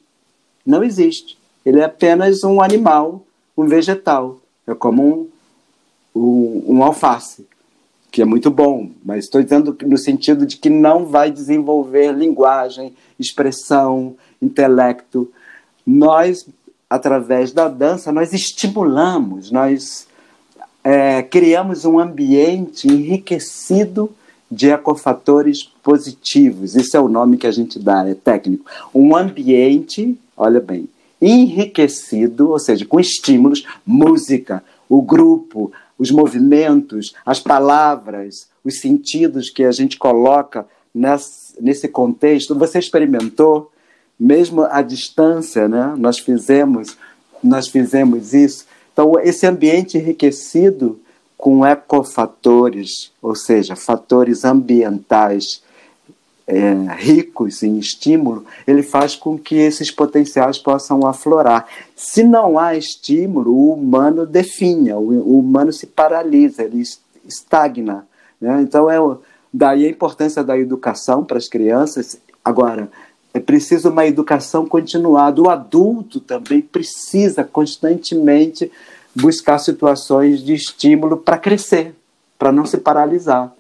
não 0.66 0.84
existe. 0.84 1.38
Ele 1.66 1.80
é 1.80 1.86
apenas 1.86 2.44
um 2.44 2.62
animal, 2.62 3.24
um 3.58 3.66
vegetal. 3.66 4.40
É 4.68 4.74
como 4.74 5.04
um, 5.04 5.29
um, 6.20 6.64
um 6.68 6.84
alface, 6.84 7.48
que 8.12 8.22
é 8.22 8.26
muito 8.26 8.50
bom, 8.50 8.90
mas 9.06 9.26
estou 9.26 9.42
dizendo 9.42 9.78
no 9.84 9.98
sentido 9.98 10.46
de 10.46 10.58
que 10.58 10.70
não 10.70 11.06
vai 11.06 11.32
desenvolver 11.32 12.12
linguagem, 12.12 12.94
expressão, 13.20 14.16
intelecto. 14.42 15.32
Nós 15.86 16.46
através 16.90 17.52
da 17.52 17.68
dança, 17.68 18.12
nós 18.12 18.34
estimulamos, 18.34 19.52
nós 19.52 20.08
é, 20.84 21.22
criamos 21.22 21.86
um 21.86 22.00
ambiente 22.00 22.88
enriquecido 22.88 24.10
de 24.50 24.72
ecofatores 24.72 25.64
positivos. 25.64 26.76
Isso 26.76 26.98
é 26.98 27.00
o 27.00 27.08
nome 27.08 27.38
que 27.38 27.46
a 27.46 27.52
gente 27.52 27.78
dá, 27.78 28.08
é 28.08 28.16
técnico. 28.16 28.66
Um 28.94 29.16
ambiente, 29.16 30.18
olha 30.36 30.60
bem, 30.60 30.90
enriquecido, 31.22 32.50
ou 32.50 32.60
seja, 32.60 32.86
com 32.86 33.00
estímulos, 33.00 33.64
música, 33.86 34.64
o 34.88 35.02
grupo, 35.04 35.72
os 36.00 36.10
movimentos, 36.10 37.14
as 37.26 37.40
palavras, 37.42 38.48
os 38.64 38.80
sentidos 38.80 39.50
que 39.50 39.66
a 39.66 39.72
gente 39.72 39.98
coloca 39.98 40.66
nesse, 40.96 41.88
contexto. 41.90 42.56
Você 42.56 42.80
experimentou, 42.80 43.70
mesmo 44.18 44.64
à 44.64 44.82
distância, 44.82 45.68
né? 45.68 45.94
Nós 45.98 46.18
fizemos, 46.18 46.98
nós 47.44 47.68
fizemos 47.68 48.34
isso. 48.34 48.66
Então, 48.94 49.20
esse 49.20 49.46
ambiente 49.46 49.98
enriquecido 49.98 51.00
com 51.38 51.66
ecofatores, 51.66 53.12
ou 53.22 53.36
seja, 53.36 53.76
fatores 53.76 54.44
ambientais 54.44 55.62
é, 56.50 56.74
ricos 56.98 57.62
em 57.62 57.78
estímulo, 57.78 58.44
ele 58.66 58.82
faz 58.82 59.16
com 59.16 59.38
que 59.38 59.56
esses 59.56 59.92
potenciais 59.92 60.58
possam 60.58 61.06
aflorar. 61.06 61.68
Se 61.96 62.24
não 62.24 62.58
há 62.58 62.76
estímulo, 62.76 63.52
o 63.52 63.74
humano 63.74 64.26
definha, 64.26 64.98
o, 64.98 65.38
humano 65.38 65.72
se 65.72 65.86
paralisa, 65.86 66.64
ele 66.64 66.82
estagna. 67.24 68.08
Né? 68.42 68.62
Então, 68.64 68.90
é 68.90 68.98
daí 69.54 69.86
a 69.86 69.90
importância 69.90 70.44
da 70.44 70.58
educação 70.58 71.24
para 71.24 71.38
as 71.38 71.48
crianças. 71.48 72.20
Agora, 72.44 72.90
é 73.32 73.40
preciso 73.40 73.90
uma 73.90 74.08
educação 74.08 74.66
continuada. 74.66 75.40
O 75.40 75.52
adulto 75.52 76.20
também 76.20 76.62
precisa 76.62 77.44
constantemente 77.44 78.72
buscar 79.16 79.60
situações 79.60 80.44
de 80.44 80.56
estímulo 80.56 81.16
para 81.16 81.38
crescer, 81.38 81.94
para 82.40 82.52
não 82.52 82.66
se 82.66 82.78
paralisar. 82.78 83.54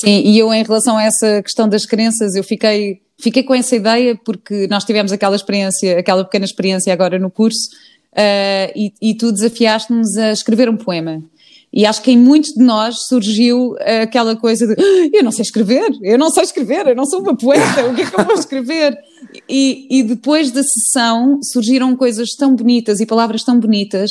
Sim, 0.00 0.22
e 0.24 0.38
eu 0.38 0.52
em 0.52 0.62
relação 0.62 0.96
a 0.96 1.04
essa 1.04 1.42
questão 1.42 1.68
das 1.68 1.84
crenças, 1.84 2.34
eu 2.34 2.42
fiquei, 2.42 3.02
fiquei 3.18 3.42
com 3.42 3.54
essa 3.54 3.76
ideia 3.76 4.18
porque 4.24 4.66
nós 4.68 4.84
tivemos 4.84 5.12
aquela 5.12 5.36
experiência, 5.36 5.98
aquela 5.98 6.24
pequena 6.24 6.46
experiência 6.46 6.90
agora 6.90 7.18
no 7.18 7.30
curso, 7.30 7.68
uh, 8.12 8.72
e, 8.74 8.92
e 9.02 9.14
tu 9.14 9.30
desafiaste-nos 9.30 10.16
a 10.16 10.32
escrever 10.32 10.70
um 10.70 10.76
poema. 10.76 11.22
E 11.72 11.86
acho 11.86 12.02
que 12.02 12.10
em 12.10 12.18
muitos 12.18 12.50
de 12.50 12.64
nós 12.64 12.96
surgiu 13.08 13.76
aquela 14.02 14.34
coisa 14.34 14.66
de 14.66 14.72
ah, 14.72 15.10
eu 15.12 15.22
não 15.22 15.30
sei 15.30 15.42
escrever, 15.42 15.90
eu 16.02 16.18
não 16.18 16.30
sei 16.30 16.42
escrever, 16.42 16.88
eu 16.88 16.96
não 16.96 17.06
sou 17.06 17.20
uma 17.20 17.36
poeta, 17.36 17.86
o 17.86 17.94
que 17.94 18.02
é 18.02 18.06
que 18.06 18.20
eu 18.20 18.24
vou 18.24 18.34
escrever? 18.34 18.98
E, 19.48 19.86
e 19.88 20.02
depois 20.02 20.50
da 20.50 20.62
sessão 20.62 21.38
surgiram 21.42 21.94
coisas 21.94 22.30
tão 22.30 22.56
bonitas 22.56 22.98
e 22.98 23.06
palavras 23.06 23.44
tão 23.44 23.60
bonitas 23.60 24.10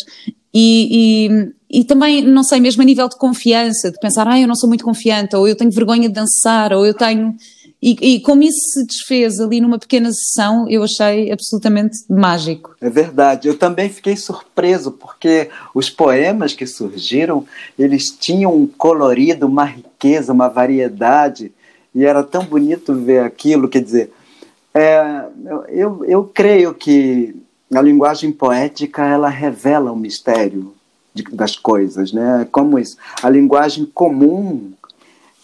e, 0.54 1.28
e, 1.72 1.80
e, 1.82 1.84
também, 1.84 2.24
não 2.24 2.44
sei, 2.44 2.60
mesmo 2.60 2.82
a 2.82 2.86
nível 2.86 3.08
de 3.08 3.18
confiança, 3.18 3.92
de 3.92 4.00
pensar, 4.00 4.28
ah, 4.28 4.40
eu 4.40 4.48
não 4.48 4.56
sou 4.56 4.68
muito 4.68 4.84
confiante, 4.84 5.36
ou 5.36 5.48
eu 5.48 5.56
tenho 5.56 5.72
vergonha 5.72 6.08
de 6.08 6.16
dançar, 6.16 6.74
ou 6.74 6.86
eu 6.86 6.94
tenho. 6.94 7.36
E, 7.82 8.16
e, 8.16 8.20
como 8.20 8.44
isso 8.44 8.60
se 8.74 8.86
desfez 8.86 9.40
ali 9.40 9.62
numa 9.62 9.80
pequena 9.80 10.12
sessão, 10.12 10.68
eu 10.70 10.84
achei 10.84 11.32
absolutamente 11.32 11.98
mágico. 12.10 12.76
É 12.82 12.90
verdade. 12.90 13.48
Eu 13.48 13.58
também 13.58 13.90
fiquei 13.90 14.18
surpreso, 14.18 14.92
porque 14.92 15.50
os 15.74 15.90
poemas 15.90 16.54
que 16.54 16.68
surgiram, 16.68 17.46
eles 17.78 18.10
tinham 18.10 18.54
um 18.54 18.68
colorido, 18.68 19.48
uma 19.48 19.64
riqueza, 19.64 20.34
uma 20.34 20.50
variedade, 20.50 21.54
e 21.96 22.04
era 22.04 22.22
tão 22.22 22.44
bonito 22.44 22.94
ver 22.94 23.24
aquilo. 23.24 23.70
Quer 23.70 23.82
dizer, 23.82 24.12
é, 24.74 25.24
eu, 25.70 26.04
eu 26.04 26.24
creio 26.26 26.74
que 26.74 27.34
a 27.74 27.82
linguagem 27.82 28.32
poética 28.32 29.06
ela 29.06 29.30
revela 29.30 29.92
o 29.92 29.96
mistério 29.96 30.74
de, 31.14 31.24
das 31.24 31.56
coisas, 31.56 32.12
né? 32.12 32.46
Como 32.52 32.78
isso. 32.78 32.98
A 33.24 33.30
linguagem 33.30 33.86
comum 33.86 34.74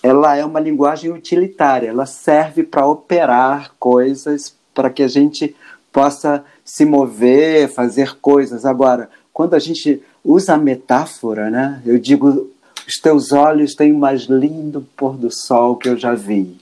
ela 0.05 0.35
é 0.35 0.45
uma 0.45 0.59
linguagem 0.59 1.11
utilitária, 1.11 1.89
ela 1.89 2.05
serve 2.05 2.61
para 2.61 2.85
operar 2.85 3.71
coisas, 3.79 4.55
para 4.71 4.91
que 4.91 5.01
a 5.01 5.07
gente 5.07 5.55
possa 5.91 6.45
se 6.63 6.85
mover, 6.85 7.69
fazer 7.69 8.15
coisas. 8.19 8.65
Agora, 8.65 9.09
quando 9.33 9.55
a 9.55 9.59
gente 9.59 10.03
usa 10.23 10.53
a 10.53 10.57
metáfora, 10.59 11.49
né? 11.49 11.81
Eu 11.83 11.97
digo, 11.97 12.51
os 12.87 13.01
teus 13.01 13.31
olhos 13.31 13.73
têm 13.73 13.91
o 13.91 13.97
mais 13.97 14.25
lindo 14.25 14.87
pôr 14.95 15.17
do 15.17 15.31
sol 15.31 15.75
que 15.75 15.89
eu 15.89 15.97
já 15.97 16.13
vi. 16.13 16.55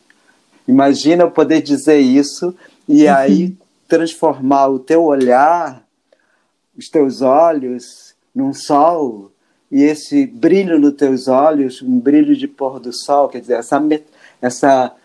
Imagina 0.65 1.23
eu 1.23 1.31
poder 1.31 1.61
dizer 1.61 1.99
isso 1.99 2.55
e 2.87 3.09
aí 3.09 3.57
transformar 3.89 4.67
o 4.67 4.79
teu 4.79 5.03
olhar, 5.03 5.83
os 6.77 6.87
teus 6.87 7.21
olhos, 7.21 8.15
num 8.33 8.53
sol 8.53 9.32
e 9.73 9.81
esse 9.81 10.27
brilho 10.27 10.79
nos 10.79 10.93
teus 10.93 11.27
olhos, 11.27 11.81
um 11.81 11.99
brilho 11.99 12.37
de 12.37 12.47
pôr 12.47 12.79
do 12.79 12.93
sol, 12.93 13.27
quer 13.27 13.41
dizer, 13.41 13.55
essa, 13.55 13.81
essa, 14.39 14.95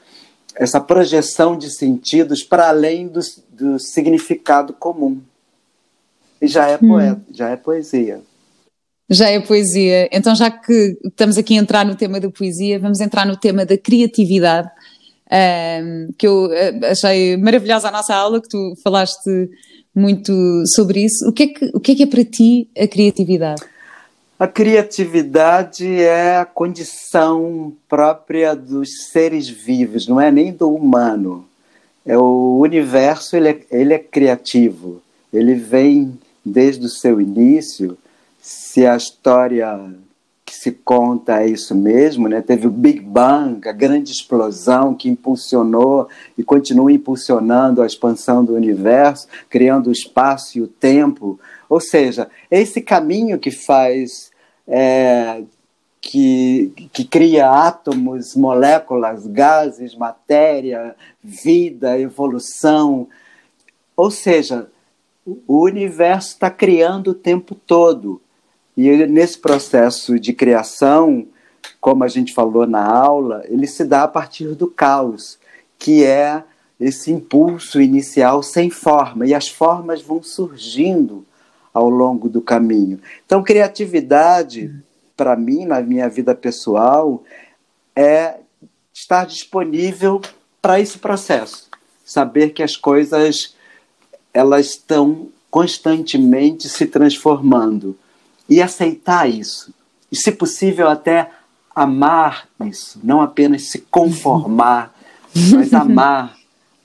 essa 0.55 0.79
projeção 0.79 1.57
de 1.57 1.71
sentidos 1.71 2.43
para 2.43 2.69
além 2.69 3.09
do, 3.09 3.21
do 3.51 3.79
significado 3.79 4.75
comum. 4.75 5.23
E 6.39 6.47
já 6.47 6.69
é 6.69 6.77
poeta, 6.77 7.19
hum. 7.19 7.33
já 7.33 7.49
é 7.49 7.57
poesia. 7.57 8.21
Já 9.09 9.31
é 9.31 9.41
poesia. 9.41 10.07
Então, 10.13 10.35
já 10.35 10.51
que 10.51 10.99
estamos 11.03 11.39
aqui 11.39 11.57
a 11.57 11.63
entrar 11.63 11.87
no 11.87 11.95
tema 11.95 12.21
da 12.21 12.31
poesia, 12.31 12.79
vamos 12.79 13.01
entrar 13.01 13.25
no 13.25 13.39
tema 13.39 13.65
da 13.65 13.79
criatividade, 13.79 14.69
um, 15.33 16.13
que 16.19 16.27
eu 16.27 16.53
eh, 16.53 16.79
achei 16.91 17.39
maravilhosa 17.39 17.89
a 17.89 17.91
nossa 17.91 18.15
aula, 18.15 18.43
que 18.43 18.51
tu 18.51 18.75
falaste 18.85 19.49
muito 19.95 20.63
sobre 20.75 21.07
isso. 21.07 21.27
O 21.27 21.33
que 21.33 21.45
é 21.45 21.47
que, 21.47 21.71
o 21.73 21.81
que, 21.81 21.93
é, 21.93 21.95
que 21.95 22.03
é 22.03 22.07
para 22.07 22.25
ti 22.27 22.69
a 22.77 22.87
criatividade? 22.87 23.63
A 24.39 24.47
criatividade 24.47 26.01
é 26.01 26.37
a 26.37 26.45
condição 26.45 27.73
própria 27.89 28.55
dos 28.55 29.09
seres 29.11 29.49
vivos, 29.49 30.07
não 30.07 30.21
é 30.21 30.31
nem 30.31 30.53
do 30.53 30.73
humano. 30.73 31.45
É 32.07 32.17
o 32.17 32.61
universo, 32.61 33.37
ele 33.37 33.49
é, 33.49 33.61
ele 33.69 33.95
é 33.95 33.99
criativo. 33.99 35.03
Ele 35.33 35.55
vem 35.55 36.17
desde 36.45 36.87
o 36.87 36.89
seu 36.89 37.21
início. 37.21 37.99
Se 38.41 38.87
a 38.87 38.97
história 38.97 39.77
que 40.47 40.55
se 40.55 40.71
conta 40.71 41.43
é 41.43 41.49
isso 41.49 41.75
mesmo, 41.75 42.29
né? 42.29 42.41
Teve 42.41 42.69
o 42.69 42.71
Big 42.71 43.01
Bang, 43.01 43.69
a 43.69 43.73
grande 43.73 44.13
explosão 44.13 44.95
que 44.95 45.09
impulsionou 45.09 46.09
e 46.39 46.45
continua 46.45 46.93
impulsionando 46.93 47.83
a 47.83 47.87
expansão 47.87 48.45
do 48.45 48.55
universo, 48.55 49.27
criando 49.51 49.89
o 49.89 49.93
espaço 49.93 50.57
e 50.57 50.63
o 50.63 50.69
tempo. 50.69 51.41
Ou 51.69 51.81
seja, 51.81 52.31
esse 52.51 52.81
caminho 52.81 53.39
que 53.39 53.51
faz 53.51 54.28
é, 54.69 55.43
que, 56.01 56.73
que 56.93 57.05
cria 57.05 57.51
átomos, 57.51 58.37
moléculas, 58.37 59.27
gases, 59.27 59.95
matéria, 59.95 60.95
vida, 61.23 61.99
evolução. 61.99 63.09
Ou 63.97 64.11
seja, 64.11 64.71
o 65.47 65.63
universo 65.65 66.29
está 66.29 66.51
criando 66.51 67.09
o 67.09 67.15
tempo 67.15 67.55
todo. 67.55 68.21
E 68.77 69.07
nesse 69.07 69.39
processo 69.39 70.21
de 70.21 70.33
criação, 70.33 71.27
como 71.81 72.05
a 72.05 72.09
gente 72.09 72.33
falou 72.33 72.67
na 72.67 72.85
aula, 72.85 73.43
ele 73.47 73.67
se 73.67 73.85
dá 73.85 74.05
a 74.05 74.09
partir 74.09 74.55
do 74.55 74.69
caos, 74.69 75.39
que 75.79 76.05
é 76.05 76.45
esse 76.79 77.11
impulso 77.11 77.81
inicial 77.81 78.43
sem 78.43 78.71
forma. 78.71 79.27
E 79.27 79.35
as 79.35 79.49
formas 79.49 80.01
vão 80.01 80.23
surgindo 80.23 81.27
ao 81.79 81.89
longo 81.89 82.29
do 82.29 82.41
caminho. 82.41 82.99
Então, 83.25 83.41
criatividade, 83.41 84.75
para 85.17 85.37
mim, 85.37 85.65
na 85.65 85.81
minha 85.81 86.09
vida 86.09 86.35
pessoal, 86.35 87.23
é 87.95 88.39
estar 88.93 89.25
disponível 89.25 90.21
para 90.61 90.81
esse 90.81 90.99
processo. 90.99 91.69
Saber 92.05 92.51
que 92.51 92.65
as 92.65 92.77
coisas 92.77 93.55
elas 94.35 94.67
estão 94.71 95.29
constantemente 95.51 96.69
se 96.69 96.85
transformando 96.85 97.97
e 98.49 98.61
aceitar 98.61 99.31
isso. 99.31 99.73
E, 100.11 100.17
se 100.17 100.33
possível, 100.33 100.89
até 100.89 101.31
amar 101.75 102.49
isso, 102.67 102.99
não 103.05 103.21
apenas 103.21 103.71
se 103.71 103.79
conformar, 103.83 104.93
mas 105.55 105.73
amar 105.73 106.37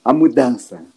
a 0.04 0.12
mudança. 0.12 0.93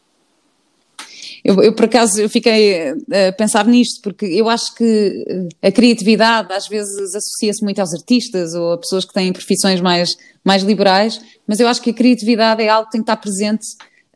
Eu, 1.48 1.64
eu, 1.64 1.72
por 1.72 1.86
acaso 1.86 2.20
eu 2.20 2.30
fiquei 2.30 2.90
a 2.90 3.32
pensar 3.32 3.66
nisto, 3.66 4.02
porque 4.02 4.26
eu 4.26 4.50
acho 4.50 4.76
que 4.76 5.48
a 5.64 5.72
criatividade 5.72 6.52
às 6.52 6.68
vezes 6.68 7.16
associa-se 7.16 7.64
muito 7.64 7.80
aos 7.80 7.94
artistas 7.94 8.54
ou 8.54 8.74
a 8.74 8.78
pessoas 8.78 9.06
que 9.06 9.14
têm 9.14 9.32
profissões 9.32 9.80
mais, 9.80 10.10
mais 10.44 10.62
liberais, 10.62 11.22
mas 11.48 11.62
eu 11.62 11.70
acho 11.70 11.82
que 11.82 11.92
a 11.92 11.94
criatividade 11.94 12.62
é 12.62 12.68
algo 12.68 12.88
que 12.88 12.92
tem 12.92 13.00
que 13.00 13.10
estar 13.10 13.16
presente 13.16 13.66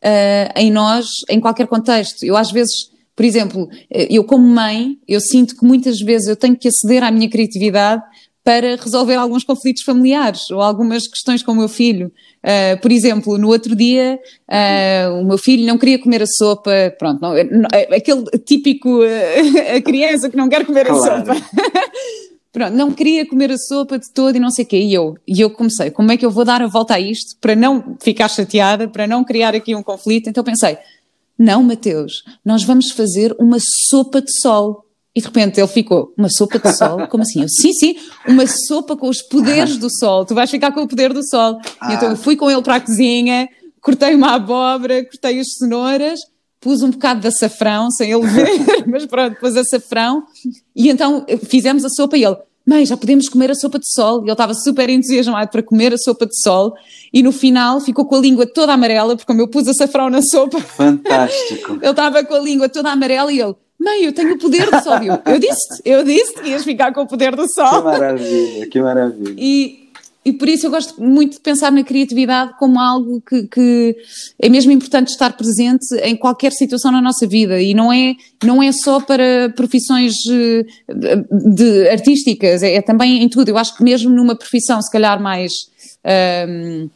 uh, 0.04 0.60
em 0.60 0.70
nós, 0.70 1.06
em 1.30 1.40
qualquer 1.40 1.68
contexto. 1.68 2.26
Eu 2.26 2.36
às 2.36 2.52
vezes, 2.52 2.92
por 3.16 3.24
exemplo, 3.24 3.70
eu 3.90 4.26
como 4.26 4.46
mãe, 4.46 4.98
eu 5.08 5.22
sinto 5.22 5.56
que 5.56 5.66
muitas 5.66 6.00
vezes 6.00 6.28
eu 6.28 6.36
tenho 6.36 6.58
que 6.58 6.68
aceder 6.68 7.02
à 7.02 7.10
minha 7.12 7.30
criatividade 7.30 8.04
para 8.44 8.76
resolver 8.76 9.16
alguns 9.16 9.46
conflitos 9.46 9.84
familiares 9.84 10.50
ou 10.52 10.60
algumas 10.60 11.08
questões 11.08 11.42
com 11.42 11.54
o 11.54 11.56
meu 11.56 11.70
filho. 11.70 12.12
Uh, 12.44 12.80
por 12.82 12.92
exemplo, 12.92 13.38
no 13.38 13.50
outro 13.50 13.76
dia, 13.76 14.20
uh, 14.50 15.22
o 15.22 15.26
meu 15.26 15.38
filho 15.38 15.66
não 15.66 15.78
queria 15.78 16.00
comer 16.00 16.24
a 16.24 16.28
sopa, 16.28 16.72
pronto, 16.98 17.22
não, 17.22 17.34
não, 17.36 17.68
aquele 17.96 18.24
típico 18.44 19.00
uh, 19.00 19.06
a 19.78 19.82
criança 19.82 20.30
que 20.30 20.36
não 20.36 20.50
quer 20.50 20.66
comer 20.66 20.88
claro. 20.88 21.14
a 21.14 21.36
sopa. 21.36 21.36
pronto, 22.52 22.76
não 22.76 22.92
queria 22.92 23.28
comer 23.28 23.52
a 23.52 23.58
sopa 23.58 24.00
de 24.00 24.12
todo 24.12 24.36
e 24.36 24.40
não 24.40 24.50
sei 24.50 24.66
o 24.66 24.68
quê. 24.68 24.78
E 24.78 24.94
eu, 24.94 25.16
e 25.28 25.40
eu 25.40 25.52
comecei, 25.52 25.92
como 25.92 26.12
é 26.12 26.18
que 26.18 26.26
eu 26.26 26.32
vou 26.32 26.44
dar 26.44 26.62
a 26.64 26.68
volta 26.68 26.96
a 26.96 27.00
isto 27.00 27.38
para 27.40 27.56
não 27.56 27.96
ficar 28.02 28.28
chateada, 28.28 28.88
para 28.88 29.06
não 29.06 29.24
criar 29.24 29.56
aqui 29.56 29.76
um 29.76 29.84
conflito? 29.84 30.28
Então 30.28 30.44
pensei, 30.44 30.78
não, 31.38 31.64
Mateus, 31.64 32.24
nós 32.44 32.64
vamos 32.64 32.92
fazer 32.92 33.36
uma 33.40 33.58
sopa 33.90 34.22
de 34.22 34.32
sol. 34.42 34.86
E 35.14 35.20
de 35.20 35.28
repente 35.28 35.60
ele 35.60 35.68
ficou, 35.68 36.14
uma 36.18 36.30
sopa 36.30 36.58
de 36.58 36.76
sol? 36.76 37.08
Como 37.08 37.24
assim? 37.24 37.42
Eu, 37.42 37.50
sim, 37.50 37.74
sim, 37.74 37.96
uma 38.26 38.46
sopa 38.48 38.96
com 38.96 39.10
os 39.10 39.22
poderes 39.22 39.78
do 39.78 39.90
sol. 39.90 40.26
Tu 40.26 40.34
vais 40.34 40.50
ficar 40.50 40.72
com 40.72 40.84
o 40.84 40.88
poder 40.88 41.12
do 41.12 41.28
sol. 41.28 41.60
Ah. 41.80 41.94
Então 41.94 42.12
eu 42.12 42.16
fui 42.16 42.38
com 42.38 42.50
ele 42.50 42.62
para 42.62 42.76
a 42.76 42.80
cozinha, 42.80 43.50
cortei 43.82 44.16
uma 44.16 44.36
abóbora, 44.36 45.04
cortei 45.04 45.40
as 45.40 45.54
cenouras, 45.58 46.20
pus 46.62 46.82
um 46.82 46.92
bocado 46.92 47.20
de 47.20 47.28
açafrão, 47.28 47.92
sem 47.92 48.12
ele 48.12 48.26
ver, 48.26 48.48
mas 48.88 49.06
pronto, 49.06 49.38
pus 49.38 49.58
açafrão. 49.58 50.24
E 50.74 50.90
então 50.90 51.26
fizemos 51.46 51.84
a 51.84 51.90
sopa 51.90 52.18
e 52.18 52.24
ele, 52.24 52.38
mãe, 52.66 52.86
já 52.86 52.96
podemos 52.96 53.28
comer 53.28 53.52
a 53.52 53.56
sopa 53.56 53.80
de 53.80 53.92
sol. 53.92 54.22
E 54.22 54.26
ele 54.26 54.32
estava 54.32 54.54
super 54.54 54.90
entusiasmado 54.90 55.52
para 55.52 55.64
comer 55.64 55.94
a 55.94 55.98
sopa 55.98 56.26
de 56.26 56.40
sol. 56.42 56.74
E 57.12 57.22
no 57.22 57.34
final 57.34 57.82
ficou 57.82 58.06
com 58.06 58.16
a 58.16 58.20
língua 58.20 58.46
toda 58.46 58.72
amarela, 58.72 59.16
porque 59.18 59.28
como 59.28 59.42
eu 59.42 59.48
pus 59.50 59.68
açafrão 59.68 60.10
na 60.10 60.22
sopa. 60.22 60.62
Fantástico. 60.62 61.80
ele 61.82 61.90
estava 61.90 62.24
com 62.24 62.36
a 62.36 62.40
língua 62.40 62.70
toda 62.70 62.92
amarela 62.92 63.30
e 63.34 63.42
ele, 63.42 63.56
Mãe, 63.82 64.06
eu 64.06 64.14
tenho 64.14 64.36
o 64.36 64.38
poder 64.38 64.70
do 64.70 64.84
sol. 64.84 64.94
Eu, 65.26 65.40
disse, 65.40 65.82
eu 65.84 66.04
disse 66.04 66.34
que 66.36 66.50
ias 66.50 66.64
ficar 66.64 66.94
com 66.94 67.02
o 67.02 67.08
poder 67.08 67.36
do 67.36 67.52
sol. 67.52 67.80
Que 67.80 67.84
maravilha, 67.84 68.68
que 68.68 68.82
maravilha. 68.82 69.36
E, 69.36 69.90
e 70.24 70.34
por 70.34 70.48
isso 70.48 70.68
eu 70.68 70.70
gosto 70.70 71.02
muito 71.02 71.34
de 71.34 71.40
pensar 71.40 71.72
na 71.72 71.84
criatividade 71.84 72.54
como 72.60 72.80
algo 72.80 73.20
que, 73.22 73.48
que, 73.48 73.98
é 74.40 74.50
mesmo 74.50 74.72
importante 74.72 75.08
estar 75.08 75.36
presente 75.36 75.96
em 76.04 76.16
qualquer 76.16 76.52
situação 76.52 76.92
na 76.92 77.02
nossa 77.02 77.26
vida 77.26 77.60
e 77.60 77.74
não 77.74 77.92
é, 77.92 78.14
não 78.44 78.62
é 78.62 78.72
só 78.72 79.00
para 79.00 79.52
profissões 79.56 80.14
eh, 80.30 80.64
de, 81.32 81.90
artísticas, 81.90 82.62
é, 82.62 82.76
é 82.76 82.82
também 82.84 83.24
em 83.24 83.30
tudo. 83.30 83.50
Eu 83.50 83.58
acho 83.58 83.76
que 83.76 83.84
mesmo 83.84 84.12
numa 84.12 84.36
profissão 84.36 84.80
se 84.80 84.92
calhar 84.92 85.20
mais, 85.20 85.54
um, 86.48 86.88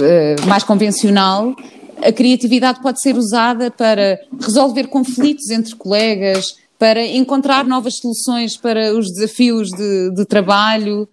eh, 0.00 0.36
mais 0.46 0.64
convencional, 0.64 1.54
a 2.02 2.12
criatividade 2.12 2.80
pode 2.80 3.00
ser 3.00 3.16
usada 3.16 3.70
para 3.70 4.18
resolver 4.40 4.88
conflitos 4.88 5.50
entre 5.50 5.74
colegas, 5.76 6.54
para 6.78 7.04
encontrar 7.06 7.64
novas 7.64 7.96
soluções 7.96 8.56
para 8.56 8.94
os 8.94 9.06
desafios 9.12 9.70
de, 9.70 10.10
de 10.14 10.24
trabalho. 10.26 11.08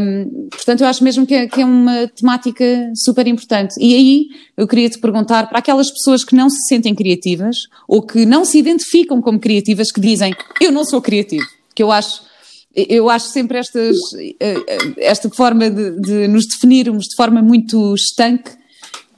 Um, 0.00 0.48
portanto, 0.50 0.80
eu 0.80 0.86
acho 0.88 1.04
mesmo 1.04 1.24
que 1.24 1.34
é, 1.34 1.46
que 1.46 1.60
é, 1.60 1.64
uma 1.64 2.08
temática 2.08 2.90
super 2.96 3.26
importante. 3.28 3.74
E 3.78 3.94
aí 3.94 4.26
eu 4.56 4.66
queria 4.66 4.90
te 4.90 4.98
perguntar 4.98 5.48
para 5.48 5.60
aquelas 5.60 5.90
pessoas 5.90 6.24
que 6.24 6.34
não 6.34 6.50
se 6.50 6.66
sentem 6.66 6.94
criativas 6.94 7.56
ou 7.86 8.02
que 8.02 8.26
não 8.26 8.44
se 8.44 8.58
identificam 8.58 9.22
como 9.22 9.38
criativas, 9.38 9.92
que 9.92 10.00
dizem 10.00 10.34
eu 10.60 10.72
não 10.72 10.84
sou 10.84 11.00
criativo, 11.00 11.46
que 11.74 11.82
eu 11.82 11.90
acho. 11.90 12.32
Eu 12.74 13.10
acho 13.10 13.26
sempre 13.26 13.58
estas, 13.58 13.94
eh, 14.40 14.56
esta 14.96 15.28
forma 15.28 15.68
de, 15.68 16.00
de 16.00 16.26
nos 16.26 16.46
definirmos 16.46 17.04
de 17.04 17.14
forma 17.14 17.42
muito 17.42 17.94
estanque 17.94 18.50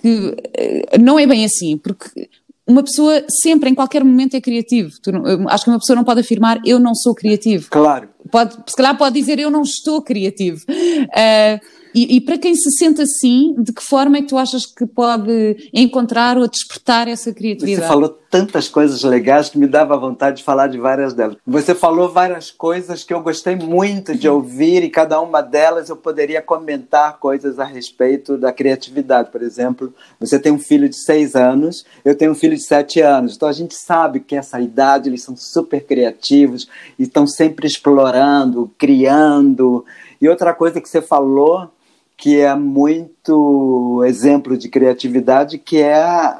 que 0.04 0.36
eh, 0.52 0.98
não 0.98 1.18
é 1.18 1.26
bem 1.26 1.46
assim, 1.46 1.78
porque 1.78 2.28
uma 2.66 2.82
pessoa 2.82 3.24
sempre, 3.42 3.70
em 3.70 3.74
qualquer 3.74 4.04
momento, 4.04 4.34
é 4.34 4.40
criativo. 4.40 4.90
Não, 5.06 5.48
acho 5.48 5.64
que 5.64 5.70
uma 5.70 5.78
pessoa 5.78 5.96
não 5.96 6.04
pode 6.04 6.20
afirmar 6.20 6.60
eu 6.66 6.78
não 6.78 6.94
sou 6.94 7.14
criativo. 7.14 7.68
Claro. 7.70 8.10
Pode, 8.30 8.54
se 8.66 8.76
calhar 8.76 8.98
pode 8.98 9.18
dizer 9.18 9.38
eu 9.38 9.50
não 9.50 9.62
estou 9.62 10.02
criativo. 10.02 10.62
Uh, 10.68 11.58
e, 11.94 12.16
e, 12.16 12.20
para 12.20 12.36
quem 12.36 12.56
se 12.56 12.70
sente 12.72 13.00
assim, 13.00 13.54
de 13.56 13.72
que 13.72 13.82
forma 13.82 14.18
é 14.18 14.22
que 14.22 14.28
tu 14.28 14.36
achas 14.36 14.66
que 14.66 14.84
pode 14.84 15.70
encontrar 15.72 16.36
ou 16.36 16.48
despertar 16.48 17.06
essa 17.06 17.32
criatividade? 17.32 17.82
Você 17.82 17.86
falou 17.86 18.08
tantas 18.08 18.68
coisas 18.68 19.04
legais 19.04 19.48
que 19.48 19.56
me 19.56 19.68
dava 19.68 19.96
vontade 19.96 20.38
de 20.38 20.42
falar 20.42 20.66
de 20.66 20.76
várias 20.76 21.14
delas. 21.14 21.36
Você 21.46 21.72
falou 21.72 22.10
várias 22.10 22.50
coisas 22.50 23.04
que 23.04 23.14
eu 23.14 23.22
gostei 23.22 23.54
muito 23.54 24.12
de 24.12 24.28
ouvir 24.28 24.82
e 24.82 24.90
cada 24.90 25.20
uma 25.20 25.40
delas 25.40 25.88
eu 25.88 25.96
poderia 25.96 26.42
comentar 26.42 27.18
coisas 27.20 27.60
a 27.60 27.64
respeito 27.64 28.36
da 28.36 28.52
criatividade. 28.52 29.30
Por 29.30 29.40
exemplo, 29.40 29.94
você 30.18 30.36
tem 30.36 30.50
um 30.50 30.58
filho 30.58 30.88
de 30.88 30.96
seis 30.96 31.36
anos, 31.36 31.84
eu 32.04 32.16
tenho 32.16 32.32
um 32.32 32.34
filho 32.34 32.56
de 32.56 32.66
sete 32.66 33.00
anos. 33.00 33.36
Então 33.36 33.48
a 33.48 33.52
gente 33.52 33.76
sabe 33.76 34.18
que 34.18 34.34
essa 34.34 34.60
idade 34.60 35.08
eles 35.08 35.22
são 35.22 35.36
super 35.36 35.86
criativos 35.86 36.68
e 36.98 37.04
estão 37.04 37.28
sempre 37.28 37.68
explorando, 37.68 38.68
criando. 38.76 39.84
E 40.20 40.28
outra 40.28 40.52
coisa 40.52 40.80
que 40.80 40.88
você 40.88 41.00
falou 41.00 41.70
que 42.16 42.40
é 42.40 42.54
muito 42.54 44.02
exemplo 44.06 44.56
de 44.56 44.68
criatividade, 44.68 45.58
que 45.58 45.80
é 45.80 46.36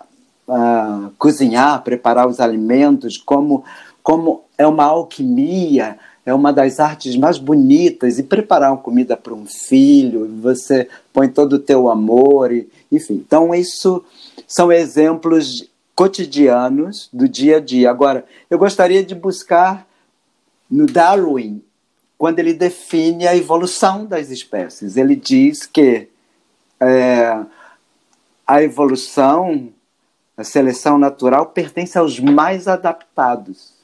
uh, 0.48 1.10
cozinhar, 1.18 1.82
preparar 1.82 2.28
os 2.28 2.40
alimentos, 2.40 3.16
como, 3.16 3.64
como 4.02 4.42
é 4.56 4.66
uma 4.66 4.84
alquimia, 4.84 5.98
é 6.24 6.32
uma 6.32 6.52
das 6.52 6.80
artes 6.80 7.16
mais 7.16 7.38
bonitas, 7.38 8.18
e 8.18 8.22
preparar 8.22 8.72
uma 8.72 8.78
comida 8.78 9.16
para 9.16 9.34
um 9.34 9.44
filho, 9.46 10.30
você 10.40 10.88
põe 11.12 11.28
todo 11.28 11.54
o 11.54 11.58
teu 11.58 11.88
amor, 11.88 12.52
e, 12.52 12.68
enfim. 12.90 13.14
Então, 13.14 13.54
isso 13.54 14.02
são 14.46 14.72
exemplos 14.72 15.68
cotidianos 15.94 17.08
do 17.12 17.28
dia 17.28 17.58
a 17.58 17.60
dia. 17.60 17.90
Agora, 17.90 18.24
eu 18.50 18.58
gostaria 18.58 19.04
de 19.04 19.14
buscar 19.14 19.86
no 20.70 20.86
Darwin 20.86 21.62
quando 22.16 22.38
ele 22.38 22.54
define 22.54 23.26
a 23.26 23.36
evolução 23.36 24.06
das 24.06 24.30
espécies. 24.30 24.96
Ele 24.96 25.16
diz 25.16 25.66
que 25.66 26.08
é, 26.80 27.44
a 28.46 28.62
evolução, 28.62 29.72
a 30.36 30.44
seleção 30.44 30.98
natural, 30.98 31.46
pertence 31.46 31.98
aos 31.98 32.18
mais 32.20 32.68
adaptados. 32.68 33.74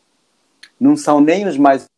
Não 0.78 0.96
são 0.96 1.20
nem 1.20 1.46
os 1.46 1.56
mais 1.56 1.89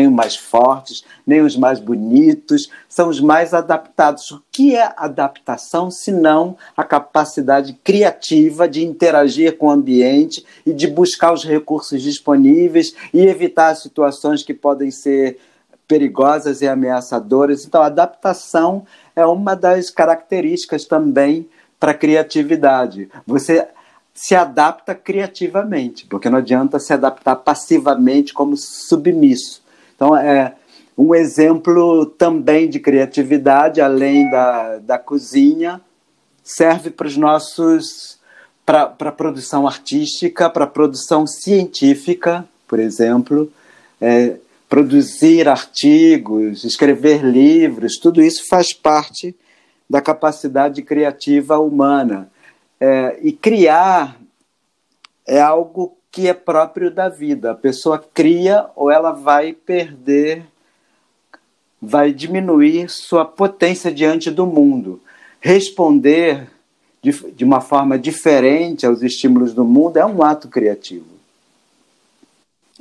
nem 0.00 0.08
os 0.08 0.14
mais 0.14 0.36
fortes, 0.36 1.04
nem 1.26 1.40
os 1.40 1.56
mais 1.56 1.80
bonitos, 1.80 2.70
são 2.88 3.08
os 3.08 3.20
mais 3.20 3.52
adaptados. 3.52 4.30
O 4.30 4.40
que 4.52 4.76
é 4.76 4.94
adaptação 4.96 5.90
se 5.90 6.12
não 6.12 6.56
a 6.76 6.84
capacidade 6.84 7.72
criativa 7.82 8.68
de 8.68 8.84
interagir 8.84 9.58
com 9.58 9.66
o 9.66 9.70
ambiente 9.70 10.46
e 10.64 10.72
de 10.72 10.86
buscar 10.86 11.32
os 11.32 11.44
recursos 11.44 12.00
disponíveis 12.00 12.94
e 13.12 13.26
evitar 13.26 13.74
situações 13.74 14.44
que 14.44 14.54
podem 14.54 14.92
ser 14.92 15.40
perigosas 15.88 16.62
e 16.62 16.68
ameaçadoras. 16.68 17.64
Então, 17.64 17.82
adaptação 17.82 18.86
é 19.16 19.26
uma 19.26 19.56
das 19.56 19.90
características 19.90 20.84
também 20.84 21.48
para 21.80 21.90
a 21.90 21.94
criatividade. 21.94 23.08
Você 23.26 23.66
se 24.14 24.36
adapta 24.36 24.94
criativamente, 24.94 26.06
porque 26.06 26.30
não 26.30 26.38
adianta 26.38 26.78
se 26.78 26.92
adaptar 26.92 27.34
passivamente 27.34 28.32
como 28.32 28.56
submisso. 28.56 29.66
Então, 29.98 30.16
é 30.16 30.54
um 30.96 31.12
exemplo 31.12 32.06
também 32.06 32.70
de 32.70 32.78
criatividade, 32.78 33.80
além 33.80 34.30
da, 34.30 34.78
da 34.78 34.96
cozinha, 34.96 35.80
serve 36.44 36.88
para 36.88 37.08
os 37.08 37.16
nossos 37.16 38.16
para 38.64 38.84
a 38.84 39.12
produção 39.12 39.66
artística, 39.66 40.48
para 40.48 40.64
a 40.64 40.68
produção 40.68 41.26
científica, 41.26 42.46
por 42.68 42.78
exemplo, 42.78 43.50
é, 43.98 44.36
produzir 44.68 45.48
artigos, 45.48 46.64
escrever 46.64 47.24
livros, 47.24 47.96
tudo 47.96 48.22
isso 48.22 48.46
faz 48.48 48.72
parte 48.74 49.34
da 49.88 50.00
capacidade 50.00 50.82
criativa 50.82 51.58
humana. 51.58 52.30
É, 52.78 53.18
e 53.22 53.32
criar 53.32 54.20
é 55.26 55.40
algo 55.40 55.97
que 56.10 56.26
é 56.26 56.34
próprio 56.34 56.90
da 56.90 57.08
vida. 57.08 57.50
A 57.50 57.54
pessoa 57.54 57.98
cria 57.98 58.66
ou 58.74 58.90
ela 58.90 59.12
vai 59.12 59.52
perder, 59.52 60.44
vai 61.80 62.12
diminuir 62.12 62.88
sua 62.88 63.24
potência 63.24 63.92
diante 63.92 64.30
do 64.30 64.46
mundo. 64.46 65.00
Responder 65.40 66.48
de, 67.02 67.12
de 67.32 67.44
uma 67.44 67.60
forma 67.60 67.98
diferente 67.98 68.84
aos 68.84 69.02
estímulos 69.02 69.52
do 69.52 69.64
mundo 69.64 69.96
é 69.98 70.04
um 70.04 70.22
ato 70.22 70.48
criativo. 70.48 71.06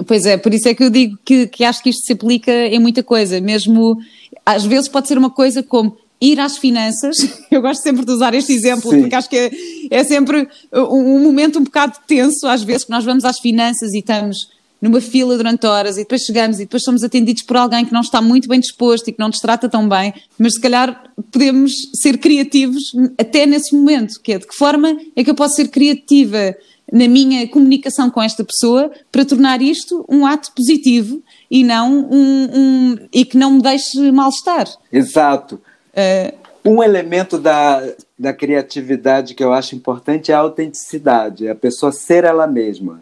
Pois 0.05 0.25
é, 0.25 0.37
por 0.37 0.53
isso 0.53 0.67
é 0.67 0.75
que 0.75 0.83
eu 0.83 0.89
digo 0.89 1.17
que, 1.25 1.47
que 1.47 1.63
acho 1.63 1.81
que 1.81 1.89
isto 1.89 2.05
se 2.05 2.13
aplica 2.13 2.51
em 2.51 2.79
muita 2.79 3.03
coisa, 3.03 3.41
mesmo 3.41 3.97
às 4.45 4.63
vezes 4.63 4.87
pode 4.87 5.07
ser 5.07 5.17
uma 5.17 5.29
coisa 5.29 5.63
como 5.63 5.97
ir 6.19 6.39
às 6.39 6.57
finanças, 6.57 7.17
eu 7.51 7.61
gosto 7.61 7.81
sempre 7.81 8.05
de 8.05 8.11
usar 8.11 8.33
este 8.33 8.53
exemplo, 8.53 8.89
Sim. 8.91 9.01
porque 9.01 9.15
acho 9.15 9.29
que 9.29 9.37
é, 9.37 9.51
é 9.91 10.03
sempre 10.03 10.47
um, 10.73 10.81
um, 10.81 11.19
momento 11.19 11.59
um 11.59 11.63
bocado 11.63 11.97
tenso, 12.07 12.47
às 12.47 12.63
vezes, 12.63 12.85
que 12.85 12.91
nós 12.91 13.05
vamos 13.05 13.23
às 13.23 13.39
finanças 13.39 13.93
e 13.93 13.99
estamos 13.99 14.49
numa 14.81 15.01
fila 15.01 15.35
durante 15.37 15.65
horas 15.65 15.97
e 15.97 16.01
depois 16.01 16.21
chegamos 16.21 16.57
e 16.57 16.63
depois 16.63 16.83
somos 16.83 17.03
atendidos 17.03 17.43
por 17.43 17.57
alguém 17.57 17.83
que 17.83 17.93
não 17.93 18.01
está 18.01 18.21
muito 18.21 18.47
bem 18.47 18.59
disposto 18.59 19.07
e 19.07 19.11
que 19.11 19.19
não 19.19 19.27
nos 19.27 19.39
trata 19.39 19.67
tão 19.67 19.87
bem, 19.89 20.13
mas 20.37 20.53
se 20.53 20.61
calhar 20.61 21.11
podemos 21.31 21.71
ser 21.99 22.17
criativos 22.17 22.83
até 23.17 23.45
nesse 23.45 23.75
momento, 23.75 24.21
que 24.21 24.33
é 24.33 24.37
de 24.37 24.47
que 24.47 24.55
forma 24.55 24.95
é 25.15 25.23
que 25.23 25.29
eu 25.29 25.35
posso 25.35 25.55
ser 25.55 25.69
criativa 25.69 26.55
na 26.91 27.07
minha 27.07 27.47
comunicação 27.49 28.09
com 28.09 28.21
esta 28.21 28.43
pessoa 28.45 28.91
para 29.11 29.25
tornar 29.25 29.61
isto 29.61 30.05
um 30.07 30.25
ato 30.25 30.51
positivo 30.55 31.21
e 31.51 31.63
não 31.63 32.07
um, 32.09 32.49
um 32.53 32.97
e 33.11 33.25
que 33.25 33.37
não 33.37 33.53
me 33.53 33.61
deixe 33.61 34.11
mal-estar. 34.11 34.67
Exato. 34.91 35.59
Uh, 35.97 36.37
um 36.63 36.83
elemento 36.83 37.39
da, 37.39 37.81
da 38.19 38.33
criatividade 38.33 39.33
que 39.33 39.43
eu 39.43 39.51
acho 39.51 39.75
importante 39.75 40.31
é 40.31 40.35
a 40.35 40.39
autenticidade, 40.39 41.47
é 41.47 41.51
a 41.51 41.55
pessoa 41.55 41.91
ser 41.91 42.23
ela 42.23 42.45
mesma. 42.45 43.01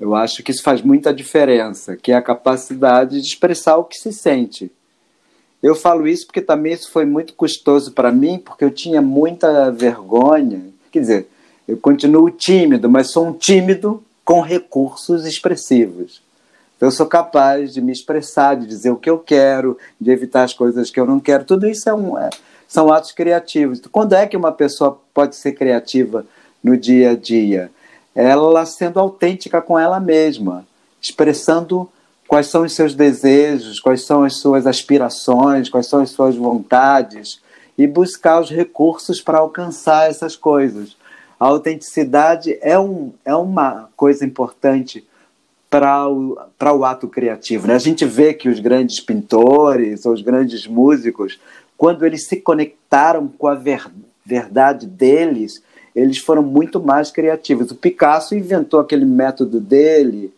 Eu 0.00 0.14
acho 0.14 0.42
que 0.42 0.50
isso 0.50 0.62
faz 0.62 0.80
muita 0.82 1.12
diferença, 1.12 1.96
que 1.96 2.10
é 2.10 2.14
a 2.14 2.22
capacidade 2.22 3.20
de 3.20 3.26
expressar 3.26 3.76
o 3.76 3.84
que 3.84 3.96
se 3.96 4.12
sente. 4.12 4.70
Eu 5.62 5.74
falo 5.74 6.08
isso 6.08 6.26
porque 6.26 6.40
também 6.40 6.72
isso 6.72 6.90
foi 6.90 7.04
muito 7.04 7.34
custoso 7.34 7.92
para 7.92 8.10
mim, 8.10 8.38
porque 8.38 8.64
eu 8.64 8.70
tinha 8.70 9.02
muita 9.02 9.70
vergonha. 9.70 10.70
Quer 10.90 11.00
dizer, 11.00 11.28
eu 11.68 11.76
continuo 11.76 12.30
tímido, 12.30 12.90
mas 12.90 13.12
sou 13.12 13.28
um 13.28 13.32
tímido 13.32 14.02
com 14.24 14.40
recursos 14.40 15.24
expressivos. 15.24 16.22
Então, 16.82 16.88
eu 16.88 16.96
sou 16.96 17.06
capaz 17.06 17.72
de 17.72 17.80
me 17.80 17.92
expressar, 17.92 18.56
de 18.56 18.66
dizer 18.66 18.90
o 18.90 18.96
que 18.96 19.08
eu 19.08 19.16
quero, 19.16 19.78
de 20.00 20.10
evitar 20.10 20.42
as 20.42 20.52
coisas 20.52 20.90
que 20.90 20.98
eu 20.98 21.06
não 21.06 21.20
quero. 21.20 21.44
Tudo 21.44 21.64
isso 21.68 21.88
é 21.88 21.94
um, 21.94 22.18
é, 22.18 22.28
são 22.66 22.92
atos 22.92 23.12
criativos. 23.12 23.80
Quando 23.92 24.14
é 24.14 24.26
que 24.26 24.36
uma 24.36 24.50
pessoa 24.50 25.00
pode 25.14 25.36
ser 25.36 25.52
criativa 25.52 26.26
no 26.60 26.76
dia 26.76 27.12
a 27.12 27.16
dia? 27.16 27.70
ela 28.16 28.66
sendo 28.66 28.98
autêntica 28.98 29.62
com 29.62 29.78
ela 29.78 30.00
mesma, 30.00 30.66
expressando 31.00 31.88
quais 32.26 32.48
são 32.48 32.64
os 32.64 32.72
seus 32.72 32.96
desejos, 32.96 33.78
quais 33.78 34.04
são 34.04 34.24
as 34.24 34.38
suas 34.38 34.66
aspirações, 34.66 35.68
quais 35.68 35.86
são 35.86 36.00
as 36.00 36.10
suas 36.10 36.34
vontades 36.34 37.40
e 37.78 37.86
buscar 37.86 38.40
os 38.40 38.50
recursos 38.50 39.20
para 39.20 39.38
alcançar 39.38 40.10
essas 40.10 40.34
coisas. 40.34 40.96
A 41.38 41.46
autenticidade 41.46 42.58
é, 42.60 42.76
um, 42.76 43.12
é 43.24 43.36
uma 43.36 43.88
coisa 43.96 44.24
importante 44.24 45.06
para 45.72 46.06
o, 46.06 46.38
para 46.58 46.74
o 46.74 46.84
ato 46.84 47.08
criativo. 47.08 47.66
Né? 47.66 47.74
A 47.74 47.78
gente 47.78 48.04
vê 48.04 48.34
que 48.34 48.46
os 48.46 48.60
grandes 48.60 49.00
pintores 49.00 50.04
ou 50.04 50.12
os 50.12 50.20
grandes 50.20 50.66
músicos, 50.66 51.40
quando 51.78 52.04
eles 52.04 52.26
se 52.26 52.36
conectaram 52.36 53.26
com 53.26 53.46
a 53.46 53.54
ver, 53.54 53.90
verdade 54.22 54.86
deles, 54.86 55.62
eles 55.96 56.18
foram 56.18 56.42
muito 56.42 56.78
mais 56.78 57.10
criativos. 57.10 57.70
O 57.70 57.74
Picasso 57.74 58.34
inventou 58.34 58.80
aquele 58.80 59.06
método 59.06 59.58
dele, 59.58 60.30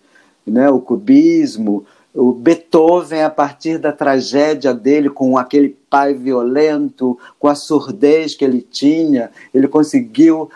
né, 0.47 0.70
o 0.70 0.78
cubismo. 0.78 1.85
O 2.14 2.30
Beethoven, 2.30 3.24
a 3.24 3.30
partir 3.30 3.78
da 3.78 3.91
tragédia 3.91 4.72
dele, 4.72 5.11
com 5.11 5.37
aquele 5.37 5.76
pai 5.91 6.14
violento, 6.14 7.18
com 7.41 7.49
a 7.49 7.57
surdez 7.57 8.37
que 8.37 8.45
ele 8.45 8.61
tinha, 8.61 9.32
ele 9.53 9.66
conseguiu, 9.66 10.49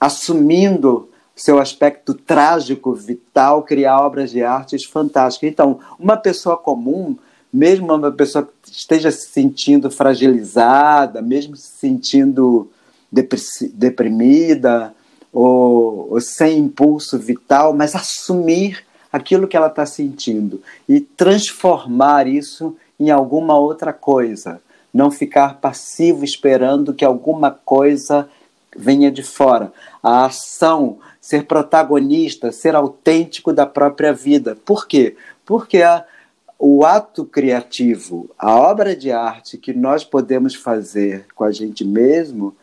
assumindo 0.00 1.10
seu 1.36 1.60
aspecto 1.60 2.14
trágico, 2.14 2.94
vital, 2.94 3.62
criar 3.62 4.00
obras 4.00 4.30
de 4.30 4.42
artes 4.42 4.84
fantásticas. 4.84 5.50
Então, 5.50 5.78
uma 5.98 6.16
pessoa 6.16 6.56
comum, 6.56 7.14
mesmo 7.52 7.94
uma 7.94 8.10
pessoa 8.10 8.48
que 8.62 8.72
esteja 8.72 9.10
se 9.10 9.28
sentindo 9.28 9.90
fragilizada, 9.90 11.20
mesmo 11.20 11.54
se 11.54 11.72
sentindo 11.78 12.70
deprimida 13.74 14.94
ou, 15.30 16.08
ou 16.10 16.20
sem 16.20 16.58
impulso 16.58 17.18
vital, 17.18 17.74
mas 17.74 17.94
assumir 17.94 18.82
aquilo 19.12 19.46
que 19.46 19.56
ela 19.56 19.68
está 19.68 19.84
sentindo 19.84 20.62
e 20.88 21.00
transformar 21.00 22.26
isso 22.26 22.74
em 22.98 23.10
alguma 23.10 23.58
outra 23.58 23.92
coisa. 23.92 24.60
Não 24.92 25.10
ficar 25.10 25.60
passivo 25.60 26.24
esperando 26.24 26.94
que 26.94 27.04
alguma 27.04 27.50
coisa 27.50 28.26
venha 28.78 29.10
de 29.10 29.22
fora. 29.22 29.72
A 30.02 30.26
ação, 30.26 30.98
ser 31.20 31.44
protagonista, 31.46 32.52
ser 32.52 32.74
autêntico 32.74 33.52
da 33.52 33.66
própria 33.66 34.12
vida. 34.12 34.56
Por 34.64 34.86
quê? 34.86 35.16
Porque 35.44 35.82
a, 35.82 36.04
o 36.58 36.84
ato 36.84 37.24
criativo, 37.24 38.30
a 38.38 38.54
obra 38.54 38.94
de 38.94 39.10
arte 39.12 39.58
que 39.58 39.72
nós 39.72 40.04
podemos 40.04 40.54
fazer 40.54 41.26
com 41.34 41.44
a 41.44 41.52
gente 41.52 41.84
mesmo 41.84 42.54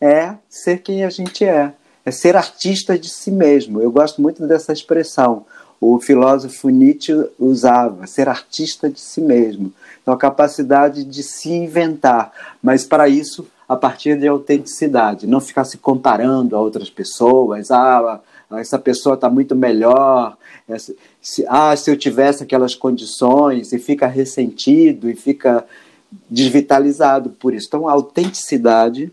é 0.00 0.34
ser 0.48 0.78
quem 0.78 1.04
a 1.04 1.10
gente 1.10 1.44
é, 1.44 1.72
é 2.04 2.10
ser 2.10 2.36
artista 2.36 2.98
de 2.98 3.08
si 3.08 3.30
mesmo. 3.30 3.80
Eu 3.80 3.90
gosto 3.90 4.20
muito 4.20 4.46
dessa 4.46 4.72
expressão. 4.72 5.46
O 5.80 6.00
filósofo 6.00 6.68
Nietzsche 6.68 7.12
usava, 7.38 8.06
ser 8.06 8.28
artista 8.28 8.88
de 8.88 9.00
si 9.00 9.20
mesmo. 9.20 9.72
Então, 10.00 10.14
a 10.14 10.18
capacidade 10.18 11.04
de 11.04 11.22
se 11.22 11.50
inventar, 11.50 12.32
mas 12.62 12.84
para 12.84 13.08
isso, 13.08 13.46
a 13.68 13.76
partir 13.76 14.18
de 14.18 14.26
autenticidade, 14.26 15.26
não 15.26 15.40
ficar 15.40 15.64
se 15.64 15.78
comparando 15.78 16.56
a 16.56 16.60
outras 16.60 16.90
pessoas. 16.90 17.70
Ah, 17.70 18.20
essa 18.52 18.78
pessoa 18.78 19.14
está 19.14 19.30
muito 19.30 19.54
melhor. 19.54 20.36
Essa, 20.68 20.94
se, 21.20 21.44
ah, 21.48 21.74
se 21.76 21.90
eu 21.90 21.96
tivesse 21.96 22.42
aquelas 22.42 22.74
condições, 22.74 23.72
e 23.72 23.78
fica 23.78 24.06
ressentido 24.06 25.08
e 25.08 25.14
fica 25.14 25.64
desvitalizado 26.28 27.30
por 27.30 27.54
isso. 27.54 27.66
Então, 27.68 27.88
a 27.88 27.92
autenticidade 27.92 29.10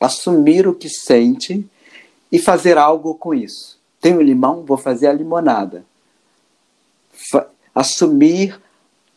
assumir 0.00 0.66
o 0.66 0.74
que 0.74 0.88
sente 0.88 1.64
e 2.32 2.38
fazer 2.38 2.78
algo 2.78 3.14
com 3.14 3.34
isso. 3.34 3.78
Tenho 4.00 4.22
limão, 4.22 4.64
vou 4.64 4.78
fazer 4.78 5.08
a 5.08 5.12
limonada. 5.12 5.84
Fa 7.30 7.46
assumir 7.72 8.58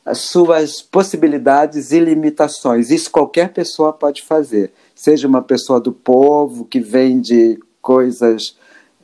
as 0.06 0.20
suas 0.20 0.82
possibilidades 0.82 1.92
e 1.92 2.00
limitações. 2.00 2.90
Isso 2.90 3.10
qualquer 3.10 3.54
pessoa 3.54 3.94
pode 3.94 4.22
fazer. 4.22 4.72
Seja 4.94 5.28
uma 5.28 5.42
pessoa 5.42 5.80
do 5.80 5.92
povo 5.92 6.66
que 6.66 6.80
vende 6.80 7.60
coisas 7.82 8.56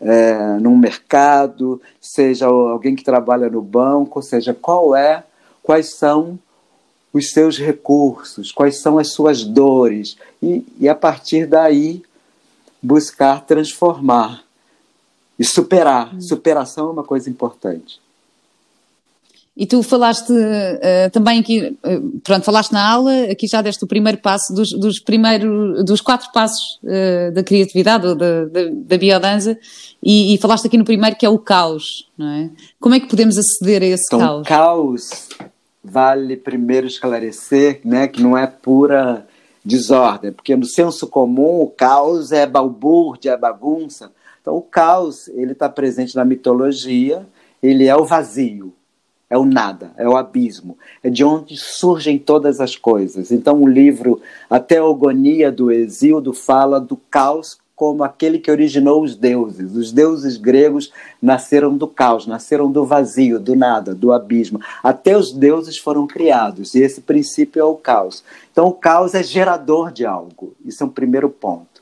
é, 0.02 0.58
num 0.60 0.78
mercado, 0.78 1.82
seja 2.02 2.48
alguém 2.48 2.96
que 2.96 3.04
trabalha 3.04 3.50
no 3.50 3.62
banco, 3.62 4.22
seja 4.22 4.54
qual 4.54 4.96
é, 4.96 5.24
quais 5.64 5.96
são 5.96 6.40
os 7.12 7.32
seus 7.32 7.58
recursos, 7.58 8.52
quais 8.52 8.80
são 8.80 8.98
as 8.98 9.12
suas 9.14 9.44
dores, 9.44 10.18
e, 10.42 10.66
e 10.80 10.88
a 10.88 10.96
partir 10.96 11.46
daí 11.46 12.04
buscar 12.82 13.46
transformar 13.46 14.44
e 15.38 15.44
superar. 15.44 16.14
Hum. 16.14 16.22
Superação 16.22 16.90
é 16.90 16.92
uma 16.92 17.04
coisa 17.04 17.30
importante. 17.30 18.00
E 19.60 19.66
tu 19.66 19.84
falaste 19.84 20.32
uh, 20.32 21.10
também 21.12 21.42
aqui, 21.42 21.78
uh, 21.86 22.20
pronto, 22.24 22.46
falaste 22.46 22.72
na 22.72 22.90
aula, 22.90 23.24
aqui 23.24 23.46
já 23.46 23.62
deste 23.62 23.84
o 23.84 23.88
primeiro 23.88 24.18
passo 24.20 24.54
dos, 24.54 24.70
dos 24.70 25.02
primeiros, 25.02 25.84
dos 25.84 26.00
quatro 26.00 26.32
passos 26.32 26.80
uh, 26.82 27.34
da 27.34 27.44
criatividade 27.44 28.08
ou 28.08 28.16
da, 28.16 28.46
da, 28.46 28.62
da 28.72 28.98
biodança 28.98 29.60
e, 30.02 30.34
e, 30.34 30.38
falaste 30.38 30.68
aqui 30.68 30.78
no 30.78 30.86
primeiro 30.86 31.18
que 31.18 31.26
é 31.26 31.30
o 31.30 31.38
caos, 31.38 32.10
não 32.18 32.30
é? 32.30 32.50
Como 32.80 32.96
é 32.96 33.02
que 33.02 33.10
podemos 33.10 33.38
aceder 33.38 33.82
a 33.82 33.86
esse 33.86 34.06
então, 34.06 34.20
caos? 34.20 34.48
caos 34.48 35.30
vale 35.84 36.38
primeiro 36.38 36.88
esclarecer 36.88 37.82
né, 37.84 38.08
que 38.08 38.24
não 38.24 38.38
é 38.38 38.48
pura 38.48 39.28
desordem, 39.66 40.32
porque 40.32 40.56
no 40.56 40.66
senso 40.66 41.06
comum 41.06 41.64
o 41.64 41.68
caos 41.68 42.32
é 42.32 42.48
balbúrdia, 42.48 43.32
é 43.32 43.38
bagunça. 43.38 44.10
Então 44.42 44.56
o 44.56 44.62
caos 44.62 45.28
ele 45.28 45.52
está 45.52 45.68
presente 45.68 46.16
na 46.16 46.24
mitologia, 46.24 47.28
ele 47.62 47.88
é 47.88 47.96
o 47.96 48.06
vazio, 48.06 48.74
é 49.30 49.38
o 49.38 49.46
nada, 49.46 49.92
é 49.96 50.08
o 50.08 50.18
abismo, 50.18 50.78
é 51.04 51.10
de 51.10 51.24
onde 51.24 51.56
surgem 51.56 52.18
todas 52.18 52.60
as 52.60 52.76
coisas. 52.76 53.32
Então 53.32 53.62
o 53.62 53.68
livro 53.68 54.22
A 54.50 54.60
Teogonia 54.60 55.52
do 55.52 55.72
Exíodo 55.72 56.34
fala 56.34 56.80
do 56.80 56.98
caos 57.10 57.58
como 57.80 58.04
aquele 58.04 58.40
que 58.40 58.52
originou 58.52 59.02
os 59.02 59.16
deuses. 59.16 59.74
Os 59.74 59.94
deuses 59.94 60.36
gregos 60.36 60.92
nasceram 61.22 61.78
do 61.78 61.88
caos, 61.88 62.28
nasceram 62.28 62.70
do 62.70 62.84
vazio, 62.84 63.40
do 63.40 63.56
nada, 63.56 63.96
do 63.96 64.12
abismo. 64.12 64.60
Até 64.84 65.16
os 65.16 65.32
deuses 65.32 65.78
foram 65.78 66.06
criados, 66.06 66.76
e 66.76 66.82
esse 66.82 67.00
princípio 67.00 67.62
é 67.62 67.64
o 67.64 67.76
caos. 67.76 68.22
Então, 68.52 68.68
o 68.68 68.74
caos 68.74 69.16
é 69.16 69.24
gerador 69.24 69.94
de 69.94 70.06
algo, 70.06 70.54
isso 70.66 70.84
é 70.84 70.86
um 70.86 70.90
primeiro 70.90 71.30
ponto. 71.30 71.82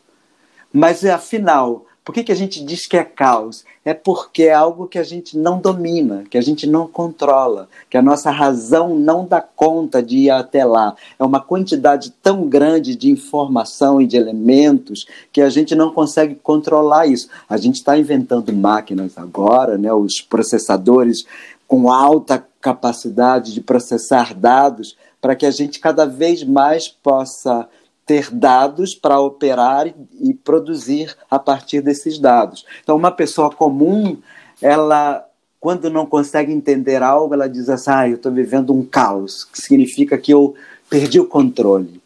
Mas, 0.71 1.03
afinal, 1.03 1.86
por 2.07 2.13
que, 2.13 2.23
que 2.23 2.31
a 2.31 2.35
gente 2.35 2.63
diz 2.63 2.87
que 2.87 2.95
é 2.95 3.03
caos? 3.03 3.65
É 3.83 3.93
porque 3.93 4.43
é 4.43 4.53
algo 4.53 4.87
que 4.87 4.97
a 4.97 5.03
gente 5.03 5.37
não 5.37 5.59
domina, 5.59 6.23
que 6.29 6.37
a 6.37 6.41
gente 6.41 6.65
não 6.65 6.87
controla, 6.87 7.67
que 7.89 7.97
a 7.97 8.01
nossa 8.01 8.31
razão 8.31 8.97
não 8.97 9.25
dá 9.25 9.41
conta 9.41 10.01
de 10.01 10.19
ir 10.19 10.29
até 10.29 10.63
lá. 10.63 10.95
É 11.19 11.23
uma 11.25 11.41
quantidade 11.41 12.11
tão 12.23 12.47
grande 12.47 12.95
de 12.95 13.11
informação 13.11 14.01
e 14.01 14.07
de 14.07 14.15
elementos 14.15 15.05
que 15.33 15.41
a 15.41 15.49
gente 15.49 15.75
não 15.75 15.91
consegue 15.91 16.35
controlar 16.35 17.07
isso. 17.07 17.27
A 17.49 17.57
gente 17.57 17.75
está 17.75 17.97
inventando 17.97 18.53
máquinas 18.53 19.17
agora, 19.17 19.77
né, 19.77 19.91
os 19.91 20.21
processadores 20.21 21.25
com 21.67 21.91
alta 21.91 22.41
capacidade 22.61 23.53
de 23.53 23.59
processar 23.59 24.33
dados, 24.33 24.95
para 25.19 25.35
que 25.35 25.45
a 25.45 25.51
gente 25.51 25.81
cada 25.81 26.05
vez 26.05 26.41
mais 26.41 26.87
possa 26.87 27.67
ter 28.07 28.31
dados 28.31 28.95
para 28.95 29.19
operar 29.19 29.93
e 30.19 30.33
produzir 30.33 31.15
a 31.29 31.37
partir 31.37 31.81
desses 31.81 32.17
dados. 32.17 32.65
Então, 32.81 32.95
uma 32.95 33.11
pessoa 33.11 33.51
comum, 33.51 34.17
ela, 34.61 35.27
quando 35.59 35.89
não 35.89 36.05
consegue 36.05 36.53
entender 36.53 37.03
algo, 37.03 37.33
ela 37.33 37.49
diz 37.49 37.69
assim: 37.69 37.91
ah, 37.91 38.09
eu 38.09 38.15
estou 38.15 38.31
vivendo 38.31 38.73
um 38.73 38.83
caos, 38.83 39.43
que 39.43 39.61
significa 39.61 40.17
que 40.17 40.33
eu 40.33 40.55
perdi 40.89 41.19
o 41.19 41.27
controle, 41.27 42.01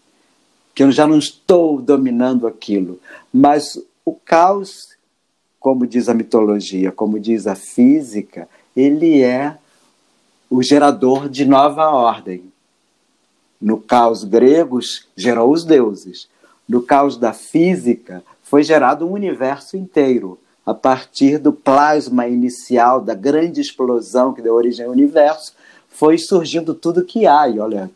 que 0.73 0.81
eu 0.81 0.91
já 0.91 1.05
não 1.05 1.19
estou 1.19 1.79
dominando 1.79 2.47
aquilo. 2.47 2.99
Mas 3.31 3.79
o 4.03 4.13
caos, 4.13 4.97
como 5.59 5.85
diz 5.85 6.09
a 6.09 6.15
mitologia, 6.15 6.91
como 6.91 7.19
diz 7.19 7.45
a 7.45 7.53
física, 7.53 8.49
ele 8.75 9.21
é 9.21 9.55
o 10.49 10.63
gerador 10.63 11.29
de 11.29 11.45
nova 11.45 11.91
ordem. 11.91 12.50
No 13.61 13.77
caos 13.77 14.23
gregos, 14.23 15.07
gerou 15.15 15.51
os 15.51 15.63
deuses. 15.63 16.27
No 16.67 16.81
caos 16.81 17.17
da 17.17 17.33
física, 17.33 18.23
foi 18.41 18.63
gerado 18.63 19.07
um 19.07 19.11
universo 19.11 19.77
inteiro. 19.77 20.39
A 20.65 20.73
partir 20.73 21.37
do 21.37 21.53
plasma 21.53 22.27
inicial, 22.27 23.01
da 23.01 23.13
grande 23.13 23.61
explosão 23.61 24.33
que 24.33 24.41
deu 24.41 24.53
origem 24.53 24.85
ao 24.85 24.91
universo, 24.91 25.53
foi 25.89 26.17
surgindo 26.17 26.73
tudo 26.73 27.05
que 27.05 27.27
há. 27.27 27.47
E 27.47 27.59
olha, 27.59 27.89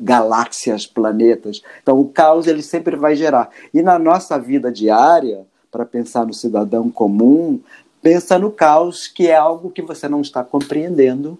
galáxias, 0.00 0.86
planetas. 0.86 1.62
Então, 1.82 1.98
o 1.98 2.08
caos 2.08 2.46
ele 2.46 2.62
sempre 2.62 2.96
vai 2.96 3.16
gerar. 3.16 3.50
E 3.72 3.82
na 3.82 3.98
nossa 3.98 4.38
vida 4.38 4.70
diária, 4.70 5.44
para 5.70 5.84
pensar 5.84 6.26
no 6.26 6.34
cidadão 6.34 6.90
comum, 6.90 7.58
pensa 8.00 8.38
no 8.38 8.50
caos, 8.50 9.06
que 9.06 9.28
é 9.28 9.34
algo 9.34 9.70
que 9.70 9.82
você 9.82 10.08
não 10.08 10.20
está 10.20 10.44
compreendendo. 10.44 11.38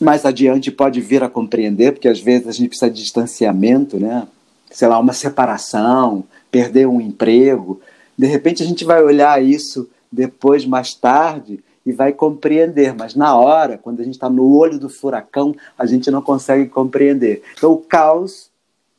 Mais 0.00 0.24
adiante 0.24 0.70
pode 0.70 1.00
vir 1.00 1.22
a 1.22 1.28
compreender, 1.28 1.92
porque 1.92 2.08
às 2.08 2.20
vezes 2.20 2.48
a 2.48 2.52
gente 2.52 2.68
precisa 2.68 2.90
de 2.90 3.02
distanciamento, 3.02 3.98
né? 3.98 4.26
Sei 4.70 4.88
lá, 4.88 4.98
uma 4.98 5.12
separação, 5.12 6.24
perder 6.50 6.86
um 6.86 7.00
emprego. 7.00 7.80
De 8.16 8.26
repente 8.26 8.62
a 8.62 8.66
gente 8.66 8.84
vai 8.84 9.02
olhar 9.02 9.42
isso 9.42 9.88
depois, 10.10 10.64
mais 10.64 10.94
tarde, 10.94 11.60
e 11.84 11.92
vai 11.92 12.12
compreender, 12.12 12.94
mas 12.94 13.14
na 13.14 13.36
hora, 13.36 13.78
quando 13.78 14.00
a 14.00 14.04
gente 14.04 14.14
está 14.14 14.28
no 14.28 14.54
olho 14.56 14.78
do 14.78 14.88
furacão, 14.88 15.54
a 15.78 15.86
gente 15.86 16.10
não 16.10 16.20
consegue 16.22 16.66
compreender. 16.68 17.42
Então 17.56 17.72
o 17.72 17.78
caos, 17.78 18.50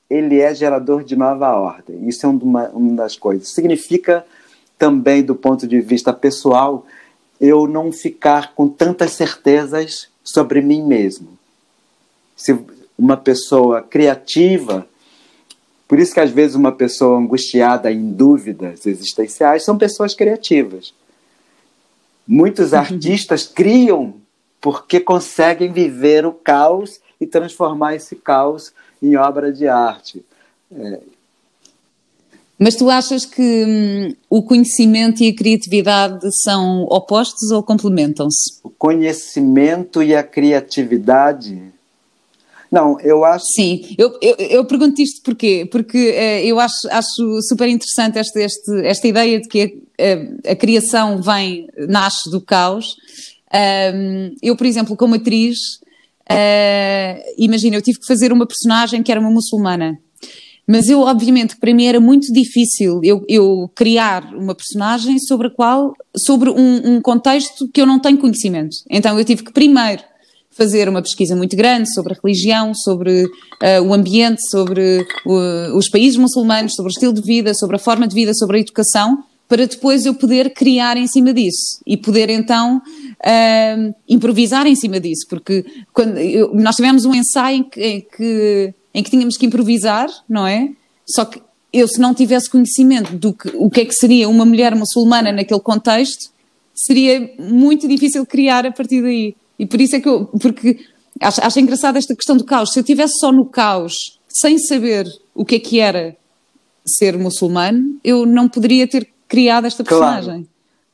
ele 0.10 0.40
é 0.40 0.54
gerador 0.54 1.04
de 1.04 1.16
nova 1.16 1.52
ordem. 1.52 2.08
Isso 2.08 2.26
é 2.26 2.30
uma, 2.30 2.70
uma 2.70 2.96
das 2.96 3.16
coisas. 3.16 3.50
Significa 3.50 4.26
também, 4.78 5.24
do 5.24 5.36
ponto 5.36 5.68
de 5.68 5.80
vista 5.80 6.12
pessoal, 6.12 6.86
eu 7.40 7.68
não 7.68 7.92
ficar 7.92 8.54
com 8.54 8.68
tantas 8.68 9.12
certezas 9.12 10.11
sobre 10.24 10.62
mim 10.62 10.84
mesmo. 10.84 11.38
Se 12.36 12.58
uma 12.98 13.18
pessoa 13.18 13.82
criativa 13.82 14.88
por 15.92 16.00
isso 16.00 16.14
que 16.14 16.22
às 16.22 16.32
vezes 16.32 16.56
uma 16.56 16.72
pessoa 16.72 17.20
angustiada 17.20 17.92
em 17.92 18.14
dúvidas 18.14 18.86
existenciais 18.86 19.66
são 19.66 19.78
pessoas 19.78 20.16
criativas. 20.16 20.94
Muitos 22.26 22.72
uhum. 22.72 22.80
artistas 22.80 23.46
criam 23.46 24.14
porque 24.62 25.02
conseguem 25.02 25.70
viver 25.70 26.26
o 26.26 26.32
caos 26.32 27.02
e 27.20 27.28
transformar 27.28 27.94
esse 27.94 28.16
caos 28.16 28.72
em 29.04 29.18
obra 29.18 29.52
de 29.52 29.68
arte. 29.68 30.24
É. 30.74 31.02
Mas 32.64 32.76
tu 32.76 32.92
achas 32.92 33.26
que 33.26 33.42
hum, 33.42 34.14
o 34.30 34.44
conhecimento 34.44 35.24
e 35.24 35.30
a 35.30 35.36
criatividade 35.36 36.20
são 36.44 36.84
opostos 36.84 37.50
ou 37.50 37.64
complementam-se? 37.64 38.60
O 38.64 38.70
conhecimento 38.70 40.04
e 40.04 40.16
a 40.16 40.22
criatividade 40.22 41.60
não, 42.72 42.98
eu 43.02 43.26
acho. 43.26 43.46
Sim, 43.54 43.96
eu, 43.98 44.18
eu, 44.22 44.36
eu 44.38 44.66
pergunto 44.66 45.02
isto 45.02 45.22
porquê? 45.24 45.68
Porque 45.70 45.98
uh, 45.98 46.46
eu 46.48 46.58
acho, 46.58 46.88
acho 46.90 47.42
super 47.50 47.68
interessante 47.68 48.18
esta, 48.18 48.40
este, 48.40 48.86
esta 48.86 49.08
ideia 49.08 49.42
de 49.42 49.48
que 49.50 49.82
a, 50.00 50.52
a, 50.52 50.56
criação 50.56 51.22
vem, 51.22 51.68
nasce 51.90 52.30
do 52.30 52.40
caos. 52.40 52.96
Um, 53.94 54.36
eu, 54.42 54.56
por 54.56 54.66
exemplo, 54.66 54.96
como 54.96 55.16
atriz, 55.16 55.58
uh, 56.32 57.34
imagina, 57.38 57.76
eu 57.76 57.82
tive 57.82 58.00
que 58.00 58.08
fazer 58.08 58.32
uma 58.32 58.48
personagem 58.48 59.04
que 59.04 59.12
era 59.12 59.20
uma 59.20 59.32
muçulmana. 59.32 60.00
Mas 60.68 60.90
eu, 60.90 61.02
obviamente, 61.02 61.58
para 61.58 61.74
mim 61.74 61.86
era 61.86 62.00
muito 62.00 62.32
difícil 62.32 63.02
eu, 63.04 63.24
eu 63.28 63.70
criar 63.76 64.34
uma 64.34 64.56
personagem 64.56 65.20
sobre 65.20 65.48
a 65.48 65.50
qual, 65.50 65.94
sobre 66.16 66.50
um, 66.50 66.96
um 66.96 67.02
contexto 67.02 67.68
que 67.74 67.82
eu 67.82 67.86
não 67.86 68.00
tenho 68.00 68.18
conhecimento. 68.18 68.76
Então 68.90 69.18
eu 69.18 69.26
tive 69.26 69.44
que 69.44 69.52
primeiro 69.52 70.04
fazer 70.52 70.88
uma 70.88 71.02
pesquisa 71.02 71.36
muito 71.36 71.56
grande 71.56 71.92
sobre 71.94 72.14
a 72.14 72.18
religião, 72.22 72.74
sobre 72.74 73.24
uh, 73.24 73.82
o 73.84 73.94
ambiente, 73.94 74.42
sobre 74.50 75.06
os 75.74 75.90
países 75.90 76.18
muçulmanos, 76.18 76.74
sobre 76.76 76.92
o 76.92 76.94
estilo 76.94 77.14
de 77.14 77.22
vida, 77.22 77.54
sobre 77.54 77.78
a 77.78 77.80
forma 77.80 78.08
de 78.08 78.14
vida, 78.14 78.34
sobre 78.34 78.58
a 78.58 78.60
educação, 78.60 79.24
para 79.48 79.66
depois 79.66 80.06
eu 80.06 80.14
poder 80.14 80.54
criar 80.54 80.96
em 80.96 81.08
cima 81.08 81.34
disso 81.34 81.82
e 81.86 81.98
poder 81.98 82.30
então 82.30 82.78
uh, 82.78 83.96
improvisar 84.08 84.66
em 84.66 84.76
cima 84.76 85.00
disso, 85.00 85.26
porque 85.30 85.66
quando 85.92 86.18
eu, 86.18 86.54
nós 86.54 86.76
tivemos 86.76 87.04
um 87.04 87.14
ensaio 87.14 87.58
em 87.58 87.64
que, 87.64 87.82
em 87.82 88.02
que, 88.02 88.74
em 88.94 89.04
que 89.04 89.10
tínhamos 89.10 89.38
que 89.38 89.46
improvisar, 89.46 90.10
não 90.28 90.46
é? 90.46 90.72
Só 91.06 91.26
que 91.26 91.42
eu 91.74 91.88
se 91.88 92.00
não 92.00 92.14
tivesse 92.14 92.50
conhecimento 92.50 93.16
do 93.16 93.34
que, 93.34 93.50
o 93.56 93.70
que 93.70 93.82
é 93.82 93.86
que 93.86 93.94
seria 93.94 94.28
uma 94.28 94.46
mulher 94.46 94.76
muçulmana 94.76 95.32
naquele 95.32 95.60
contexto, 95.60 96.32
seria 96.74 97.34
muito 97.40 97.88
difícil 97.88 98.26
criar 98.26 98.66
a 98.66 98.72
partir 98.72 99.02
daí. 99.02 99.36
E 99.58 99.66
por 99.66 99.80
isso 99.80 99.96
é 99.96 100.02
que 100.02 100.10
eu. 100.10 100.26
Porque 100.26 100.80
acho, 101.20 101.42
acho 101.44 101.60
engraçada 101.60 101.98
esta 101.98 102.16
questão 102.16 102.36
do 102.36 102.44
caos. 102.44 102.72
Se 102.74 102.80
eu 102.80 102.82
estivesse 102.82 103.20
só 103.20 103.32
no 103.32 103.46
caos, 103.46 104.20
sem 104.28 104.58
saber 104.58 105.08
o 105.34 105.46
que 105.46 105.56
é 105.56 105.60
que 105.60 105.80
era 105.80 106.16
ser 106.86 107.18
muçulmano, 107.18 107.98
eu 108.04 108.26
não 108.26 108.50
poderia 108.50 108.88
ter 108.88 109.08
criado 109.28 109.66
esta 109.66 109.84
personagem. 109.84 110.48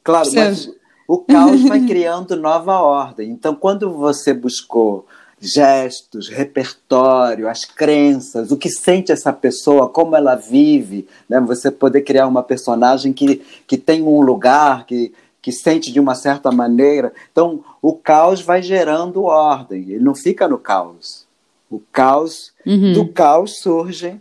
Claro, 0.03 0.29
claro 0.29 0.49
mas 0.51 0.69
o 1.07 1.19
caos 1.19 1.61
vai 1.61 1.79
criando 1.87 2.35
nova 2.35 2.81
ordem. 2.81 3.31
Então, 3.31 3.55
quando 3.55 3.91
você 3.91 4.33
buscou 4.33 5.07
gestos, 5.39 6.29
repertório, 6.29 7.47
as 7.47 7.63
crenças, 7.63 8.51
o 8.51 8.57
que 8.57 8.69
sente 8.69 9.11
essa 9.11 9.31
pessoa, 9.31 9.87
como 9.87 10.15
ela 10.15 10.35
vive, 10.35 11.07
né? 11.29 11.39
você 11.39 11.69
poder 11.69 12.01
criar 12.01 12.27
uma 12.27 12.41
personagem 12.41 13.13
que, 13.13 13.41
que 13.67 13.77
tem 13.77 14.01
um 14.01 14.21
lugar, 14.21 14.85
que, 14.85 15.13
que 15.41 15.51
sente 15.51 15.91
de 15.91 15.99
uma 15.99 16.15
certa 16.15 16.51
maneira. 16.51 17.13
Então, 17.31 17.63
o 17.81 17.93
caos 17.93 18.41
vai 18.41 18.61
gerando 18.61 19.23
ordem, 19.23 19.83
ele 19.91 20.03
não 20.03 20.15
fica 20.15 20.47
no 20.47 20.57
caos. 20.57 21.25
O 21.69 21.79
caos, 21.91 22.53
uhum. 22.65 22.93
do 22.93 23.07
caos 23.09 23.59
surge 23.59 24.19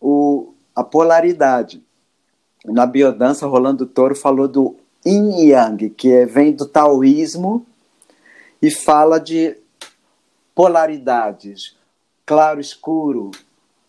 o, 0.00 0.52
a 0.76 0.84
polaridade. 0.84 1.82
Na 2.64 2.86
biodança, 2.86 3.46
Rolando 3.46 3.86
Toro 3.86 4.14
falou 4.14 4.46
do 4.46 4.76
yin 5.04 5.48
yang, 5.48 5.90
que 5.90 6.24
vem 6.26 6.52
do 6.52 6.66
taoísmo 6.66 7.66
e 8.60 8.70
fala 8.70 9.18
de 9.18 9.56
polaridades, 10.58 11.76
claro, 12.26 12.60
escuro, 12.60 13.30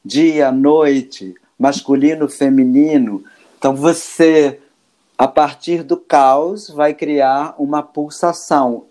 dia, 0.05 0.51
noite, 0.51 1.33
masculino, 1.57 2.29
feminino. 2.29 3.23
Então 3.57 3.75
você 3.75 4.59
a 5.17 5.27
partir 5.27 5.81
do 5.81 5.97
caos, 5.97 6.69
vai 6.69 6.93
criar 6.93 7.55
uma 7.57 7.81
pulsação, 7.81 8.85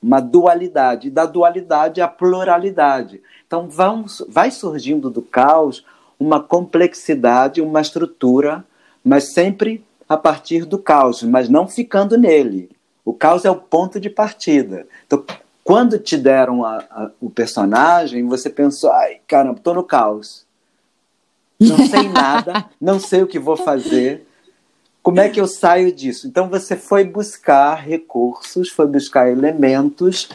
uma 0.00 0.20
dualidade. 0.20 1.10
Da 1.10 1.26
dualidade, 1.26 2.00
a 2.00 2.06
pluralidade. 2.06 3.20
Então, 3.44 3.68
vamos, 3.68 4.24
vai 4.28 4.52
surgindo 4.52 5.10
do 5.10 5.20
caos 5.20 5.84
uma 6.16 6.40
complexidade, 6.40 7.60
uma 7.60 7.80
estrutura, 7.80 8.64
mas 9.04 9.32
sempre 9.32 9.84
a 10.08 10.16
partir 10.16 10.64
do 10.64 10.78
caos, 10.78 11.24
mas 11.24 11.48
não 11.48 11.66
ficando 11.66 12.16
nele. 12.16 12.70
O 13.04 13.12
caos 13.12 13.44
é 13.44 13.50
o 13.50 13.56
ponto 13.56 13.98
de 13.98 14.08
partida. 14.08 14.86
Então, 15.04 15.24
quando 15.64 15.98
te 15.98 16.16
deram 16.16 16.64
a, 16.64 16.76
a, 16.90 17.10
o 17.20 17.28
personagem, 17.28 18.28
você 18.28 18.48
pensou: 18.48 18.92
ai, 18.92 19.20
caramba, 19.26 19.58
estou 19.58 19.74
no 19.74 19.82
caos. 19.82 20.44
Não 21.58 21.78
sei 21.88 22.08
nada, 22.08 22.68
não 22.80 23.00
sei 23.00 23.22
o 23.22 23.26
que 23.26 23.38
vou 23.38 23.56
fazer 23.56 24.26
como 25.04 25.20
é 25.20 25.28
que 25.28 25.38
eu 25.38 25.46
saio 25.46 25.92
disso? 25.92 26.26
Então 26.26 26.48
você 26.48 26.76
foi 26.76 27.04
buscar 27.04 27.74
recursos, 27.74 28.70
foi 28.70 28.86
buscar 28.86 29.30
elementos, 29.30 30.30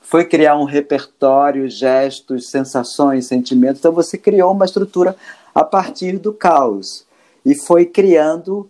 foi 0.00 0.24
criar 0.24 0.56
um 0.56 0.64
repertório, 0.64 1.68
gestos, 1.68 2.48
sensações, 2.48 3.26
sentimentos. 3.26 3.80
Então 3.80 3.92
você 3.92 4.16
criou 4.16 4.52
uma 4.52 4.64
estrutura 4.64 5.14
a 5.54 5.62
partir 5.62 6.16
do 6.16 6.32
caos 6.32 7.04
e 7.44 7.54
foi 7.54 7.84
criando 7.84 8.66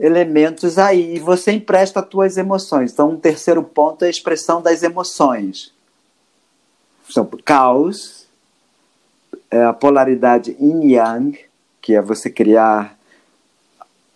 elementos 0.00 0.78
aí. 0.78 1.16
E 1.16 1.18
você 1.18 1.52
empresta 1.52 2.00
as 2.00 2.08
tuas 2.08 2.36
emoções. 2.38 2.92
Então, 2.92 3.10
um 3.10 3.16
terceiro 3.16 3.62
ponto 3.62 4.02
é 4.04 4.08
a 4.08 4.10
expressão 4.10 4.62
das 4.62 4.82
emoções. 4.82 5.72
Então, 7.08 7.28
caos, 7.44 8.26
é 9.50 9.62
a 9.62 9.72
polaridade 9.72 10.56
yin-yang, 10.60 11.38
que 11.82 11.94
é 11.94 12.00
você 12.00 12.30
criar 12.30 12.96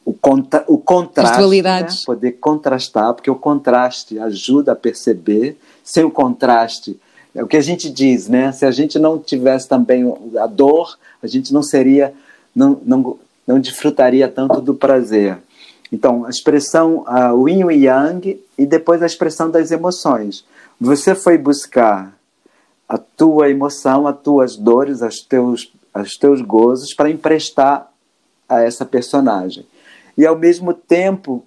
o, 0.04 0.12
contra, 0.12 0.64
o 0.66 0.78
contraste, 0.78 1.62
né? 1.62 1.86
poder 2.06 2.32
contrastar, 2.32 3.14
porque 3.14 3.30
o 3.30 3.36
contraste 3.36 4.18
ajuda 4.18 4.72
a 4.72 4.76
perceber. 4.76 5.58
Sem 5.82 6.04
o 6.04 6.10
contraste, 6.10 6.98
é 7.34 7.42
o 7.42 7.46
que 7.46 7.56
a 7.56 7.60
gente 7.60 7.90
diz, 7.90 8.28
né? 8.28 8.52
Se 8.52 8.64
a 8.64 8.70
gente 8.70 8.98
não 8.98 9.18
tivesse 9.18 9.68
também 9.68 10.04
a 10.38 10.46
dor, 10.46 10.96
a 11.22 11.26
gente 11.26 11.52
não 11.52 11.62
seria, 11.62 12.14
não, 12.54 12.80
não, 12.84 13.18
não 13.46 13.60
desfrutaria 13.60 14.28
tanto 14.28 14.60
do 14.60 14.74
prazer. 14.74 15.38
Então, 15.94 16.24
a 16.24 16.28
expressão 16.28 17.04
uh, 17.06 17.32
o 17.32 17.48
yin 17.48 17.70
e 17.70 17.84
yang 17.84 18.42
e 18.58 18.66
depois 18.66 19.00
a 19.00 19.06
expressão 19.06 19.48
das 19.48 19.70
emoções. 19.70 20.44
Você 20.80 21.14
foi 21.14 21.38
buscar 21.38 22.12
a 22.88 22.98
tua 22.98 23.48
emoção, 23.48 24.08
as 24.08 24.18
tuas 24.18 24.56
dores, 24.56 25.02
os 25.02 25.20
teus, 25.20 25.72
os 25.94 26.16
teus 26.16 26.42
gozos 26.42 26.92
para 26.92 27.08
emprestar 27.08 27.88
a 28.48 28.60
essa 28.60 28.84
personagem. 28.84 29.64
E 30.18 30.26
ao 30.26 30.36
mesmo 30.36 30.74
tempo, 30.74 31.44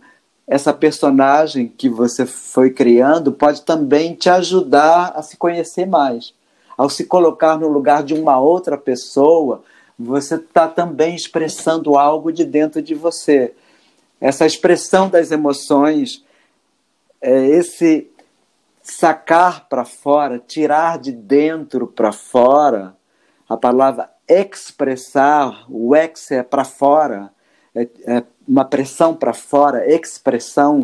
essa 0.48 0.74
personagem 0.74 1.68
que 1.68 1.90
você 1.90 2.26
foi 2.26 2.70
criando 2.70 3.34
pode 3.34 3.64
também 3.64 4.14
te 4.14 4.30
ajudar 4.30 5.12
a 5.14 5.22
se 5.22 5.36
conhecer 5.36 5.86
mais. 5.86 6.34
Ao 6.78 6.90
se 6.90 7.04
colocar 7.04 7.60
no 7.60 7.68
lugar 7.68 8.02
de 8.02 8.14
uma 8.14 8.40
outra 8.40 8.78
pessoa, 8.78 9.62
você 10.00 10.36
está 10.36 10.70
também 10.70 11.16
expressando 11.16 11.98
algo 11.98 12.32
de 12.32 12.46
dentro 12.46 12.82
de 12.82 12.96
você. 12.96 13.54
Essa 14.20 14.46
expressão 14.46 15.10
das 15.10 15.32
emoções, 15.32 16.24
é 17.22 17.46
esse 17.48 18.10
sacar 18.82 19.68
para 19.68 19.86
fora, 19.86 20.40
tirar 20.40 20.98
de 20.98 21.12
dentro 21.12 21.88
para 21.88 22.12
fora, 22.12 22.96
a 23.48 23.56
palavra 23.56 24.10
expressar, 24.28 25.66
o 25.70 25.96
ex 25.96 26.32
é 26.32 26.44
para 26.44 26.64
fora, 26.64 27.32
é, 27.76 27.88
é 28.06 28.24
uma 28.48 28.66
pressão 28.66 29.14
para 29.16 29.34
fora, 29.34 29.88
expressão, 29.90 30.82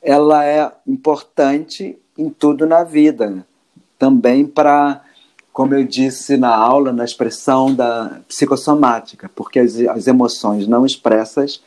ela 0.00 0.44
é 0.44 0.70
importante 0.86 1.98
em 2.16 2.28
tudo 2.30 2.66
na 2.66 2.84
vida. 2.84 3.46
Também 3.98 4.46
para, 4.46 5.02
como 5.52 5.74
eu 5.74 5.84
disse 5.84 6.36
na 6.36 6.54
aula, 6.54 6.92
na 6.92 7.04
expressão 7.04 7.74
da 7.74 8.20
psicossomática, 8.28 9.30
porque 9.34 9.58
as, 9.58 9.76
as 9.76 10.06
emoções 10.06 10.66
não 10.66 10.84
expressas, 10.84 11.62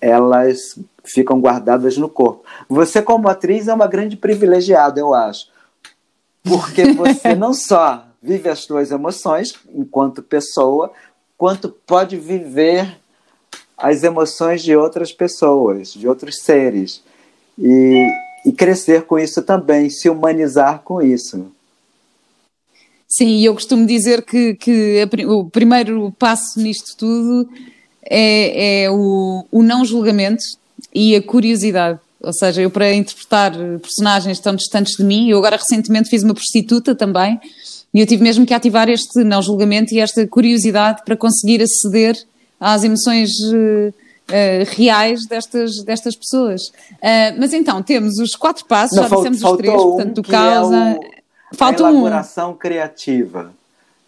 elas 0.00 0.78
ficam 1.04 1.40
guardadas 1.40 1.96
no 1.96 2.08
corpo. 2.08 2.44
Você, 2.68 3.02
como 3.02 3.28
atriz, 3.28 3.68
é 3.68 3.74
uma 3.74 3.86
grande 3.86 4.16
privilegiada, 4.16 5.00
eu 5.00 5.14
acho. 5.14 5.48
Porque 6.42 6.92
você 6.92 7.34
não 7.36 7.52
só 7.52 8.04
vive 8.22 8.48
as 8.48 8.60
suas 8.60 8.90
emoções 8.90 9.54
enquanto 9.74 10.22
pessoa, 10.22 10.92
quanto 11.36 11.68
pode 11.68 12.16
viver 12.16 12.98
as 13.76 14.02
emoções 14.02 14.62
de 14.62 14.76
outras 14.76 15.10
pessoas, 15.12 15.92
de 15.92 16.06
outros 16.06 16.42
seres. 16.42 17.02
E, 17.58 18.06
e 18.44 18.52
crescer 18.52 19.02
com 19.02 19.18
isso 19.18 19.42
também, 19.42 19.90
se 19.90 20.08
humanizar 20.08 20.80
com 20.80 21.02
isso. 21.02 21.50
Sim, 23.08 23.44
eu 23.44 23.54
costumo 23.54 23.86
dizer 23.86 24.22
que, 24.22 24.54
que 24.54 25.08
o 25.26 25.44
primeiro 25.50 26.12
passo 26.12 26.60
nisto 26.60 26.96
tudo 26.96 27.48
é, 28.02 28.84
é 28.84 28.90
o, 28.90 29.44
o 29.50 29.62
não 29.62 29.84
julgamento 29.84 30.42
e 30.94 31.14
a 31.14 31.22
curiosidade. 31.22 31.98
Ou 32.22 32.32
seja, 32.32 32.60
eu 32.60 32.70
para 32.70 32.92
interpretar 32.92 33.52
personagens 33.80 34.38
tão 34.38 34.54
distantes 34.54 34.96
de 34.96 35.04
mim, 35.04 35.30
eu 35.30 35.38
agora 35.38 35.56
recentemente 35.56 36.10
fiz 36.10 36.22
uma 36.22 36.34
prostituta 36.34 36.94
também, 36.94 37.40
e 37.92 38.00
eu 38.00 38.06
tive 38.06 38.22
mesmo 38.22 38.46
que 38.46 38.54
ativar 38.54 38.88
este 38.88 39.24
não 39.24 39.42
julgamento 39.42 39.94
e 39.94 40.00
esta 40.00 40.26
curiosidade 40.26 41.02
para 41.04 41.16
conseguir 41.16 41.62
aceder 41.62 42.16
às 42.60 42.84
emoções 42.84 43.30
uh, 43.30 43.88
uh, 43.88 44.76
reais 44.76 45.26
destas, 45.26 45.82
destas 45.82 46.14
pessoas. 46.14 46.68
Uh, 46.68 47.38
mas 47.38 47.52
então, 47.52 47.82
temos 47.82 48.18
os 48.18 48.36
quatro 48.36 48.64
passos, 48.66 48.96
Não, 48.96 49.08
já 49.08 49.16
dissemos 49.16 49.42
os 49.42 49.56
três, 49.56 49.74
um, 49.74 49.78
portanto, 49.78 50.14
do 50.14 50.22
causa. 50.22 50.76
É 50.76 50.98
o, 51.52 51.56
Falta 51.56 51.86
a 51.86 51.90
elaboração 51.90 52.50
um. 52.52 52.54
criativa. 52.54 53.52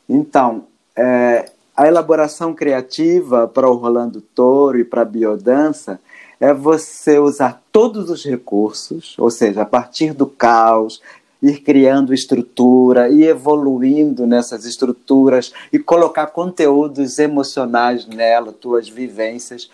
Então, 0.08 0.64
é, 0.94 1.50
a 1.76 1.86
elaboração 1.86 2.54
criativa 2.54 3.48
para 3.48 3.68
o 3.68 3.74
Rolando 3.74 4.20
Toro 4.20 4.78
e 4.78 4.84
para 4.84 5.02
a 5.02 5.06
biodança 5.06 6.00
é 6.38 6.52
você 6.52 7.18
usar 7.18 7.62
todos 7.70 8.10
os 8.10 8.24
recursos, 8.24 9.16
ou 9.18 9.30
seja, 9.30 9.62
a 9.62 9.66
partir 9.66 10.12
do 10.12 10.26
caos, 10.26 11.00
ir 11.42 11.60
criando 11.60 12.12
estrutura, 12.14 13.08
e 13.08 13.24
evoluindo 13.24 14.26
nessas 14.26 14.64
estruturas 14.64 15.52
e 15.72 15.78
colocar 15.78 16.26
conteúdos 16.28 17.18
emocionais 17.18 18.06
nela, 18.06 18.52
tuas 18.52 18.88
vivências, 18.88 19.70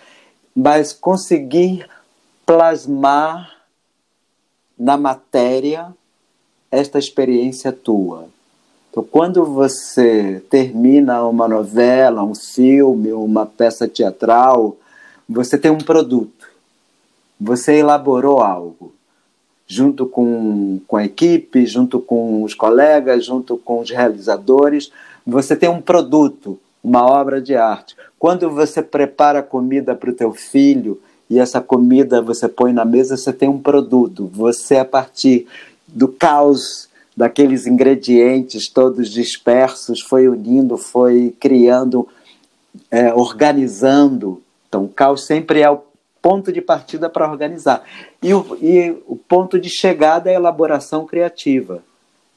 mas 0.54 0.92
conseguir 0.92 1.88
plasmar 2.46 3.50
na 4.78 4.96
matéria 4.96 5.92
esta 6.70 6.98
experiência 6.98 7.72
tua. 7.72 8.28
Então, 8.98 9.08
quando 9.12 9.44
você 9.44 10.42
termina 10.50 11.24
uma 11.24 11.46
novela, 11.46 12.24
um 12.24 12.34
filme, 12.34 13.12
uma 13.12 13.46
peça 13.46 13.86
teatral, 13.86 14.76
você 15.28 15.56
tem 15.56 15.70
um 15.70 15.78
produto. 15.78 16.48
Você 17.40 17.74
elaborou 17.74 18.40
algo 18.40 18.92
junto 19.68 20.04
com, 20.04 20.80
com 20.88 20.96
a 20.96 21.04
equipe, 21.04 21.64
junto 21.64 22.00
com 22.00 22.42
os 22.42 22.54
colegas, 22.54 23.24
junto 23.24 23.56
com 23.56 23.78
os 23.78 23.88
realizadores. 23.88 24.90
Você 25.24 25.54
tem 25.54 25.68
um 25.68 25.80
produto, 25.80 26.58
uma 26.82 27.06
obra 27.06 27.40
de 27.40 27.54
arte. 27.54 27.96
Quando 28.18 28.50
você 28.50 28.82
prepara 28.82 29.44
comida 29.44 29.94
para 29.94 30.10
o 30.10 30.14
teu 30.14 30.32
filho 30.32 31.00
e 31.30 31.38
essa 31.38 31.60
comida 31.60 32.20
você 32.20 32.48
põe 32.48 32.72
na 32.72 32.84
mesa, 32.84 33.16
você 33.16 33.32
tem 33.32 33.48
um 33.48 33.60
produto. 33.60 34.28
Você, 34.34 34.76
a 34.76 34.84
partir 34.84 35.46
do 35.86 36.08
caos 36.08 36.87
daqueles 37.18 37.66
ingredientes 37.66 38.68
todos 38.68 39.10
dispersos, 39.10 40.00
foi 40.00 40.28
unindo, 40.28 40.78
foi 40.78 41.34
criando, 41.40 42.06
é, 42.92 43.12
organizando. 43.12 44.40
Então, 44.68 44.84
o 44.84 44.88
caos 44.88 45.26
sempre 45.26 45.60
é 45.60 45.68
o 45.68 45.82
ponto 46.22 46.52
de 46.52 46.60
partida 46.60 47.10
para 47.10 47.28
organizar. 47.28 47.82
E 48.22 48.32
o, 48.32 48.56
e 48.62 49.02
o 49.04 49.16
ponto 49.16 49.58
de 49.58 49.68
chegada 49.68 50.30
é 50.30 50.34
a 50.34 50.38
elaboração 50.38 51.04
criativa. 51.06 51.82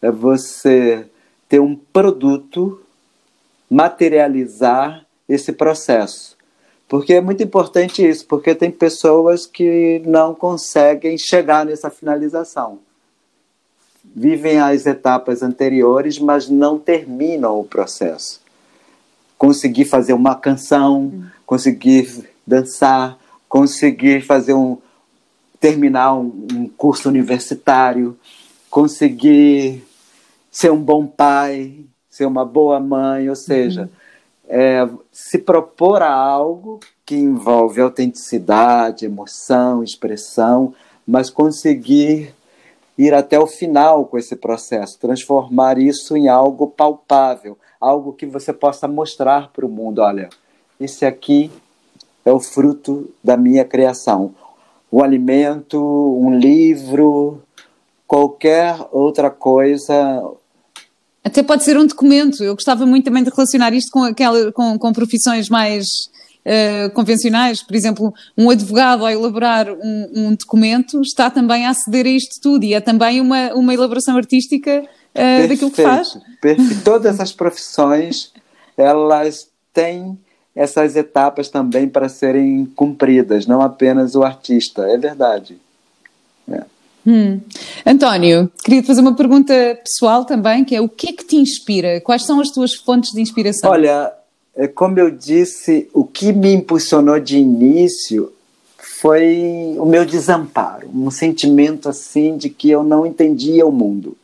É 0.01 0.09
você 0.09 1.05
ter 1.47 1.59
um 1.59 1.75
produto, 1.75 2.81
materializar 3.69 5.05
esse 5.29 5.53
processo. 5.53 6.35
Porque 6.87 7.13
é 7.13 7.21
muito 7.21 7.43
importante 7.43 8.03
isso, 8.03 8.25
porque 8.25 8.55
tem 8.55 8.71
pessoas 8.71 9.45
que 9.45 10.01
não 10.07 10.33
conseguem 10.33 11.19
chegar 11.19 11.67
nessa 11.67 11.91
finalização. 11.91 12.79
Vivem 14.03 14.59
as 14.59 14.85
etapas 14.85 15.41
anteriores, 15.41 16.19
mas 16.19 16.49
não 16.49 16.77
terminam 16.77 17.59
o 17.59 17.63
processo. 17.63 18.41
Conseguir 19.37 19.85
fazer 19.85 20.13
uma 20.13 20.35
canção, 20.35 21.23
conseguir 21.45 22.29
dançar, 22.45 23.17
conseguir 23.47 24.21
fazer 24.21 24.53
um 24.53 24.77
terminar 25.59 26.15
um, 26.15 26.47
um 26.51 26.67
curso 26.67 27.07
universitário, 27.07 28.17
conseguir 28.67 29.83
ser 30.49 30.71
um 30.71 30.81
bom 30.81 31.05
pai, 31.05 31.85
ser 32.09 32.25
uma 32.25 32.43
boa 32.43 32.79
mãe, 32.79 33.29
ou 33.29 33.35
seja, 33.35 33.83
uhum. 33.83 33.89
é, 34.49 34.89
se 35.11 35.37
propor 35.37 36.01
a 36.01 36.11
algo 36.11 36.79
que 37.05 37.15
envolve 37.15 37.79
autenticidade, 37.79 39.05
emoção, 39.05 39.83
expressão, 39.83 40.73
mas 41.05 41.29
conseguir 41.29 42.33
ir 43.05 43.13
até 43.13 43.39
o 43.39 43.47
final 43.47 44.05
com 44.05 44.17
esse 44.17 44.35
processo, 44.35 44.99
transformar 44.99 45.77
isso 45.77 46.15
em 46.15 46.27
algo 46.27 46.67
palpável, 46.67 47.57
algo 47.79 48.13
que 48.13 48.25
você 48.25 48.53
possa 48.53 48.87
mostrar 48.87 49.49
para 49.51 49.65
o 49.65 49.69
mundo. 49.69 49.99
Olha, 49.99 50.29
esse 50.79 51.05
aqui 51.05 51.51
é 52.23 52.31
o 52.31 52.39
fruto 52.39 53.09
da 53.23 53.35
minha 53.35 53.65
criação. 53.65 54.35
Um 54.91 55.01
alimento, 55.01 55.79
um 55.79 56.37
livro, 56.37 57.41
qualquer 58.05 58.75
outra 58.91 59.29
coisa. 59.29 60.23
Até 61.23 61.41
pode 61.41 61.63
ser 61.63 61.77
um 61.77 61.85
documento. 61.85 62.43
Eu 62.43 62.55
gostava 62.55 62.85
muito 62.85 63.05
também 63.05 63.23
de 63.23 63.29
relacionar 63.29 63.73
isto 63.73 63.89
com, 63.91 64.03
aquela, 64.03 64.51
com, 64.51 64.77
com 64.77 64.93
profissões 64.93 65.49
mais 65.49 65.85
uh, 66.45 66.89
convencionais. 66.91 67.63
Por 67.63 67.75
exemplo, 67.75 68.13
um 68.37 68.49
advogado, 68.49 69.05
ao 69.05 69.11
elaborar 69.11 69.69
um, 69.69 70.11
um, 70.15 70.35
documento, 70.35 71.01
está 71.01 71.29
também 71.29 71.65
a 71.65 71.71
aceder 71.71 72.05
a 72.05 72.09
isto 72.09 72.39
tudo 72.41 72.63
e 72.63 72.73
é 72.73 72.81
também 72.81 73.21
uma, 73.21 73.53
uma 73.53 73.73
elaboração 73.73 74.17
artística 74.17 74.83
uh, 74.83 75.47
daquilo 75.47 75.71
que 75.71 75.81
faz. 75.81 76.17
Perfeito. 76.41 76.83
Todas 76.83 77.19
as 77.19 77.31
profissões, 77.31 78.31
elas 78.77 79.49
têm 79.73 80.17
essas 80.55 80.95
etapas 80.95 81.49
também 81.49 81.87
para 81.87 82.09
serem 82.09 82.65
cumpridas, 82.75 83.45
não 83.45 83.61
apenas 83.61 84.15
o 84.15 84.23
artista. 84.23 84.83
É 84.83 84.97
verdade. 84.97 85.57
É. 86.49 86.63
Hum. 87.07 87.39
António, 87.85 88.51
queria 88.63 88.81
te 88.81 88.87
fazer 88.87 89.01
uma 89.01 89.15
pergunta 89.15 89.53
pessoal 89.83 90.25
também, 90.25 90.63
que 90.63 90.75
é 90.75 90.81
o 90.81 90.89
que 90.89 91.09
é 91.09 91.13
que 91.13 91.25
te 91.25 91.35
inspira? 91.35 91.99
Quais 92.01 92.25
são 92.25 92.39
as 92.39 92.49
tuas 92.49 92.75
fontes 92.75 93.11
de 93.11 93.21
inspiração? 93.21 93.71
Olha, 93.71 94.13
como 94.75 94.99
eu 94.99 95.09
disse, 95.09 95.89
o 95.93 96.03
que 96.03 96.33
me 96.33 96.53
impulsionou 96.53 97.19
de 97.19 97.37
início 97.37 98.31
foi 98.99 99.75
o 99.77 99.85
meu 99.85 100.05
desamparo, 100.05 100.89
um 100.93 101.09
sentimento 101.09 101.89
assim 101.89 102.37
de 102.37 102.49
que 102.49 102.69
eu 102.69 102.83
não 102.83 103.05
entendia 103.05 103.65
o 103.65 103.71
mundo. 103.71 104.15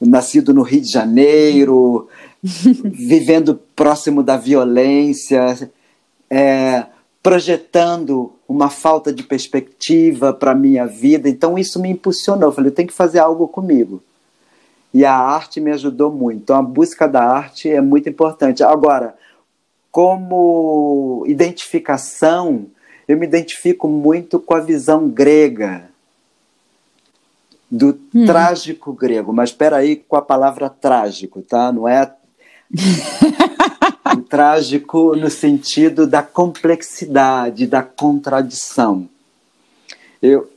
Nascido 0.00 0.54
no 0.54 0.62
Rio 0.62 0.80
de 0.80 0.90
Janeiro, 0.90 2.08
vivendo 2.42 3.60
próximo 3.74 4.22
da 4.22 4.36
violência, 4.36 5.70
é, 6.30 6.86
projetando 7.22 8.32
uma 8.48 8.70
falta 8.70 9.12
de 9.12 9.22
perspectiva 9.22 10.32
para 10.32 10.52
a 10.52 10.54
minha 10.54 10.86
vida. 10.86 11.28
Então 11.28 11.58
isso 11.58 11.80
me 11.80 11.90
impulsionou. 11.90 12.48
Eu 12.48 12.52
falei, 12.52 12.70
eu 12.70 12.74
tenho 12.74 12.88
que 12.88 12.94
fazer 12.94 13.18
algo 13.18 13.48
comigo. 13.48 14.02
E 14.92 15.04
a 15.04 15.14
arte 15.14 15.60
me 15.60 15.70
ajudou 15.70 16.10
muito. 16.10 16.42
Então 16.42 16.56
a 16.56 16.62
busca 16.62 17.08
da 17.08 17.22
arte 17.22 17.68
é 17.68 17.80
muito 17.80 18.08
importante. 18.08 18.62
Agora, 18.62 19.14
como 19.90 21.24
identificação, 21.26 22.66
eu 23.06 23.16
me 23.16 23.26
identifico 23.26 23.88
muito 23.88 24.38
com 24.38 24.54
a 24.54 24.60
visão 24.60 25.08
grega 25.08 25.90
do 27.70 27.98
hum. 28.14 28.26
trágico 28.26 28.92
grego, 28.92 29.32
mas 29.32 29.50
espera 29.50 29.76
aí 29.76 29.96
com 29.96 30.16
a 30.16 30.22
palavra 30.22 30.68
trágico, 30.68 31.40
tá? 31.40 31.70
Não 31.70 31.88
é 31.88 32.12
trágico 34.28 35.14
no 35.14 35.30
sentido 35.30 36.06
da 36.06 36.22
complexidade, 36.22 37.66
da 37.66 37.82
contradição. 37.82 39.08
Eu, 40.20 40.50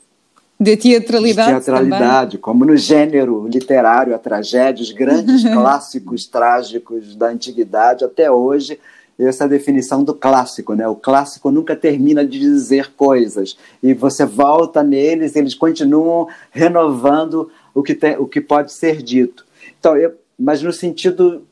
de 0.64 0.78
teatralidade. 0.78 1.60
De 1.60 1.66
teatralidade, 1.66 2.32
também. 2.32 2.42
como 2.42 2.66
no 2.66 2.76
gênero 2.78 3.48
literário, 3.48 4.16
a 4.16 4.18
tragédia, 4.18 4.82
os 4.82 4.92
grandes 4.92 5.44
clássicos 5.44 6.26
trágicos 6.26 7.16
da 7.16 7.28
antiguidade 7.28 8.04
até 8.04 8.32
hoje, 8.32 8.80
essa 9.20 9.48
definição 9.48 10.04
do 10.04 10.14
clássico, 10.14 10.74
né? 10.74 10.88
O 10.88 10.96
clássico 10.96 11.52
nunca 11.52 11.76
termina 11.76 12.26
de 12.26 12.40
dizer 12.40 12.94
coisas 12.96 13.58
e 13.82 13.94
você 13.94 14.26
volta 14.26 14.82
neles, 14.82 15.36
eles 15.36 15.54
continuam 15.54 16.28
renovando 16.50 17.52
o 17.74 17.84
que 17.84 17.94
tem, 17.94 18.18
o 18.18 18.26
que 18.26 18.42
pode 18.42 18.74
ser 18.74 19.04
dito. 19.04 19.46
Então, 19.80 19.96
eu, 19.96 20.14
mas 20.38 20.64
no 20.64 20.74
sentido 20.74 21.44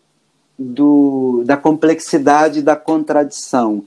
do, 0.58 1.44
da 1.46 1.58
complexidade 1.58 2.62
da 2.62 2.76
contradição, 2.76 3.84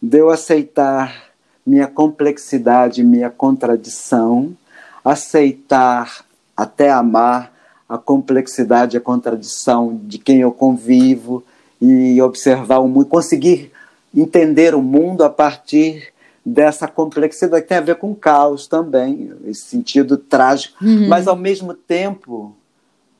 de 0.00 0.18
eu 0.18 0.30
aceitar 0.30 1.25
minha 1.66 1.86
complexidade, 1.86 3.02
minha 3.02 3.28
contradição, 3.28 4.56
aceitar 5.04 6.24
até 6.56 6.90
amar 6.90 7.52
a 7.88 7.98
complexidade, 7.98 8.96
a 8.96 9.00
contradição 9.00 10.00
de 10.04 10.18
quem 10.18 10.40
eu 10.40 10.52
convivo 10.52 11.44
e 11.80 12.20
observar 12.22 12.78
o 12.78 12.88
mundo, 12.88 13.06
conseguir 13.06 13.72
entender 14.14 14.74
o 14.74 14.82
mundo 14.82 15.22
a 15.22 15.30
partir 15.30 16.12
dessa 16.44 16.86
complexidade 16.86 17.62
que 17.62 17.68
tem 17.68 17.78
a 17.78 17.82
ver 17.82 17.96
com 17.96 18.14
caos 18.14 18.66
também, 18.66 19.32
esse 19.44 19.62
sentido 19.62 20.16
trágico, 20.16 20.84
uhum. 20.84 21.08
mas 21.08 21.26
ao 21.26 21.36
mesmo 21.36 21.74
tempo 21.74 22.56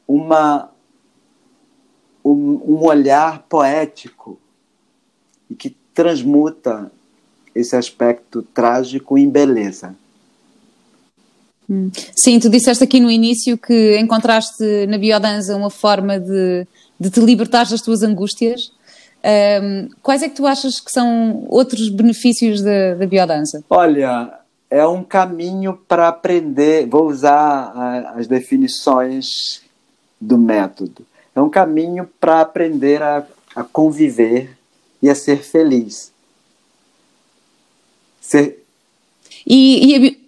uma 0.07 0.71
um, 2.25 2.75
um 2.75 2.85
olhar 2.85 3.43
poético 3.49 4.39
e 5.49 5.55
que 5.55 5.77
transmuta 5.95 6.91
esse 7.57 7.75
aspecto 7.75 8.43
trágico 8.43 9.17
em 9.17 9.29
beleza. 9.29 9.95
Hum. 11.69 11.91
Sim, 12.15 12.39
tu 12.39 12.49
disseste 12.49 12.85
aqui 12.85 13.01
no 13.01 13.11
início 13.11 13.59
que 13.59 13.99
encontraste 13.99 14.87
na 14.87 14.99
biodança 14.99 15.57
uma 15.57 15.71
forma 15.71 16.21
de, 16.21 16.67
de 17.01 17.11
te 17.11 17.21
libertar 17.21 17.69
das 17.69 17.81
tuas 17.81 18.03
angústias. 18.03 18.71
Um, 19.25 19.89
quais 20.03 20.23
é 20.23 20.29
que 20.29 20.37
tu 20.37 20.47
achas 20.47 20.79
que 20.79 20.93
são 20.93 21.45
outros 21.49 21.89
benefícios 21.89 22.63
da, 22.63 22.95
da 22.95 23.07
biodança? 23.07 23.65
Olha, 23.69 24.39
é 24.71 24.87
um 24.87 25.03
caminho 25.03 25.77
para 25.89 26.07
aprender, 26.07 26.87
vou 26.87 27.09
usar 27.09 27.33
a, 27.35 28.15
as 28.17 28.29
definições 28.29 29.27
do 30.21 30.39
método. 30.39 31.05
É 31.35 31.41
um 31.41 31.51
caminho 31.51 32.09
para 32.21 32.41
aprender 32.41 33.03
a, 33.03 33.27
a 33.57 33.65
conviver 33.65 34.57
e 35.03 35.11
a 35.11 35.15
ser 35.15 35.43
feliz. 35.43 36.13
Ser... 38.27 38.64
E, 39.47 39.95
e 39.95 40.18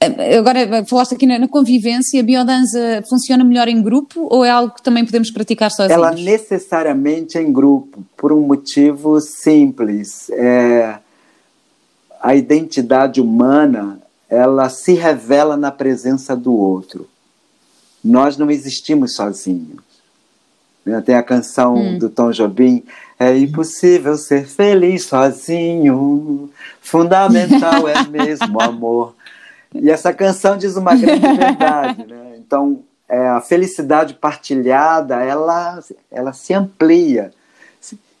a, 0.00 0.38
agora 0.38 0.84
falaste 0.84 1.14
aqui 1.14 1.24
na, 1.24 1.38
na, 1.38 1.48
convivência, 1.48 2.20
a 2.20 2.24
biodança 2.24 3.02
funciona 3.08 3.44
melhor 3.44 3.68
em 3.68 3.80
grupo 3.80 4.26
ou 4.28 4.44
é 4.44 4.50
algo 4.50 4.74
que 4.74 4.82
também 4.82 5.04
podemos 5.04 5.30
praticar 5.30 5.70
sozinhos? 5.70 5.92
Ela 5.92 6.10
necessariamente 6.10 7.38
é 7.38 7.42
em 7.42 7.52
grupo, 7.52 8.04
por 8.16 8.32
um 8.32 8.40
motivo 8.40 9.20
simples. 9.20 10.28
É, 10.30 10.98
a 12.20 12.34
identidade 12.34 13.20
humana 13.20 14.00
ela 14.28 14.68
se 14.68 14.94
revela 14.94 15.56
na 15.56 15.70
presença 15.70 16.34
do 16.34 16.52
outro. 16.52 17.08
Nós 18.02 18.36
não 18.36 18.50
existimos 18.50 19.14
sozinhos. 19.14 19.78
Né? 20.84 21.00
Tem 21.02 21.14
a 21.14 21.22
canção 21.22 21.76
hum. 21.76 21.98
do 21.98 22.10
Tom 22.10 22.32
Jobim, 22.32 22.82
é 23.18 23.36
impossível 23.36 24.16
ser 24.16 24.46
feliz 24.46 25.04
sozinho, 25.04 26.50
fundamental 26.80 27.88
é 27.88 28.04
mesmo 28.04 28.60
amor. 28.60 29.14
E 29.74 29.90
essa 29.90 30.12
canção 30.12 30.56
diz 30.56 30.76
uma 30.76 30.94
grande 30.94 31.26
verdade, 31.36 32.06
né? 32.06 32.36
Então, 32.38 32.82
é, 33.08 33.28
a 33.28 33.40
felicidade 33.40 34.14
partilhada, 34.14 35.22
ela, 35.22 35.80
ela 36.10 36.32
se 36.32 36.54
amplia. 36.54 37.32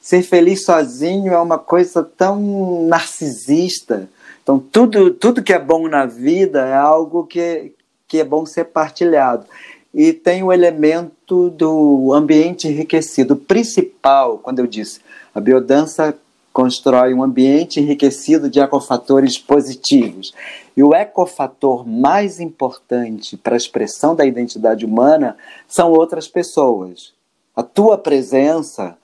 Ser 0.00 0.22
feliz 0.22 0.64
sozinho 0.64 1.32
é 1.32 1.38
uma 1.38 1.58
coisa 1.58 2.02
tão 2.02 2.86
narcisista. 2.86 4.08
Então, 4.42 4.58
tudo, 4.58 5.10
tudo 5.10 5.42
que 5.42 5.52
é 5.52 5.58
bom 5.58 5.88
na 5.88 6.06
vida 6.06 6.66
é 6.66 6.76
algo 6.76 7.24
que, 7.24 7.72
que 8.06 8.20
é 8.20 8.24
bom 8.24 8.44
ser 8.44 8.64
partilhado 8.66 9.46
e 9.94 10.12
tem 10.12 10.42
o 10.42 10.52
elemento 10.52 11.50
do 11.50 12.12
ambiente 12.12 12.66
enriquecido. 12.66 13.34
O 13.34 13.36
principal, 13.36 14.38
quando 14.38 14.58
eu 14.58 14.66
disse, 14.66 15.00
a 15.32 15.40
biodança 15.40 16.18
constrói 16.52 17.14
um 17.14 17.22
ambiente 17.22 17.80
enriquecido 17.80 18.50
de 18.50 18.60
ecofatores 18.60 19.38
positivos. 19.38 20.34
E 20.76 20.82
o 20.82 20.92
ecofator 20.92 21.86
mais 21.86 22.40
importante 22.40 23.36
para 23.36 23.54
a 23.54 23.56
expressão 23.56 24.16
da 24.16 24.26
identidade 24.26 24.84
humana 24.84 25.36
são 25.68 25.92
outras 25.92 26.26
pessoas. 26.26 27.12
A 27.54 27.62
tua 27.62 27.96
presença, 27.96 28.96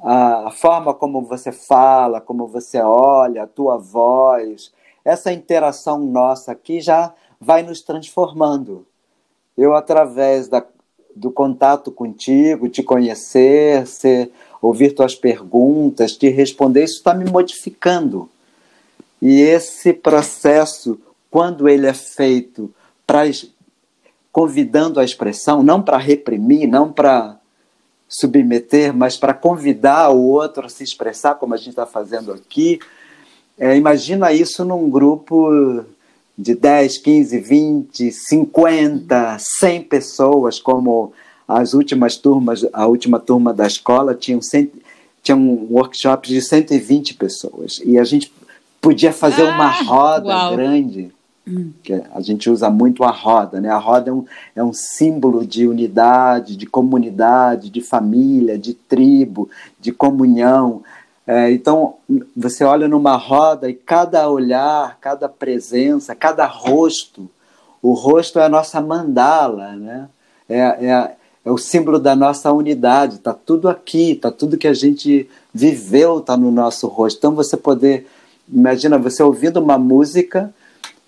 a 0.00 0.50
forma 0.50 0.92
como 0.92 1.22
você 1.22 1.52
fala, 1.52 2.20
como 2.20 2.48
você 2.48 2.80
olha, 2.80 3.44
a 3.44 3.46
tua 3.46 3.76
voz, 3.76 4.72
essa 5.04 5.32
interação 5.32 6.00
nossa 6.00 6.50
aqui 6.50 6.80
já 6.80 7.12
vai 7.40 7.62
nos 7.62 7.80
transformando 7.80 8.84
eu, 9.56 9.74
através 9.74 10.48
da, 10.48 10.64
do 11.14 11.30
contato 11.30 11.90
contigo, 11.90 12.68
te 12.68 12.82
conhecer, 12.82 13.86
ser, 13.86 14.30
ouvir 14.60 14.92
tuas 14.94 15.14
perguntas, 15.14 16.12
te 16.12 16.28
responder, 16.28 16.84
isso 16.84 16.98
está 16.98 17.14
me 17.14 17.24
modificando. 17.24 18.28
E 19.20 19.40
esse 19.40 19.92
processo, 19.92 21.00
quando 21.30 21.68
ele 21.68 21.86
é 21.86 21.94
feito 21.94 22.72
para 23.06 23.22
convidando 24.30 25.00
a 25.00 25.04
expressão, 25.04 25.62
não 25.62 25.80
para 25.80 25.96
reprimir, 25.96 26.68
não 26.68 26.92
para 26.92 27.38
submeter, 28.06 28.94
mas 28.94 29.16
para 29.16 29.32
convidar 29.32 30.10
o 30.10 30.22
outro 30.22 30.66
a 30.66 30.68
se 30.68 30.84
expressar, 30.84 31.36
como 31.36 31.54
a 31.54 31.56
gente 31.56 31.70
está 31.70 31.86
fazendo 31.86 32.32
aqui. 32.34 32.78
É, 33.58 33.74
imagina 33.74 34.32
isso 34.32 34.62
num 34.62 34.90
grupo 34.90 35.84
de 36.36 36.54
10, 36.54 36.98
15, 36.98 37.38
20, 37.38 38.12
50, 38.12 39.36
100 39.38 39.82
pessoas, 39.82 40.58
como 40.58 41.12
as 41.48 41.74
últimas 41.74 42.16
turmas, 42.16 42.66
a 42.72 42.86
última 42.86 43.18
turma 43.18 43.54
da 43.54 43.66
escola 43.66 44.14
tinham, 44.14 44.40
tinham 45.22 45.66
workshops 45.70 46.28
de 46.28 46.42
120 46.42 47.14
pessoas. 47.14 47.80
E 47.84 47.98
a 47.98 48.04
gente 48.04 48.32
podia 48.80 49.12
fazer 49.12 49.42
ah, 49.42 49.54
uma 49.54 49.70
roda 49.70 50.28
uau. 50.28 50.56
grande, 50.56 51.10
que 51.82 51.92
a 51.92 52.20
gente 52.20 52.50
usa 52.50 52.68
muito 52.68 53.04
a 53.04 53.10
roda, 53.10 53.60
né? 53.60 53.70
A 53.70 53.78
roda 53.78 54.10
é 54.10 54.12
um, 54.12 54.24
é 54.56 54.64
um 54.64 54.72
símbolo 54.72 55.46
de 55.46 55.66
unidade, 55.66 56.56
de 56.56 56.66
comunidade, 56.66 57.70
de 57.70 57.80
família, 57.80 58.58
de 58.58 58.74
tribo, 58.74 59.48
de 59.80 59.92
comunhão. 59.92 60.82
É, 61.26 61.50
então, 61.50 61.96
você 62.36 62.62
olha 62.62 62.86
numa 62.86 63.16
roda 63.16 63.68
e 63.68 63.74
cada 63.74 64.28
olhar, 64.30 64.96
cada 65.00 65.28
presença, 65.28 66.14
cada 66.14 66.46
rosto, 66.46 67.28
o 67.82 67.94
rosto 67.94 68.38
é 68.38 68.44
a 68.44 68.48
nossa 68.48 68.80
mandala, 68.80 69.74
né? 69.74 70.08
é, 70.48 70.58
é, 70.58 71.16
é 71.44 71.50
o 71.50 71.58
símbolo 71.58 71.98
da 71.98 72.14
nossa 72.14 72.52
unidade, 72.52 73.16
está 73.16 73.32
tudo 73.32 73.68
aqui, 73.68 74.12
está 74.12 74.30
tudo 74.30 74.58
que 74.58 74.68
a 74.68 74.74
gente 74.74 75.28
viveu, 75.52 76.18
está 76.18 76.36
no 76.36 76.50
nosso 76.50 76.86
rosto. 76.86 77.18
Então, 77.18 77.34
você 77.34 77.56
poder, 77.56 78.06
imagina 78.48 78.98
você 78.98 79.22
ouvindo 79.22 79.58
uma 79.58 79.78
música 79.78 80.52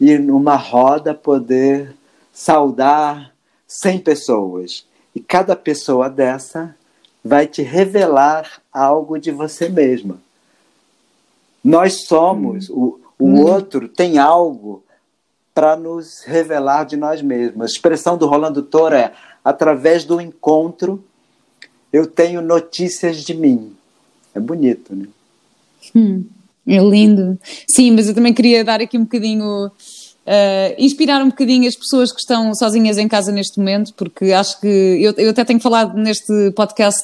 e 0.00 0.16
numa 0.18 0.56
roda 0.56 1.14
poder 1.14 1.94
saudar 2.32 3.32
100 3.66 3.98
pessoas. 4.00 4.86
E 5.14 5.20
cada 5.20 5.56
pessoa 5.56 6.08
dessa 6.08 6.74
vai 7.28 7.46
te 7.46 7.60
revelar 7.62 8.62
algo 8.72 9.18
de 9.18 9.30
você 9.30 9.68
mesma. 9.68 10.18
Nós 11.62 12.06
somos, 12.06 12.70
o, 12.70 12.98
o 13.18 13.26
hum. 13.26 13.44
outro 13.44 13.86
tem 13.86 14.16
algo 14.16 14.82
para 15.54 15.76
nos 15.76 16.22
revelar 16.24 16.84
de 16.84 16.96
nós 16.96 17.20
mesmos. 17.20 17.60
A 17.60 17.66
expressão 17.66 18.16
do 18.16 18.26
Rolando 18.26 18.62
Toro 18.62 18.94
é: 18.94 19.12
através 19.44 20.04
do 20.04 20.20
encontro, 20.20 21.04
eu 21.92 22.06
tenho 22.06 22.40
notícias 22.40 23.18
de 23.18 23.34
mim. 23.34 23.76
É 24.34 24.40
bonito, 24.40 24.96
né? 24.96 25.06
Hum. 25.94 26.24
É 26.66 26.78
lindo. 26.78 27.38
Sim, 27.68 27.90
mas 27.92 28.08
eu 28.08 28.14
também 28.14 28.32
queria 28.32 28.64
dar 28.64 28.80
aqui 28.80 28.96
um 28.96 29.02
bocadinho. 29.04 29.70
Uh, 30.28 30.74
inspirar 30.76 31.22
um 31.22 31.28
bocadinho 31.28 31.66
as 31.66 31.74
pessoas 31.74 32.12
que 32.12 32.20
estão 32.20 32.54
sozinhas 32.54 32.98
em 32.98 33.08
casa 33.08 33.32
neste 33.32 33.58
momento, 33.58 33.94
porque 33.94 34.26
acho 34.30 34.60
que 34.60 34.66
eu, 34.66 35.14
eu 35.16 35.30
até 35.30 35.42
tenho 35.42 35.58
falado 35.58 35.96
neste 35.96 36.50
podcast 36.50 37.02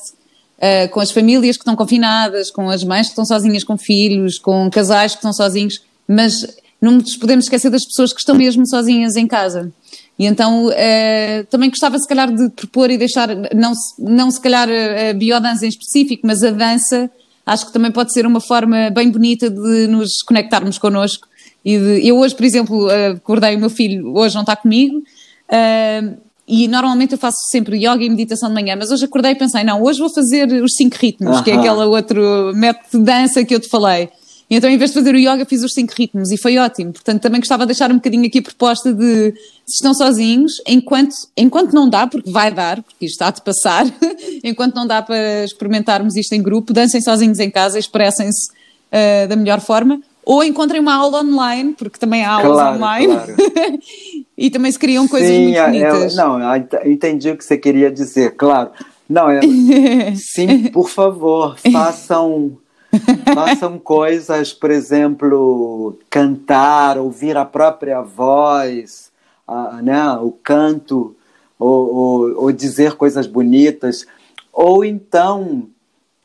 uh, 0.59 0.91
com 0.91 1.01
as 1.01 1.11
famílias 1.11 1.57
que 1.57 1.62
estão 1.62 1.75
confinadas, 1.75 2.51
com 2.51 2.68
as 2.68 2.85
mães 2.85 3.07
que 3.07 3.12
estão 3.12 3.25
sozinhas 3.25 3.64
com 3.64 3.79
filhos, 3.79 4.39
com 4.39 4.68
casais 4.68 5.12
que 5.12 5.20
estão 5.20 5.33
sozinhos, 5.33 5.81
mas 6.07 6.47
não 6.79 6.93
nos 6.93 7.16
podemos 7.16 7.47
esquecer 7.47 7.70
das 7.70 7.87
pessoas 7.87 8.12
que 8.12 8.20
estão 8.20 8.35
mesmo 8.35 8.68
sozinhas 8.68 9.16
em 9.16 9.27
casa. 9.27 9.72
E 10.18 10.27
então 10.27 10.66
uh, 10.66 11.47
também 11.49 11.70
gostava 11.70 11.99
se 11.99 12.07
calhar 12.07 12.31
de 12.31 12.51
propor 12.51 12.91
e 12.91 12.99
deixar, 12.99 13.29
não, 13.55 13.72
não 13.99 14.31
se 14.31 14.39
calhar 14.39 14.68
a, 14.68 15.14
biodança 15.14 15.64
em 15.64 15.70
específico, 15.70 16.27
mas 16.27 16.43
a 16.43 16.51
dança 16.51 17.11
acho 17.47 17.66
que 17.66 17.72
também 17.72 17.91
pode 17.91 18.12
ser 18.12 18.27
uma 18.27 18.41
forma 18.41 18.91
bem 18.91 19.11
bonita 19.11 19.49
de 19.49 19.87
nos 19.87 20.22
conectarmos 20.27 20.77
connosco. 20.77 21.27
E 21.64 21.78
de, 21.78 22.06
eu 22.06 22.18
hoje, 22.18 22.34
por 22.34 22.44
exemplo, 22.44 22.88
acordei 23.16 23.56
o 23.56 23.58
meu 23.58 23.70
filho, 23.70 24.14
hoje 24.14 24.34
não 24.34 24.42
está 24.42 24.54
comigo, 24.54 24.98
uh, 24.98 26.16
e 26.46 26.68
normalmente 26.68 27.12
eu 27.12 27.18
faço 27.18 27.38
sempre 27.50 27.78
yoga 27.78 28.04
e 28.04 28.10
meditação 28.10 28.50
de 28.50 28.54
manhã, 28.54 28.76
mas 28.76 28.90
hoje 28.90 29.06
acordei 29.06 29.32
e 29.32 29.34
pensei, 29.34 29.64
não, 29.64 29.82
hoje 29.82 29.98
vou 29.98 30.10
fazer 30.10 30.46
os 30.62 30.74
cinco 30.74 30.96
ritmos, 31.00 31.36
uh 31.36 31.40
-huh. 31.40 31.44
que 31.44 31.50
é 31.50 31.54
aquele 31.54 31.84
outro 31.84 32.52
método 32.54 32.98
de 32.98 33.04
dança 33.04 33.42
que 33.44 33.54
eu 33.54 33.60
te 33.60 33.68
falei. 33.68 34.10
E 34.48 34.56
então, 34.56 34.68
em 34.68 34.76
vez 34.76 34.90
de 34.90 34.98
fazer 34.98 35.14
o 35.14 35.18
yoga, 35.18 35.46
fiz 35.46 35.62
os 35.62 35.72
cinco 35.72 35.94
ritmos 35.96 36.30
e 36.30 36.36
foi 36.36 36.58
ótimo. 36.58 36.92
Portanto, 36.92 37.22
também 37.22 37.40
gostava 37.40 37.64
de 37.64 37.68
deixar 37.68 37.90
um 37.90 37.94
bocadinho 37.94 38.26
aqui 38.26 38.40
a 38.40 38.42
proposta 38.42 38.92
de 38.92 39.32
se 39.66 39.76
estão 39.76 39.94
sozinhos, 39.94 40.52
enquanto, 40.66 41.14
enquanto 41.36 41.72
não 41.72 41.88
dá, 41.88 42.06
porque 42.06 42.30
vai 42.30 42.52
dar, 42.52 42.82
porque 42.82 43.06
isto 43.06 43.14
está 43.14 43.30
de 43.30 43.40
passar, 43.40 43.86
enquanto 44.44 44.74
não 44.74 44.86
dá 44.86 45.00
para 45.00 45.44
experimentarmos 45.44 46.14
isto 46.14 46.34
em 46.34 46.42
grupo, 46.42 46.74
dancem 46.74 47.00
sozinhos 47.00 47.38
em 47.38 47.50
casa, 47.50 47.78
expressem-se 47.78 48.50
uh, 48.50 49.28
da 49.28 49.34
melhor 49.34 49.60
forma, 49.60 49.98
ou 50.25 50.43
encontrem 50.43 50.81
uma 50.81 50.95
aula 50.95 51.20
online, 51.20 51.75
porque 51.75 51.99
também 51.99 52.25
há 52.25 52.33
aulas 52.33 52.53
claro, 52.53 52.77
online, 52.77 53.14
claro. 53.14 53.37
e 54.37 54.51
também 54.51 54.72
se 54.72 54.79
criam 54.79 55.07
coisas 55.07 55.29
sim, 55.29 55.45
muito 55.45 55.61
bonitas. 55.61 56.16
Eu, 56.16 56.25
não, 56.25 56.41
eu 56.41 56.93
entendi 56.93 57.31
o 57.31 57.37
que 57.37 57.45
você 57.45 57.59
queria 57.59 57.91
dizer, 57.91 58.35
claro. 58.37 58.70
Não, 59.09 59.29
é, 59.29 59.41
sim, 60.16 60.68
por 60.68 60.89
favor, 60.89 61.57
façam 61.70 62.59
Façam 63.35 63.79
coisas, 63.79 64.53
por 64.53 64.70
exemplo, 64.70 65.99
cantar, 66.09 66.99
ouvir 66.99 67.37
a 67.37 67.45
própria 67.45 68.01
voz, 68.01 69.11
a, 69.47 69.83
né, 69.83 70.11
o 70.12 70.31
canto, 70.31 71.14
ou, 71.59 71.95
ou, 71.95 72.43
ou 72.45 72.53
dizer 72.53 72.95
coisas 72.95 73.27
bonitas, 73.27 74.07
ou 74.53 74.85
então 74.85 75.68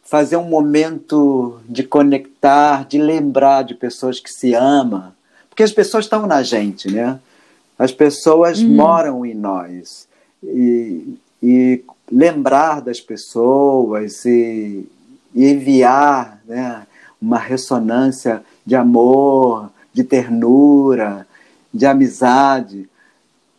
fazer 0.10 0.38
um 0.38 0.46
momento 0.46 1.60
de 1.68 1.84
conectar, 1.84 2.86
de 2.86 2.98
lembrar 2.98 3.64
de 3.64 3.76
pessoas 3.76 4.20
que 4.20 4.32
se 4.32 4.54
amam, 4.54 5.12
porque 5.50 5.64
as 5.64 5.72
pessoas 5.72 6.06
estão 6.06 6.26
na 6.26 6.42
gente, 6.42 6.92
né? 6.92 7.20
As 7.78 7.92
pessoas 7.92 8.62
uhum. 8.62 8.76
moram 8.76 9.26
em 9.26 9.34
nós 9.34 10.08
e, 10.44 11.18
e 11.42 11.84
lembrar 12.12 12.82
das 12.82 13.00
pessoas 13.00 14.26
e 14.26 14.86
e 15.34 15.46
enviar 15.46 16.42
né, 16.46 16.86
uma 17.22 17.38
ressonância 17.38 18.44
de 18.66 18.76
amor, 18.76 19.70
de 19.94 20.04
ternura, 20.04 21.28
de 21.74 21.86
amizade. 21.86 22.90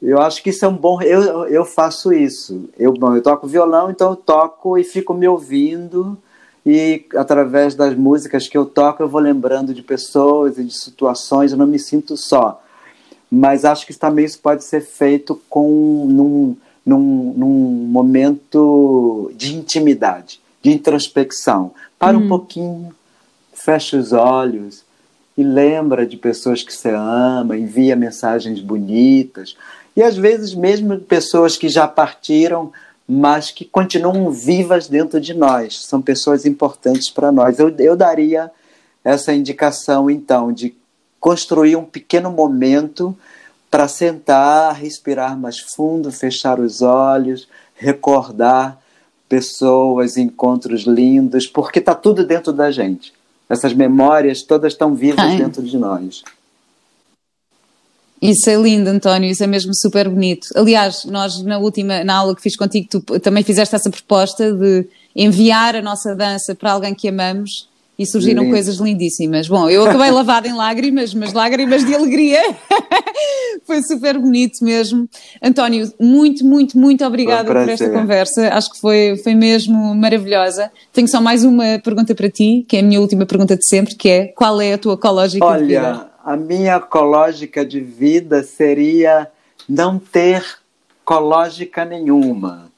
Eu 0.00 0.20
acho 0.20 0.42
que 0.42 0.50
isso 0.50 0.64
é 0.64 0.68
um 0.68 0.76
bom. 0.76 1.00
Eu, 1.02 1.46
eu 1.46 1.64
faço 1.64 2.12
isso. 2.12 2.68
Eu, 2.78 2.92
bom, 2.92 3.14
eu 3.14 3.22
toco 3.22 3.46
violão, 3.46 3.90
então 3.90 4.10
eu 4.10 4.16
toco 4.16 4.78
e 4.78 4.84
fico 4.84 5.14
me 5.14 5.28
ouvindo, 5.28 6.18
e 6.64 7.06
através 7.16 7.74
das 7.74 7.94
músicas 7.96 8.48
que 8.48 8.56
eu 8.56 8.66
toco, 8.66 9.02
eu 9.02 9.08
vou 9.08 9.20
lembrando 9.20 9.72
de 9.72 9.82
pessoas 9.82 10.58
e 10.58 10.64
de 10.64 10.78
situações, 10.78 11.52
eu 11.52 11.58
não 11.58 11.66
me 11.66 11.78
sinto 11.78 12.16
só. 12.16 12.62
Mas 13.30 13.64
acho 13.64 13.86
que 13.86 13.94
também 13.94 14.24
isso 14.24 14.40
pode 14.40 14.64
ser 14.64 14.80
feito 14.80 15.40
com 15.48 16.06
num, 16.08 16.56
num, 16.84 17.34
num 17.36 17.86
momento 17.88 19.32
de 19.34 19.54
intimidade 19.54 20.40
de 20.62 20.70
introspecção. 20.70 21.72
Para 21.98 22.16
hum. 22.16 22.24
um 22.24 22.28
pouquinho, 22.28 22.94
fecha 23.52 23.96
os 23.96 24.12
olhos 24.12 24.84
e 25.36 25.42
lembra 25.42 26.06
de 26.06 26.16
pessoas 26.16 26.62
que 26.62 26.72
você 26.72 26.90
ama, 26.90 27.56
envia 27.56 27.96
mensagens 27.96 28.60
bonitas. 28.60 29.56
E 29.96 30.02
às 30.02 30.16
vezes, 30.16 30.54
mesmo 30.54 30.98
pessoas 30.98 31.56
que 31.56 31.68
já 31.68 31.88
partiram, 31.88 32.72
mas 33.12 33.50
que 33.50 33.64
continuam 33.64 34.30
vivas 34.30 34.86
dentro 34.86 35.20
de 35.20 35.34
nós, 35.34 35.84
são 35.84 36.00
pessoas 36.00 36.46
importantes 36.46 37.10
para 37.10 37.32
nós. 37.32 37.58
Eu, 37.58 37.74
eu 37.76 37.96
daria 37.96 38.52
essa 39.02 39.34
indicação, 39.34 40.08
então, 40.08 40.52
de 40.52 40.76
construir 41.18 41.74
um 41.74 41.84
pequeno 41.84 42.30
momento 42.30 43.16
para 43.68 43.88
sentar, 43.88 44.76
respirar 44.76 45.36
mais 45.36 45.58
fundo, 45.58 46.12
fechar 46.12 46.60
os 46.60 46.82
olhos, 46.82 47.48
recordar 47.74 48.80
pessoas, 49.28 50.16
encontros 50.16 50.82
lindos, 50.82 51.48
porque 51.48 51.80
está 51.80 51.96
tudo 51.96 52.24
dentro 52.24 52.52
da 52.52 52.70
gente. 52.70 53.12
Essas 53.48 53.74
memórias 53.74 54.42
todas 54.44 54.72
estão 54.72 54.94
vivas 54.94 55.24
Ai. 55.24 55.36
dentro 55.36 55.64
de 55.64 55.76
nós. 55.76 56.22
Isso 58.20 58.50
é 58.50 58.56
lindo, 58.56 58.90
António, 58.90 59.30
isso 59.30 59.42
é 59.42 59.46
mesmo 59.46 59.72
super 59.74 60.08
bonito. 60.08 60.48
Aliás, 60.54 61.04
nós 61.06 61.42
na 61.42 61.58
última, 61.58 62.04
na 62.04 62.16
aula 62.16 62.34
que 62.34 62.42
fiz 62.42 62.54
contigo, 62.54 62.86
tu 62.88 63.00
também 63.18 63.42
fizeste 63.42 63.74
essa 63.74 63.88
proposta 63.88 64.52
de 64.52 64.86
enviar 65.16 65.74
a 65.74 65.82
nossa 65.82 66.14
dança 66.14 66.54
para 66.54 66.72
alguém 66.72 66.94
que 66.94 67.08
amamos 67.08 67.70
e 68.00 68.06
surgiram 68.06 68.44
Lindo. 68.44 68.54
coisas 68.54 68.76
lindíssimas. 68.76 69.46
Bom, 69.46 69.68
eu 69.68 69.84
acabei 69.84 70.08
lavada 70.12 70.48
em 70.48 70.54
lágrimas, 70.54 71.12
mas 71.12 71.34
lágrimas 71.34 71.84
de 71.84 71.94
alegria. 71.94 72.40
foi 73.66 73.82
super 73.82 74.18
bonito 74.18 74.64
mesmo. 74.64 75.06
António, 75.42 75.92
muito, 76.00 76.42
muito, 76.42 76.78
muito 76.78 77.04
obrigada 77.04 77.44
por 77.44 77.68
esta 77.68 77.90
conversa. 77.90 78.48
Acho 78.54 78.72
que 78.72 78.80
foi, 78.80 79.20
foi 79.22 79.34
mesmo 79.34 79.94
maravilhosa. 79.94 80.70
Tenho 80.94 81.08
só 81.08 81.20
mais 81.20 81.44
uma 81.44 81.78
pergunta 81.84 82.14
para 82.14 82.30
ti, 82.30 82.64
que 82.66 82.78
é 82.78 82.80
a 82.80 82.82
minha 82.82 83.00
última 83.00 83.26
pergunta 83.26 83.54
de 83.54 83.66
sempre, 83.66 83.94
que 83.94 84.08
é 84.08 84.26
qual 84.28 84.58
é 84.62 84.72
a 84.72 84.78
tua 84.78 84.94
ecológica 84.94 85.58
vida? 85.58 85.78
Olha, 85.78 86.09
a 86.24 86.36
minha 86.36 86.76
ecológica 86.76 87.64
de 87.64 87.80
vida 87.80 88.42
seria 88.42 89.30
não 89.68 89.98
ter 89.98 90.44
ecológica 91.02 91.84
nenhuma 91.84 92.70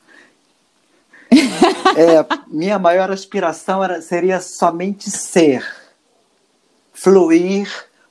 é, 1.96 2.24
minha 2.48 2.78
maior 2.78 3.10
aspiração 3.10 3.82
era, 3.82 4.00
seria 4.00 4.40
somente 4.40 5.10
ser, 5.10 5.64
fluir 6.92 7.68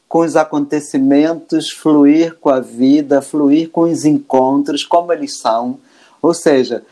com 0.07 0.19
os 0.19 0.35
acontecimentos, 0.35 1.71
fluir 1.71 2.37
com 2.39 2.49
a 2.49 2.59
vida, 2.59 3.21
fluir 3.21 3.69
com 3.69 3.81
os 3.81 4.03
encontros, 4.03 4.83
como 4.83 5.13
eles 5.13 5.39
são. 5.39 5.79
Ou 6.21 6.33
seja, 6.33 6.83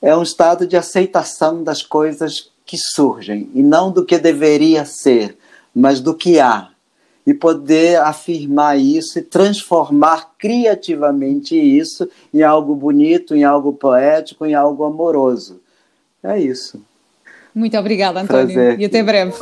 é 0.00 0.16
um 0.16 0.22
estado 0.22 0.66
de 0.66 0.76
aceitação 0.76 1.64
das 1.64 1.82
coisas 1.82 2.50
que 2.64 2.76
surgem, 2.76 3.50
e 3.54 3.62
não 3.62 3.90
do 3.90 4.04
que 4.04 4.18
deveria 4.18 4.84
ser, 4.84 5.36
mas 5.74 6.00
do 6.00 6.14
que 6.14 6.38
há. 6.38 6.68
E 7.28 7.34
poder 7.34 8.00
afirmar 8.00 8.78
isso 8.78 9.18
e 9.18 9.22
transformar 9.22 10.30
criativamente 10.38 11.54
isso 11.54 12.08
em 12.32 12.42
algo 12.42 12.74
bonito, 12.74 13.36
em 13.36 13.44
algo 13.44 13.74
poético, 13.74 14.46
em 14.46 14.54
algo 14.54 14.82
amoroso. 14.82 15.60
É 16.24 16.40
isso. 16.40 16.80
Muito 17.54 17.76
obrigada, 17.76 18.22
António. 18.22 18.46
Prazer. 18.46 18.80
E 18.80 18.86
até 18.86 19.02
breve. 19.02 19.34